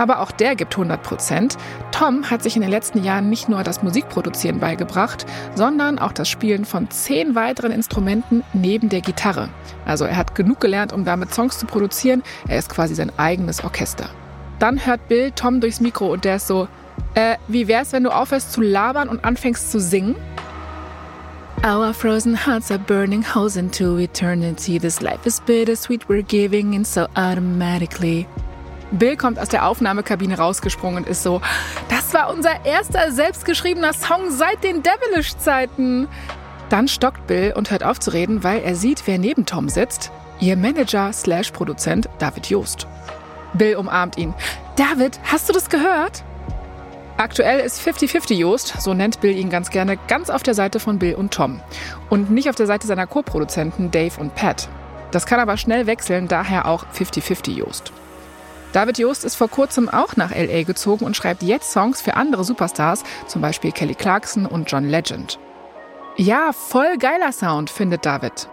Aber 0.00 0.20
auch 0.20 0.30
der 0.30 0.56
gibt 0.56 0.72
100 0.72 1.02
Prozent. 1.02 1.58
Tom 1.92 2.30
hat 2.30 2.42
sich 2.42 2.56
in 2.56 2.62
den 2.62 2.70
letzten 2.70 3.04
Jahren 3.04 3.28
nicht 3.28 3.50
nur 3.50 3.62
das 3.62 3.82
Musikproduzieren 3.82 4.58
beigebracht, 4.58 5.26
sondern 5.54 5.98
auch 5.98 6.12
das 6.12 6.26
Spielen 6.26 6.64
von 6.64 6.90
zehn 6.90 7.34
weiteren 7.34 7.70
Instrumenten 7.70 8.42
neben 8.54 8.88
der 8.88 9.02
Gitarre. 9.02 9.50
Also 9.84 10.06
er 10.06 10.16
hat 10.16 10.34
genug 10.34 10.58
gelernt, 10.58 10.94
um 10.94 11.04
damit 11.04 11.34
Songs 11.34 11.58
zu 11.58 11.66
produzieren. 11.66 12.22
Er 12.48 12.58
ist 12.58 12.70
quasi 12.70 12.94
sein 12.94 13.12
eigenes 13.18 13.62
Orchester. 13.62 14.08
Dann 14.58 14.86
hört 14.86 15.06
Bill 15.08 15.32
Tom 15.32 15.60
durchs 15.60 15.80
Mikro 15.80 16.10
und 16.10 16.24
der 16.24 16.36
ist 16.36 16.46
so, 16.46 16.66
äh, 17.12 17.36
wie 17.46 17.68
wär's, 17.68 17.92
wenn 17.92 18.04
du 18.04 18.10
aufhörst 18.10 18.52
zu 18.52 18.62
labern 18.62 19.10
und 19.10 19.22
anfängst 19.26 19.70
zu 19.70 19.78
singen? 19.78 20.16
Our 21.62 21.92
frozen 21.92 22.46
hearts 22.46 22.70
are 22.70 22.80
burning 22.80 23.22
holes 23.22 23.56
into 23.56 23.98
eternity. 23.98 24.78
This 24.78 25.02
life 25.02 25.26
is 25.26 25.42
bittersweet, 25.42 26.08
we're 26.08 26.22
giving 26.22 26.72
in 26.72 26.86
so 26.86 27.06
automatically. 27.16 28.26
Bill 28.90 29.16
kommt 29.16 29.38
aus 29.38 29.48
der 29.48 29.66
Aufnahmekabine 29.66 30.36
rausgesprungen 30.36 31.04
und 31.04 31.08
ist 31.08 31.22
so, 31.22 31.40
das 31.88 32.12
war 32.12 32.32
unser 32.32 32.64
erster 32.64 33.12
selbstgeschriebener 33.12 33.92
Song 33.92 34.30
seit 34.30 34.64
den 34.64 34.82
Devilish-Zeiten. 34.82 36.08
Dann 36.68 36.88
stockt 36.88 37.26
Bill 37.26 37.52
und 37.56 37.70
hört 37.70 37.84
auf 37.84 38.00
zu 38.00 38.12
reden, 38.12 38.44
weil 38.44 38.62
er 38.62 38.74
sieht, 38.74 39.02
wer 39.06 39.18
neben 39.18 39.46
Tom 39.46 39.68
sitzt. 39.68 40.10
Ihr 40.40 40.56
Manager 40.56 41.12
slash 41.12 41.50
Produzent 41.50 42.08
David 42.18 42.46
Joost. 42.46 42.86
Bill 43.54 43.76
umarmt 43.76 44.16
ihn. 44.16 44.34
David, 44.76 45.20
hast 45.24 45.48
du 45.48 45.52
das 45.52 45.68
gehört? 45.68 46.24
Aktuell 47.16 47.60
ist 47.60 47.86
50-50 47.86 48.34
Joost, 48.34 48.80
so 48.80 48.94
nennt 48.94 49.20
Bill 49.20 49.36
ihn 49.36 49.50
ganz 49.50 49.70
gerne, 49.70 49.98
ganz 50.08 50.30
auf 50.30 50.42
der 50.42 50.54
Seite 50.54 50.80
von 50.80 50.98
Bill 50.98 51.16
und 51.16 51.34
Tom. 51.34 51.60
Und 52.08 52.30
nicht 52.30 52.48
auf 52.48 52.56
der 52.56 52.66
Seite 52.66 52.86
seiner 52.86 53.06
Co-Produzenten 53.06 53.90
Dave 53.90 54.18
und 54.18 54.34
Pat. 54.34 54.68
Das 55.10 55.26
kann 55.26 55.40
aber 55.40 55.56
schnell 55.56 55.86
wechseln, 55.86 56.28
daher 56.28 56.66
auch 56.66 56.86
50-50 56.94 57.50
Joost. 57.50 57.92
David 58.72 58.98
Joost 58.98 59.24
ist 59.24 59.34
vor 59.34 59.48
kurzem 59.48 59.88
auch 59.88 60.16
nach 60.16 60.30
LA 60.30 60.62
gezogen 60.62 61.04
und 61.04 61.16
schreibt 61.16 61.42
jetzt 61.42 61.72
Songs 61.72 62.00
für 62.00 62.14
andere 62.14 62.44
Superstars, 62.44 63.02
zum 63.26 63.42
Beispiel 63.42 63.72
Kelly 63.72 63.94
Clarkson 63.94 64.46
und 64.46 64.70
John 64.70 64.88
Legend. 64.88 65.38
Ja, 66.16 66.52
voll 66.52 66.98
geiler 66.98 67.32
Sound, 67.32 67.70
findet 67.70 68.06
David. 68.06 68.48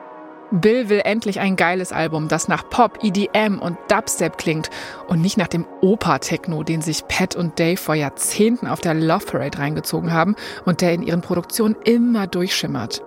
Bill 0.52 0.88
will 0.88 1.02
endlich 1.04 1.40
ein 1.40 1.58
geiles 1.58 1.92
Album, 1.92 2.30
das 2.30 2.48
nach 2.48 2.70
Pop, 2.70 3.04
EDM 3.04 3.60
und 3.60 3.78
Dubstep 3.90 4.38
klingt 4.38 4.70
und 5.08 5.22
nicht 5.22 5.38
nach 5.38 5.50
dem 5.50 5.66
Opa-Techno, 5.82 6.64
den 6.64 6.82
sich 6.82 7.06
Pat 7.08 7.36
und 7.36 7.60
Dave 7.60 7.78
vor 7.78 7.96
Jahrzehnten 7.96 8.68
auf 8.68 8.80
der 8.80 8.94
Love 8.94 9.26
Parade 9.26 9.58
reingezogen 9.58 10.14
haben 10.14 10.36
und 10.66 10.80
der 10.82 10.94
in 10.94 11.04
ihren 11.04 11.22
Produktionen 11.22 11.76
immer 11.84 12.28
durchschimmert. 12.28 13.04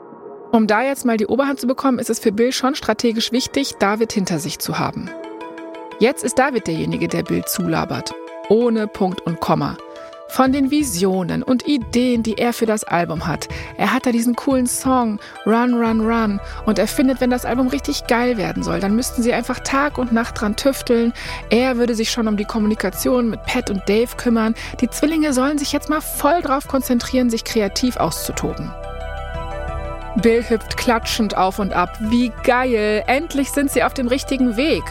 Um 0.53 0.67
da 0.67 0.83
jetzt 0.83 1.07
mal 1.07 1.17
die 1.17 1.29
Oberhand 1.29 1.61
zu 1.61 1.67
bekommen, 1.67 1.99
ist 1.99 2.11
es 2.11 2.19
für 2.19 2.33
Bill 2.33 2.53
schon 2.53 2.75
strategisch 2.75 3.33
wichtig, 3.33 3.77
David 3.79 4.13
hinter 4.13 4.39
sich 4.39 4.59
zu 4.59 4.79
haben. 4.79 5.09
Jetzt 6.01 6.25
ist 6.25 6.39
David 6.39 6.67
derjenige, 6.67 7.09
der 7.09 7.23
Bill 7.23 7.45
zulabert. 7.45 8.15
Ohne 8.49 8.87
Punkt 8.87 9.21
und 9.27 9.39
Komma. 9.39 9.77
Von 10.31 10.51
den 10.51 10.71
Visionen 10.71 11.43
und 11.43 11.69
Ideen, 11.69 12.23
die 12.23 12.39
er 12.39 12.55
für 12.55 12.65
das 12.65 12.85
Album 12.85 13.27
hat. 13.27 13.49
Er 13.77 13.93
hat 13.93 14.07
da 14.07 14.11
diesen 14.11 14.35
coolen 14.35 14.67
Song, 14.67 15.21
Run, 15.45 15.75
Run, 15.75 16.01
Run. 16.01 16.41
Und 16.65 16.79
er 16.79 16.87
findet, 16.87 17.21
wenn 17.21 17.29
das 17.29 17.45
Album 17.45 17.69
richtig 17.69 18.07
geil 18.07 18.39
werden 18.39 18.63
soll, 18.63 18.81
dann 18.81 18.97
müssten 18.97 19.23
sie 19.23 19.35
einfach 19.35 19.61
Tag 19.61 19.99
und 19.99 20.11
Nacht 20.11 20.41
dran 20.41 20.57
tüfteln. 20.57 21.13
Er 21.51 21.77
würde 21.77 21.95
sich 21.95 22.11
schon 22.11 22.29
um 22.29 22.39
die 22.39 22.47
Kommunikation 22.47 23.29
mit 23.29 23.45
Pat 23.45 23.69
und 23.69 23.87
Dave 23.87 24.17
kümmern. 24.17 24.55
Die 24.81 24.89
Zwillinge 24.89 25.35
sollen 25.35 25.59
sich 25.59 25.71
jetzt 25.71 25.91
mal 25.91 26.01
voll 26.01 26.41
drauf 26.41 26.67
konzentrieren, 26.67 27.29
sich 27.29 27.45
kreativ 27.45 27.99
auszutoben. 27.99 28.73
Bill 30.23 30.49
hüpft 30.49 30.79
klatschend 30.79 31.37
auf 31.37 31.59
und 31.59 31.75
ab. 31.75 31.91
Wie 32.01 32.33
geil! 32.43 33.05
Endlich 33.07 33.51
sind 33.51 33.71
sie 33.71 33.83
auf 33.83 33.93
dem 33.93 34.09
richtigen 34.09 34.57
Weg. 34.57 34.85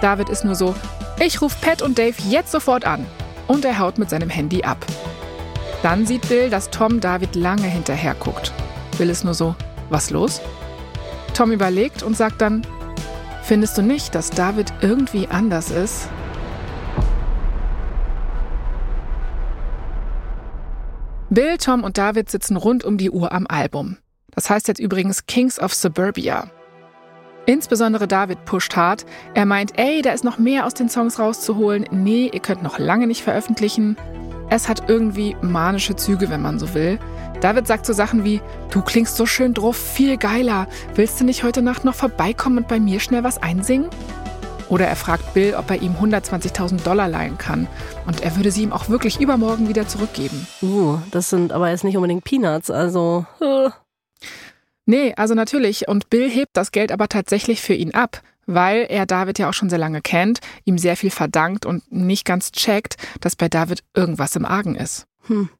David 0.00 0.28
ist 0.28 0.44
nur 0.44 0.54
so, 0.54 0.74
ich 1.18 1.42
rufe 1.42 1.56
Pat 1.60 1.82
und 1.82 1.98
Dave 1.98 2.14
jetzt 2.28 2.52
sofort 2.52 2.84
an 2.84 3.04
und 3.48 3.64
er 3.64 3.78
haut 3.78 3.98
mit 3.98 4.10
seinem 4.10 4.30
Handy 4.30 4.62
ab. 4.62 4.84
Dann 5.82 6.06
sieht 6.06 6.28
Bill, 6.28 6.50
dass 6.50 6.70
Tom 6.70 7.00
David 7.00 7.34
lange 7.34 7.66
hinterher 7.66 8.14
guckt. 8.14 8.52
Bill 8.96 9.10
ist 9.10 9.24
nur 9.24 9.34
so, 9.34 9.54
was 9.90 10.10
los? 10.10 10.40
Tom 11.34 11.52
überlegt 11.52 12.02
und 12.02 12.16
sagt 12.16 12.40
dann, 12.40 12.66
findest 13.42 13.78
du 13.78 13.82
nicht, 13.82 14.14
dass 14.14 14.30
David 14.30 14.72
irgendwie 14.80 15.28
anders 15.28 15.70
ist? 15.70 16.08
Bill, 21.30 21.58
Tom 21.58 21.84
und 21.84 21.98
David 21.98 22.30
sitzen 22.30 22.56
rund 22.56 22.84
um 22.84 22.98
die 22.98 23.10
Uhr 23.10 23.32
am 23.32 23.46
Album. 23.48 23.98
Das 24.30 24.48
heißt 24.48 24.68
jetzt 24.68 24.80
übrigens 24.80 25.26
Kings 25.26 25.60
of 25.60 25.74
Suburbia. 25.74 26.50
Insbesondere 27.48 28.06
David 28.06 28.44
pusht 28.44 28.76
hart. 28.76 29.06
Er 29.32 29.46
meint, 29.46 29.78
ey, 29.78 30.02
da 30.02 30.12
ist 30.12 30.22
noch 30.22 30.36
mehr 30.36 30.66
aus 30.66 30.74
den 30.74 30.90
Songs 30.90 31.18
rauszuholen. 31.18 31.86
Nee, 31.90 32.30
ihr 32.30 32.40
könnt 32.40 32.62
noch 32.62 32.78
lange 32.78 33.06
nicht 33.06 33.22
veröffentlichen. 33.22 33.96
Es 34.50 34.68
hat 34.68 34.90
irgendwie 34.90 35.34
manische 35.40 35.96
Züge, 35.96 36.28
wenn 36.28 36.42
man 36.42 36.58
so 36.58 36.74
will. 36.74 36.98
David 37.40 37.66
sagt 37.66 37.86
so 37.86 37.94
Sachen 37.94 38.22
wie, 38.22 38.42
du 38.70 38.82
klingst 38.82 39.16
so 39.16 39.24
schön 39.24 39.54
drauf, 39.54 39.78
viel 39.78 40.18
geiler. 40.18 40.66
Willst 40.94 41.18
du 41.20 41.24
nicht 41.24 41.42
heute 41.42 41.62
Nacht 41.62 41.86
noch 41.86 41.94
vorbeikommen 41.94 42.58
und 42.58 42.68
bei 42.68 42.78
mir 42.78 43.00
schnell 43.00 43.24
was 43.24 43.42
einsingen? 43.42 43.88
Oder 44.68 44.86
er 44.86 44.96
fragt 44.96 45.32
Bill, 45.32 45.54
ob 45.54 45.70
er 45.70 45.80
ihm 45.80 45.94
120.000 45.94 46.82
Dollar 46.84 47.08
leihen 47.08 47.38
kann. 47.38 47.66
Und 48.06 48.20
er 48.20 48.36
würde 48.36 48.50
sie 48.50 48.64
ihm 48.64 48.74
auch 48.74 48.90
wirklich 48.90 49.22
übermorgen 49.22 49.70
wieder 49.70 49.88
zurückgeben. 49.88 50.46
Uh, 50.60 50.98
das 51.12 51.30
sind 51.30 51.52
aber 51.52 51.70
jetzt 51.70 51.84
nicht 51.84 51.96
unbedingt 51.96 52.24
Peanuts, 52.24 52.70
also. 52.70 53.24
Uh. 53.40 53.70
Nee, 54.88 55.12
also 55.16 55.34
natürlich. 55.34 55.86
Und 55.86 56.08
Bill 56.08 56.30
hebt 56.30 56.56
das 56.56 56.72
Geld 56.72 56.92
aber 56.92 57.08
tatsächlich 57.08 57.60
für 57.60 57.74
ihn 57.74 57.92
ab, 57.92 58.22
weil 58.46 58.86
er 58.88 59.04
David 59.04 59.38
ja 59.38 59.50
auch 59.50 59.52
schon 59.52 59.68
sehr 59.68 59.78
lange 59.78 60.00
kennt, 60.00 60.40
ihm 60.64 60.78
sehr 60.78 60.96
viel 60.96 61.10
verdankt 61.10 61.66
und 61.66 61.92
nicht 61.92 62.24
ganz 62.24 62.52
checkt, 62.52 62.96
dass 63.20 63.36
bei 63.36 63.50
David 63.50 63.84
irgendwas 63.94 64.34
im 64.34 64.46
Argen 64.46 64.76
ist. 64.76 65.04
Hm. 65.26 65.50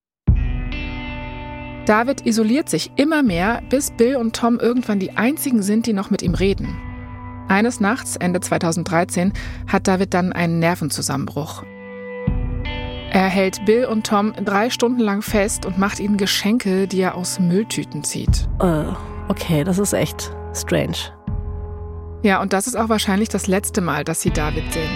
David 1.85 2.24
isoliert 2.24 2.70
sich 2.70 2.91
immer 2.97 3.22
mehr, 3.22 3.61
bis 3.68 3.91
Bill 3.91 4.16
und 4.16 4.35
Tom 4.35 4.59
irgendwann 4.59 4.99
die 4.99 5.11
einzigen 5.11 5.61
sind, 5.62 5.85
die 5.85 5.93
noch 5.93 6.09
mit 6.09 6.22
ihm 6.22 6.33
reden. 6.33 6.74
Eines 7.49 7.81
Nachts, 7.81 8.16
Ende 8.16 8.41
2013, 8.41 9.35
hat 9.66 9.89
David 9.89 10.14
dann 10.14 10.33
einen 10.33 10.59
Nervenzusammenbruch. 10.59 11.64
Er 13.11 13.29
hält 13.29 13.62
Bill 13.66 13.85
und 13.85 14.07
Tom 14.07 14.33
drei 14.43 14.70
Stunden 14.70 15.01
lang 15.01 15.20
fest 15.20 15.66
und 15.66 15.76
macht 15.76 16.01
ihnen 16.01 16.16
Geschenke, 16.16 16.89
die 16.89 17.01
er 17.01 17.14
aus 17.14 17.39
Mülltüten 17.39 18.05
zieht. 18.05 18.49
Uh. 18.62 18.95
Okay, 19.29 19.62
das 19.64 19.79
ist 19.79 19.93
echt 19.93 20.33
strange. 20.55 20.97
Ja, 22.22 22.41
und 22.41 22.53
das 22.53 22.66
ist 22.66 22.76
auch 22.76 22.89
wahrscheinlich 22.89 23.29
das 23.29 23.47
letzte 23.47 23.81
Mal, 23.81 24.05
dass 24.05 24.22
sie 24.22 24.31
David 24.31 24.72
sehen. 24.72 24.91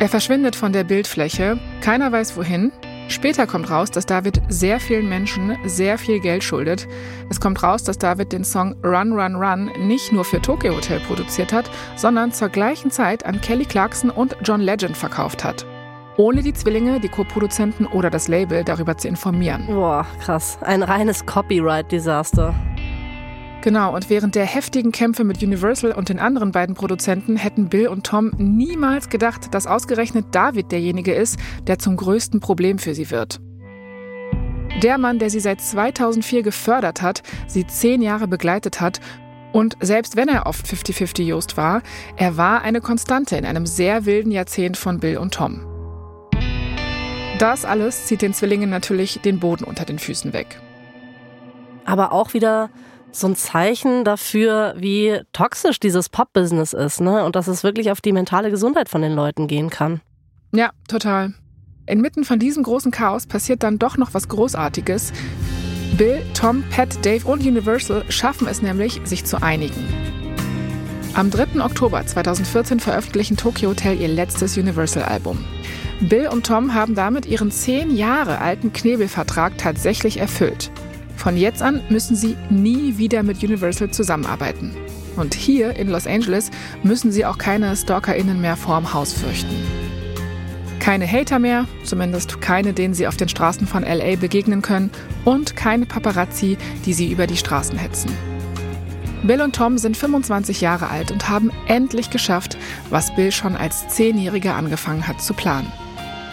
Er 0.00 0.08
verschwindet 0.08 0.56
von 0.56 0.72
der 0.72 0.84
Bildfläche, 0.84 1.58
keiner 1.80 2.10
weiß 2.10 2.36
wohin. 2.36 2.72
Später 3.08 3.46
kommt 3.46 3.70
raus, 3.70 3.90
dass 3.90 4.06
David 4.06 4.40
sehr 4.48 4.80
vielen 4.80 5.08
Menschen 5.08 5.58
sehr 5.66 5.98
viel 5.98 6.20
Geld 6.20 6.42
schuldet. 6.42 6.88
Es 7.28 7.38
kommt 7.38 7.62
raus, 7.62 7.84
dass 7.84 7.98
David 7.98 8.32
den 8.32 8.44
Song 8.44 8.74
Run 8.82 9.12
Run 9.12 9.36
Run 9.36 9.70
nicht 9.78 10.10
nur 10.10 10.24
für 10.24 10.40
Tokyo 10.40 10.74
Hotel 10.74 11.00
produziert 11.00 11.52
hat, 11.52 11.70
sondern 11.96 12.32
zur 12.32 12.48
gleichen 12.48 12.90
Zeit 12.90 13.26
an 13.26 13.40
Kelly 13.40 13.66
Clarkson 13.66 14.10
und 14.10 14.36
John 14.42 14.60
Legend 14.60 14.96
verkauft 14.96 15.44
hat. 15.44 15.66
Ohne 16.16 16.42
die 16.42 16.54
Zwillinge, 16.54 17.00
die 17.00 17.08
Co-Produzenten 17.08 17.86
oder 17.86 18.08
das 18.08 18.28
Label 18.28 18.64
darüber 18.64 18.96
zu 18.96 19.08
informieren. 19.08 19.66
Boah, 19.66 20.06
krass. 20.20 20.58
Ein 20.62 20.82
reines 20.82 21.26
Copyright-Desaster. 21.26 22.54
Genau, 23.64 23.94
und 23.94 24.10
während 24.10 24.34
der 24.34 24.44
heftigen 24.44 24.92
Kämpfe 24.92 25.24
mit 25.24 25.42
Universal 25.42 25.92
und 25.92 26.10
den 26.10 26.18
anderen 26.18 26.52
beiden 26.52 26.74
Produzenten 26.74 27.36
hätten 27.36 27.70
Bill 27.70 27.88
und 27.88 28.04
Tom 28.04 28.30
niemals 28.36 29.08
gedacht, 29.08 29.54
dass 29.54 29.66
ausgerechnet 29.66 30.26
David 30.32 30.70
derjenige 30.70 31.14
ist, 31.14 31.38
der 31.66 31.78
zum 31.78 31.96
größten 31.96 32.40
Problem 32.40 32.78
für 32.78 32.94
sie 32.94 33.10
wird. 33.10 33.40
Der 34.82 34.98
Mann, 34.98 35.18
der 35.18 35.30
sie 35.30 35.40
seit 35.40 35.62
2004 35.62 36.42
gefördert 36.42 37.00
hat, 37.00 37.22
sie 37.46 37.66
zehn 37.66 38.02
Jahre 38.02 38.28
begleitet 38.28 38.82
hat 38.82 39.00
und 39.54 39.78
selbst 39.80 40.14
wenn 40.14 40.28
er 40.28 40.44
oft 40.44 40.66
50-50 40.66 41.22
Jost 41.22 41.56
war, 41.56 41.80
er 42.18 42.36
war 42.36 42.60
eine 42.60 42.82
Konstante 42.82 43.38
in 43.38 43.46
einem 43.46 43.64
sehr 43.64 44.04
wilden 44.04 44.30
Jahrzehnt 44.30 44.76
von 44.76 45.00
Bill 45.00 45.16
und 45.16 45.32
Tom. 45.32 45.64
Das 47.38 47.64
alles 47.64 48.04
zieht 48.04 48.20
den 48.20 48.34
Zwillingen 48.34 48.68
natürlich 48.68 49.20
den 49.22 49.40
Boden 49.40 49.64
unter 49.64 49.86
den 49.86 49.98
Füßen 49.98 50.34
weg. 50.34 50.60
Aber 51.86 52.12
auch 52.12 52.34
wieder 52.34 52.68
so 53.14 53.28
ein 53.28 53.36
Zeichen 53.36 54.04
dafür, 54.04 54.74
wie 54.76 55.20
toxisch 55.32 55.80
dieses 55.80 56.08
Pop-Business 56.08 56.72
ist, 56.72 57.00
ne? 57.00 57.24
Und 57.24 57.36
dass 57.36 57.48
es 57.48 57.62
wirklich 57.62 57.90
auf 57.90 58.00
die 58.00 58.12
mentale 58.12 58.50
Gesundheit 58.50 58.88
von 58.88 59.02
den 59.02 59.12
Leuten 59.12 59.46
gehen 59.46 59.70
kann. 59.70 60.00
Ja, 60.52 60.70
total. 60.88 61.34
Inmitten 61.86 62.24
von 62.24 62.38
diesem 62.38 62.62
großen 62.62 62.90
Chaos 62.90 63.26
passiert 63.26 63.62
dann 63.62 63.78
doch 63.78 63.96
noch 63.96 64.14
was 64.14 64.28
Großartiges. 64.28 65.12
Bill, 65.96 66.22
Tom, 66.34 66.64
Pat, 66.70 67.04
Dave 67.04 67.26
und 67.26 67.46
Universal 67.46 68.04
schaffen 68.08 68.48
es 68.48 68.62
nämlich, 68.62 69.00
sich 69.04 69.24
zu 69.24 69.42
einigen. 69.42 69.86
Am 71.14 71.30
3. 71.30 71.62
Oktober 71.62 72.04
2014 72.04 72.80
veröffentlichen 72.80 73.36
Tokyo 73.36 73.70
Hotel 73.70 74.00
ihr 74.00 74.08
letztes 74.08 74.56
Universal-Album. 74.56 75.44
Bill 76.00 76.26
und 76.28 76.46
Tom 76.46 76.74
haben 76.74 76.96
damit 76.96 77.26
ihren 77.26 77.52
zehn 77.52 77.94
Jahre 77.96 78.40
alten 78.40 78.72
Knebelvertrag 78.72 79.56
tatsächlich 79.56 80.16
erfüllt. 80.16 80.72
Von 81.24 81.38
jetzt 81.38 81.62
an 81.62 81.80
müssen 81.88 82.16
sie 82.16 82.36
nie 82.50 82.98
wieder 82.98 83.22
mit 83.22 83.42
Universal 83.42 83.90
zusammenarbeiten. 83.90 84.76
Und 85.16 85.32
hier 85.32 85.74
in 85.74 85.88
Los 85.88 86.06
Angeles 86.06 86.50
müssen 86.82 87.10
sie 87.12 87.24
auch 87.24 87.38
keine 87.38 87.74
StalkerInnen 87.74 88.42
mehr 88.42 88.56
vorm 88.56 88.92
Haus 88.92 89.14
fürchten. 89.14 89.56
Keine 90.80 91.10
Hater 91.10 91.38
mehr, 91.38 91.66
zumindest 91.82 92.42
keine, 92.42 92.74
denen 92.74 92.92
sie 92.92 93.06
auf 93.06 93.16
den 93.16 93.30
Straßen 93.30 93.66
von 93.66 93.84
LA 93.84 94.16
begegnen 94.16 94.60
können, 94.60 94.90
und 95.24 95.56
keine 95.56 95.86
Paparazzi, 95.86 96.58
die 96.84 96.92
sie 96.92 97.10
über 97.10 97.26
die 97.26 97.38
Straßen 97.38 97.78
hetzen. 97.78 98.10
Bill 99.22 99.40
und 99.40 99.56
Tom 99.56 99.78
sind 99.78 99.96
25 99.96 100.60
Jahre 100.60 100.90
alt 100.90 101.10
und 101.10 101.30
haben 101.30 101.50
endlich 101.68 102.10
geschafft, 102.10 102.58
was 102.90 103.16
Bill 103.16 103.32
schon 103.32 103.56
als 103.56 103.88
Zehnjähriger 103.88 104.56
angefangen 104.56 105.08
hat 105.08 105.22
zu 105.22 105.32
planen. 105.32 105.72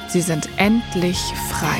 Sie 0.09 0.19
sind 0.19 0.49
endlich 0.57 1.17
frei. 1.49 1.79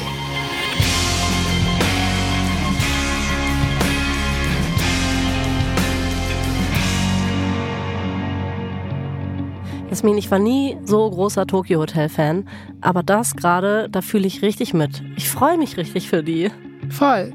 Jasmin, 9.92 10.18
ich 10.18 10.32
war 10.32 10.39
nie 10.39 10.78
so 10.86 11.10
großer 11.10 11.46
Tokyo 11.46 11.82
Hotel 11.82 12.08
Fan, 12.08 12.48
aber 12.80 13.04
das 13.04 13.36
gerade, 13.36 13.89
da 13.92 14.02
fühle 14.02 14.26
ich 14.26 14.42
richtig 14.42 14.74
mit. 14.74 15.04
Ich 15.18 15.28
freue 15.30 15.58
mich 15.58 15.76
richtig 15.76 16.08
für 16.08 16.24
die. 16.24 16.50
Voll. 16.89 17.34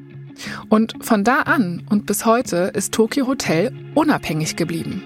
Und 0.70 0.94
von 1.04 1.22
da 1.22 1.40
an 1.40 1.82
und 1.90 2.06
bis 2.06 2.24
heute 2.24 2.72
ist 2.72 2.94
Tokyo 2.94 3.26
Hotel 3.26 3.72
unabhängig 3.94 4.56
geblieben. 4.56 5.02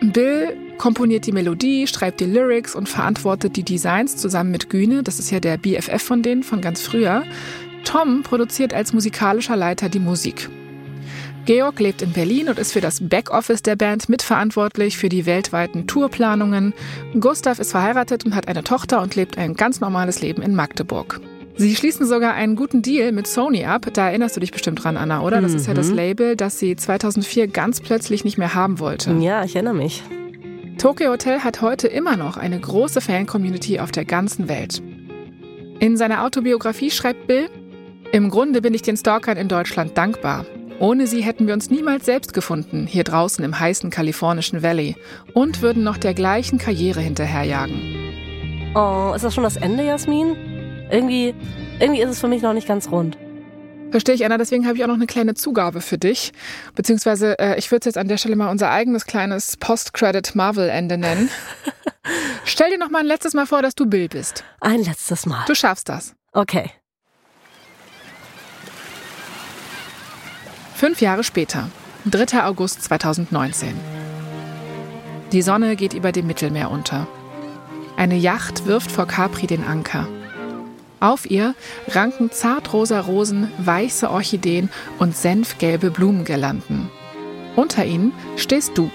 Bill 0.00 0.56
komponiert 0.78 1.26
die 1.26 1.32
Melodie, 1.32 1.86
schreibt 1.86 2.20
die 2.20 2.24
Lyrics 2.24 2.74
und 2.74 2.88
verantwortet 2.88 3.54
die 3.56 3.62
Designs 3.62 4.16
zusammen 4.16 4.52
mit 4.52 4.70
Güne, 4.70 5.02
das 5.02 5.18
ist 5.18 5.30
ja 5.30 5.38
der 5.38 5.58
BFF 5.58 6.02
von 6.02 6.22
denen 6.22 6.42
von 6.42 6.62
ganz 6.62 6.80
früher. 6.80 7.24
Tom 7.84 8.22
produziert 8.22 8.72
als 8.72 8.94
musikalischer 8.94 9.56
Leiter 9.56 9.90
die 9.90 10.00
Musik. 10.00 10.48
Georg 11.46 11.78
lebt 11.78 12.02
in 12.02 12.12
Berlin 12.12 12.48
und 12.48 12.58
ist 12.58 12.72
für 12.72 12.80
das 12.80 12.98
Backoffice 13.00 13.62
der 13.62 13.76
Band 13.76 14.08
mitverantwortlich 14.08 14.98
für 14.98 15.08
die 15.08 15.26
weltweiten 15.26 15.86
Tourplanungen. 15.86 16.74
Gustav 17.20 17.60
ist 17.60 17.70
verheiratet 17.70 18.26
und 18.26 18.34
hat 18.34 18.48
eine 18.48 18.64
Tochter 18.64 19.00
und 19.00 19.14
lebt 19.14 19.38
ein 19.38 19.54
ganz 19.54 19.80
normales 19.80 20.20
Leben 20.20 20.42
in 20.42 20.56
Magdeburg. 20.56 21.20
Sie 21.54 21.76
schließen 21.76 22.04
sogar 22.04 22.34
einen 22.34 22.56
guten 22.56 22.82
Deal 22.82 23.12
mit 23.12 23.28
Sony 23.28 23.64
ab. 23.64 23.86
Da 23.92 24.08
erinnerst 24.08 24.34
du 24.34 24.40
dich 24.40 24.50
bestimmt 24.50 24.82
dran, 24.82 24.96
Anna, 24.96 25.22
oder? 25.22 25.40
Das 25.40 25.54
ist 25.54 25.68
ja 25.68 25.72
das 25.72 25.90
Label, 25.90 26.34
das 26.34 26.58
sie 26.58 26.74
2004 26.74 27.46
ganz 27.46 27.80
plötzlich 27.80 28.24
nicht 28.24 28.38
mehr 28.38 28.54
haben 28.54 28.80
wollte. 28.80 29.12
Ja, 29.12 29.44
ich 29.44 29.54
erinnere 29.54 29.74
mich. 29.74 30.02
Tokyo 30.78 31.12
Hotel 31.12 31.40
hat 31.40 31.62
heute 31.62 31.86
immer 31.86 32.16
noch 32.16 32.36
eine 32.36 32.58
große 32.58 33.00
Fan-Community 33.00 33.78
auf 33.78 33.92
der 33.92 34.04
ganzen 34.04 34.48
Welt. 34.48 34.82
In 35.78 35.96
seiner 35.96 36.24
Autobiografie 36.24 36.90
schreibt 36.90 37.28
Bill, 37.28 37.48
im 38.10 38.30
Grunde 38.30 38.60
bin 38.60 38.74
ich 38.74 38.82
den 38.82 38.96
Stalkern 38.96 39.36
in 39.36 39.48
Deutschland 39.48 39.96
dankbar. 39.96 40.44
Ohne 40.78 41.06
sie 41.06 41.22
hätten 41.22 41.46
wir 41.46 41.54
uns 41.54 41.70
niemals 41.70 42.04
selbst 42.04 42.34
gefunden, 42.34 42.86
hier 42.86 43.04
draußen 43.04 43.42
im 43.44 43.58
heißen 43.58 43.90
kalifornischen 43.90 44.62
Valley, 44.62 44.96
und 45.32 45.62
würden 45.62 45.82
noch 45.82 45.96
der 45.96 46.12
gleichen 46.12 46.58
Karriere 46.58 47.00
hinterherjagen. 47.00 48.72
Oh, 48.74 49.12
ist 49.14 49.24
das 49.24 49.34
schon 49.34 49.44
das 49.44 49.56
Ende, 49.56 49.84
Jasmin? 49.84 50.36
Irgendwie, 50.90 51.34
irgendwie 51.80 52.02
ist 52.02 52.10
es 52.10 52.20
für 52.20 52.28
mich 52.28 52.42
noch 52.42 52.52
nicht 52.52 52.68
ganz 52.68 52.90
rund. 52.90 53.16
Verstehe 53.90 54.14
ich, 54.14 54.24
Anna. 54.24 54.36
Deswegen 54.36 54.66
habe 54.66 54.76
ich 54.76 54.84
auch 54.84 54.88
noch 54.88 54.94
eine 54.94 55.06
kleine 55.06 55.34
Zugabe 55.34 55.80
für 55.80 55.96
dich. 55.96 56.32
Beziehungsweise, 56.74 57.38
äh, 57.38 57.58
ich 57.58 57.70
würde 57.70 57.80
es 57.80 57.84
jetzt 57.86 57.98
an 57.98 58.08
der 58.08 58.18
Stelle 58.18 58.36
mal 58.36 58.50
unser 58.50 58.70
eigenes 58.70 59.06
kleines 59.06 59.56
Post-Credit-Marvel-Ende 59.56 60.98
nennen. 60.98 61.30
Stell 62.44 62.70
dir 62.70 62.78
noch 62.78 62.90
mal 62.90 63.00
ein 63.00 63.06
letztes 63.06 63.32
Mal 63.34 63.46
vor, 63.46 63.62
dass 63.62 63.74
du 63.74 63.86
Bill 63.86 64.08
bist. 64.08 64.44
Ein 64.60 64.82
letztes 64.82 65.24
Mal. 65.24 65.44
Du 65.46 65.54
schaffst 65.54 65.88
das. 65.88 66.14
Okay. 66.32 66.70
Fünf 70.76 71.00
Jahre 71.00 71.24
später, 71.24 71.70
3. 72.04 72.44
August 72.44 72.82
2019. 72.82 73.72
Die 75.32 75.40
Sonne 75.40 75.74
geht 75.74 75.94
über 75.94 76.12
dem 76.12 76.26
Mittelmeer 76.26 76.70
unter. 76.70 77.06
Eine 77.96 78.16
Yacht 78.16 78.66
wirft 78.66 78.92
vor 78.92 79.06
Capri 79.06 79.46
den 79.46 79.64
Anker. 79.64 80.06
Auf 81.00 81.30
ihr 81.30 81.54
ranken 81.88 82.30
zartrosa 82.30 83.00
Rosen, 83.00 83.50
weiße 83.56 84.10
Orchideen 84.10 84.68
und 84.98 85.16
senfgelbe 85.16 85.90
Blumengirlanden. 85.90 86.90
Unter 87.56 87.86
ihnen 87.86 88.12
stehst 88.36 88.76
du, 88.76 88.90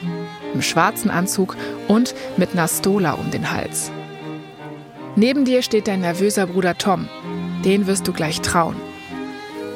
im 0.53 0.61
schwarzen 0.61 1.09
Anzug 1.09 1.57
und 1.87 2.13
mit 2.37 2.53
Nastola 2.53 3.13
um 3.13 3.31
den 3.31 3.49
Hals. 3.49 3.91
Neben 5.15 5.45
dir 5.45 5.63
steht 5.63 5.87
dein 5.87 6.01
nervöser 6.01 6.45
Bruder 6.45 6.77
Tom. 6.77 7.09
Den 7.65 7.87
wirst 7.87 8.07
du 8.07 8.13
gleich 8.13 8.39
trauen. 8.41 8.75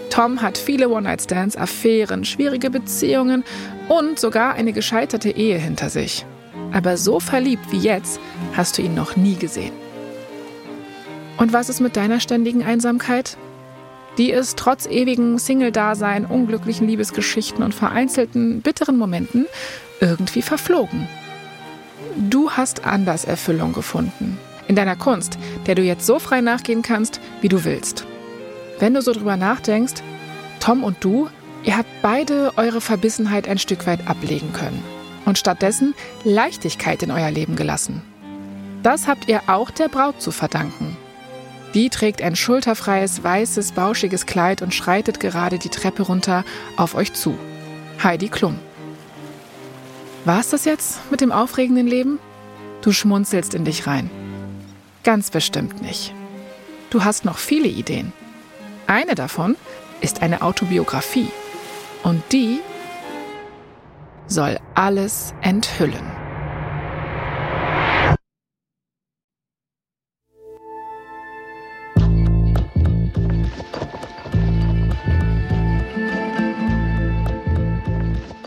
Tom 0.09 0.41
hat 0.41 0.57
viele 0.57 0.89
One-Night-Stands, 0.89 1.57
Affären, 1.57 2.25
schwierige 2.25 2.69
Beziehungen 2.69 3.43
und 3.89 4.19
sogar 4.19 4.53
eine 4.53 4.73
gescheiterte 4.73 5.29
Ehe 5.29 5.57
hinter 5.57 5.89
sich. 5.89 6.25
Aber 6.71 6.97
so 6.97 7.19
verliebt 7.19 7.71
wie 7.71 7.79
jetzt 7.79 8.19
hast 8.53 8.77
du 8.77 8.81
ihn 8.81 8.95
noch 8.95 9.15
nie 9.15 9.35
gesehen. 9.35 9.73
Und 11.37 11.53
was 11.53 11.69
ist 11.69 11.81
mit 11.81 11.95
deiner 11.95 12.19
ständigen 12.19 12.63
Einsamkeit? 12.63 13.37
Die 14.17 14.31
ist 14.31 14.57
trotz 14.57 14.85
ewigem 14.85 15.37
Single-Dasein, 15.37 16.25
unglücklichen 16.25 16.87
Liebesgeschichten 16.87 17.63
und 17.63 17.75
vereinzelten 17.75 18.61
bitteren 18.61 18.97
Momenten 18.97 19.45
irgendwie 19.99 20.41
verflogen. 20.41 21.07
Du 22.15 22.51
hast 22.51 22.85
anders 22.85 23.25
Erfüllung 23.25 23.73
gefunden. 23.73 24.37
In 24.67 24.75
deiner 24.75 24.95
Kunst, 24.95 25.37
der 25.67 25.75
du 25.75 25.81
jetzt 25.81 26.05
so 26.05 26.19
frei 26.19 26.39
nachgehen 26.39 26.81
kannst, 26.81 27.19
wie 27.41 27.49
du 27.49 27.65
willst. 27.65 28.05
Wenn 28.79 28.93
du 28.93 29.01
so 29.01 29.13
drüber 29.13 29.37
nachdenkst, 29.37 30.03
Tom 30.59 30.83
und 30.83 31.03
du, 31.03 31.29
ihr 31.63 31.77
habt 31.77 31.89
beide 32.01 32.53
eure 32.57 32.81
Verbissenheit 32.81 33.47
ein 33.47 33.57
Stück 33.57 33.87
weit 33.87 34.07
ablegen 34.07 34.51
können 34.53 34.83
und 35.25 35.37
stattdessen 35.37 35.93
Leichtigkeit 36.23 37.01
in 37.03 37.11
euer 37.11 37.31
Leben 37.31 37.55
gelassen. 37.55 38.01
Das 38.83 39.07
habt 39.07 39.27
ihr 39.27 39.41
auch 39.47 39.71
der 39.71 39.87
Braut 39.87 40.21
zu 40.21 40.31
verdanken. 40.31 40.95
Die 41.73 41.89
trägt 41.89 42.21
ein 42.21 42.35
schulterfreies, 42.35 43.23
weißes, 43.23 43.73
bauschiges 43.73 44.25
Kleid 44.25 44.61
und 44.61 44.73
schreitet 44.73 45.19
gerade 45.19 45.59
die 45.59 45.69
Treppe 45.69 46.03
runter 46.03 46.45
auf 46.77 46.95
euch 46.95 47.13
zu. 47.13 47.37
Heidi 48.01 48.29
Klum. 48.29 48.59
War 50.23 50.39
es 50.39 50.49
das 50.49 50.65
jetzt 50.65 50.99
mit 51.11 51.21
dem 51.21 51.31
aufregenden 51.31 51.87
Leben? 51.87 52.19
Du 52.81 52.91
schmunzelst 52.91 53.53
in 53.53 53.65
dich 53.65 53.87
rein. 53.87 54.09
Ganz 55.03 55.31
bestimmt 55.31 55.81
nicht. 55.81 56.13
Du 56.89 57.03
hast 57.03 57.25
noch 57.25 57.37
viele 57.37 57.67
Ideen. 57.67 58.13
Eine 58.87 59.15
davon 59.15 59.55
ist 60.01 60.21
eine 60.21 60.41
Autobiografie. 60.41 61.29
Und 62.03 62.21
die 62.31 62.59
soll 64.27 64.59
alles 64.75 65.33
enthüllen. 65.41 66.11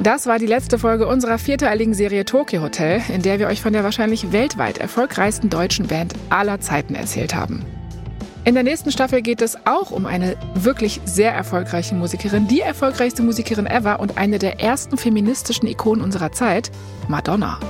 Das 0.00 0.26
war 0.26 0.38
die 0.38 0.46
letzte 0.46 0.78
Folge 0.78 1.06
unserer 1.06 1.38
vierteiligen 1.38 1.92
Serie 1.92 2.24
Tokyo 2.24 2.62
Hotel, 2.62 3.02
in 3.12 3.20
der 3.20 3.40
wir 3.40 3.48
euch 3.48 3.60
von 3.60 3.72
der 3.72 3.84
wahrscheinlich 3.84 4.32
weltweit 4.32 4.78
erfolgreichsten 4.78 5.50
deutschen 5.50 5.88
Band 5.88 6.14
aller 6.30 6.60
Zeiten 6.60 6.94
erzählt 6.94 7.34
haben. 7.34 7.64
In 8.48 8.54
der 8.54 8.64
nächsten 8.64 8.90
Staffel 8.90 9.20
geht 9.20 9.42
es 9.42 9.58
auch 9.66 9.90
um 9.90 10.06
eine 10.06 10.34
wirklich 10.54 11.02
sehr 11.04 11.34
erfolgreiche 11.34 11.94
Musikerin, 11.94 12.48
die 12.48 12.62
erfolgreichste 12.62 13.22
Musikerin 13.22 13.66
ever 13.66 14.00
und 14.00 14.16
eine 14.16 14.38
der 14.38 14.58
ersten 14.58 14.96
feministischen 14.96 15.68
Ikonen 15.68 16.02
unserer 16.02 16.32
Zeit, 16.32 16.70
Madonna. 17.08 17.60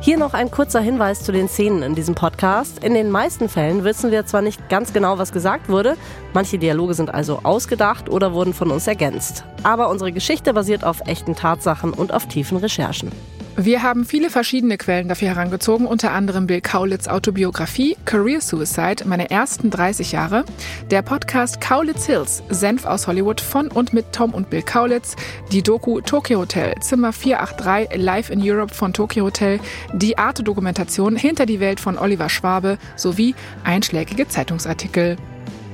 Hier 0.00 0.18
noch 0.18 0.34
ein 0.34 0.50
kurzer 0.50 0.80
Hinweis 0.80 1.22
zu 1.22 1.30
den 1.30 1.48
Szenen 1.48 1.84
in 1.84 1.94
diesem 1.94 2.16
Podcast. 2.16 2.82
In 2.82 2.94
den 2.94 3.12
meisten 3.12 3.48
Fällen 3.48 3.84
wissen 3.84 4.10
wir 4.10 4.26
zwar 4.26 4.42
nicht 4.42 4.68
ganz 4.68 4.92
genau, 4.92 5.18
was 5.18 5.30
gesagt 5.30 5.68
wurde, 5.68 5.96
manche 6.34 6.58
Dialoge 6.58 6.94
sind 6.94 7.14
also 7.14 7.38
ausgedacht 7.44 8.08
oder 8.08 8.32
wurden 8.32 8.54
von 8.54 8.72
uns 8.72 8.88
ergänzt. 8.88 9.44
Aber 9.62 9.88
unsere 9.88 10.10
Geschichte 10.10 10.52
basiert 10.52 10.82
auf 10.82 11.02
echten 11.06 11.36
Tatsachen 11.36 11.92
und 11.92 12.12
auf 12.12 12.26
tiefen 12.26 12.58
Recherchen. 12.58 13.12
Wir 13.58 13.82
haben 13.82 14.04
viele 14.04 14.28
verschiedene 14.28 14.76
Quellen 14.76 15.08
dafür 15.08 15.28
herangezogen, 15.28 15.86
unter 15.86 16.12
anderem 16.12 16.46
Bill 16.46 16.60
Kaulitz 16.60 17.08
Autobiografie 17.08 17.96
Career 18.04 18.42
Suicide, 18.42 19.04
meine 19.06 19.30
ersten 19.30 19.70
30 19.70 20.12
Jahre, 20.12 20.44
der 20.90 21.00
Podcast 21.00 21.58
Kaulitz 21.58 22.04
Hills, 22.04 22.42
Senf 22.50 22.84
aus 22.84 23.06
Hollywood 23.06 23.40
von 23.40 23.68
und 23.68 23.94
mit 23.94 24.12
Tom 24.12 24.34
und 24.34 24.50
Bill 24.50 24.60
Kaulitz, 24.60 25.16
die 25.52 25.62
Doku 25.62 26.02
Tokyo 26.02 26.40
Hotel, 26.40 26.74
Zimmer 26.80 27.14
483 27.14 27.98
Live 27.98 28.28
in 28.28 28.42
Europe 28.42 28.74
von 28.74 28.92
Tokyo 28.92 29.24
Hotel, 29.24 29.58
die 29.94 30.18
Arte-Dokumentation 30.18 31.16
Hinter 31.16 31.46
die 31.46 31.58
Welt 31.58 31.80
von 31.80 31.96
Oliver 31.96 32.28
Schwabe 32.28 32.76
sowie 32.94 33.34
einschlägige 33.64 34.28
Zeitungsartikel. 34.28 35.16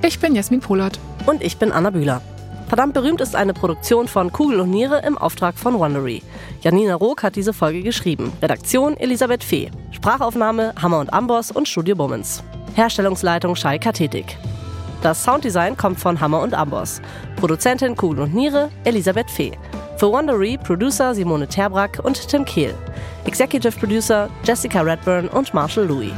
Ich 0.06 0.20
bin 0.20 0.36
Jasmin 0.36 0.60
Polat. 0.60 1.00
Und 1.26 1.42
ich 1.42 1.56
bin 1.56 1.72
Anna 1.72 1.90
Bühler. 1.90 2.22
Verdammt 2.72 2.94
berühmt 2.94 3.20
ist 3.20 3.36
eine 3.36 3.52
Produktion 3.52 4.08
von 4.08 4.32
Kugel 4.32 4.58
und 4.58 4.70
Niere 4.70 5.02
im 5.06 5.18
Auftrag 5.18 5.58
von 5.58 5.78
Wondery. 5.78 6.22
Janina 6.62 6.94
Rook 6.94 7.22
hat 7.22 7.36
diese 7.36 7.52
Folge 7.52 7.82
geschrieben. 7.82 8.32
Redaktion 8.40 8.96
Elisabeth 8.96 9.44
Fee. 9.44 9.70
Sprachaufnahme 9.90 10.72
Hammer 10.80 11.00
und 11.00 11.12
Amboss 11.12 11.50
und 11.50 11.68
Studio 11.68 11.94
Bummens. 11.94 12.42
Herstellungsleitung 12.74 13.56
Shai 13.56 13.78
Kathetik. 13.78 14.38
Das 15.02 15.22
Sounddesign 15.22 15.76
kommt 15.76 16.00
von 16.00 16.18
Hammer 16.18 16.40
und 16.40 16.54
Amboss. 16.54 17.02
Produzentin 17.36 17.94
Kugel 17.94 18.20
und 18.20 18.34
Niere 18.34 18.70
Elisabeth 18.84 19.30
Fee. 19.30 19.52
Für 19.98 20.10
Wondery 20.10 20.56
Producer 20.56 21.14
Simone 21.14 21.46
Terbrack 21.46 22.00
und 22.02 22.26
Tim 22.26 22.46
Kehl. 22.46 22.74
Executive 23.26 23.78
Producer 23.78 24.30
Jessica 24.44 24.80
Redburn 24.80 25.28
und 25.28 25.52
Marshall 25.52 25.84
Louis. 25.84 26.12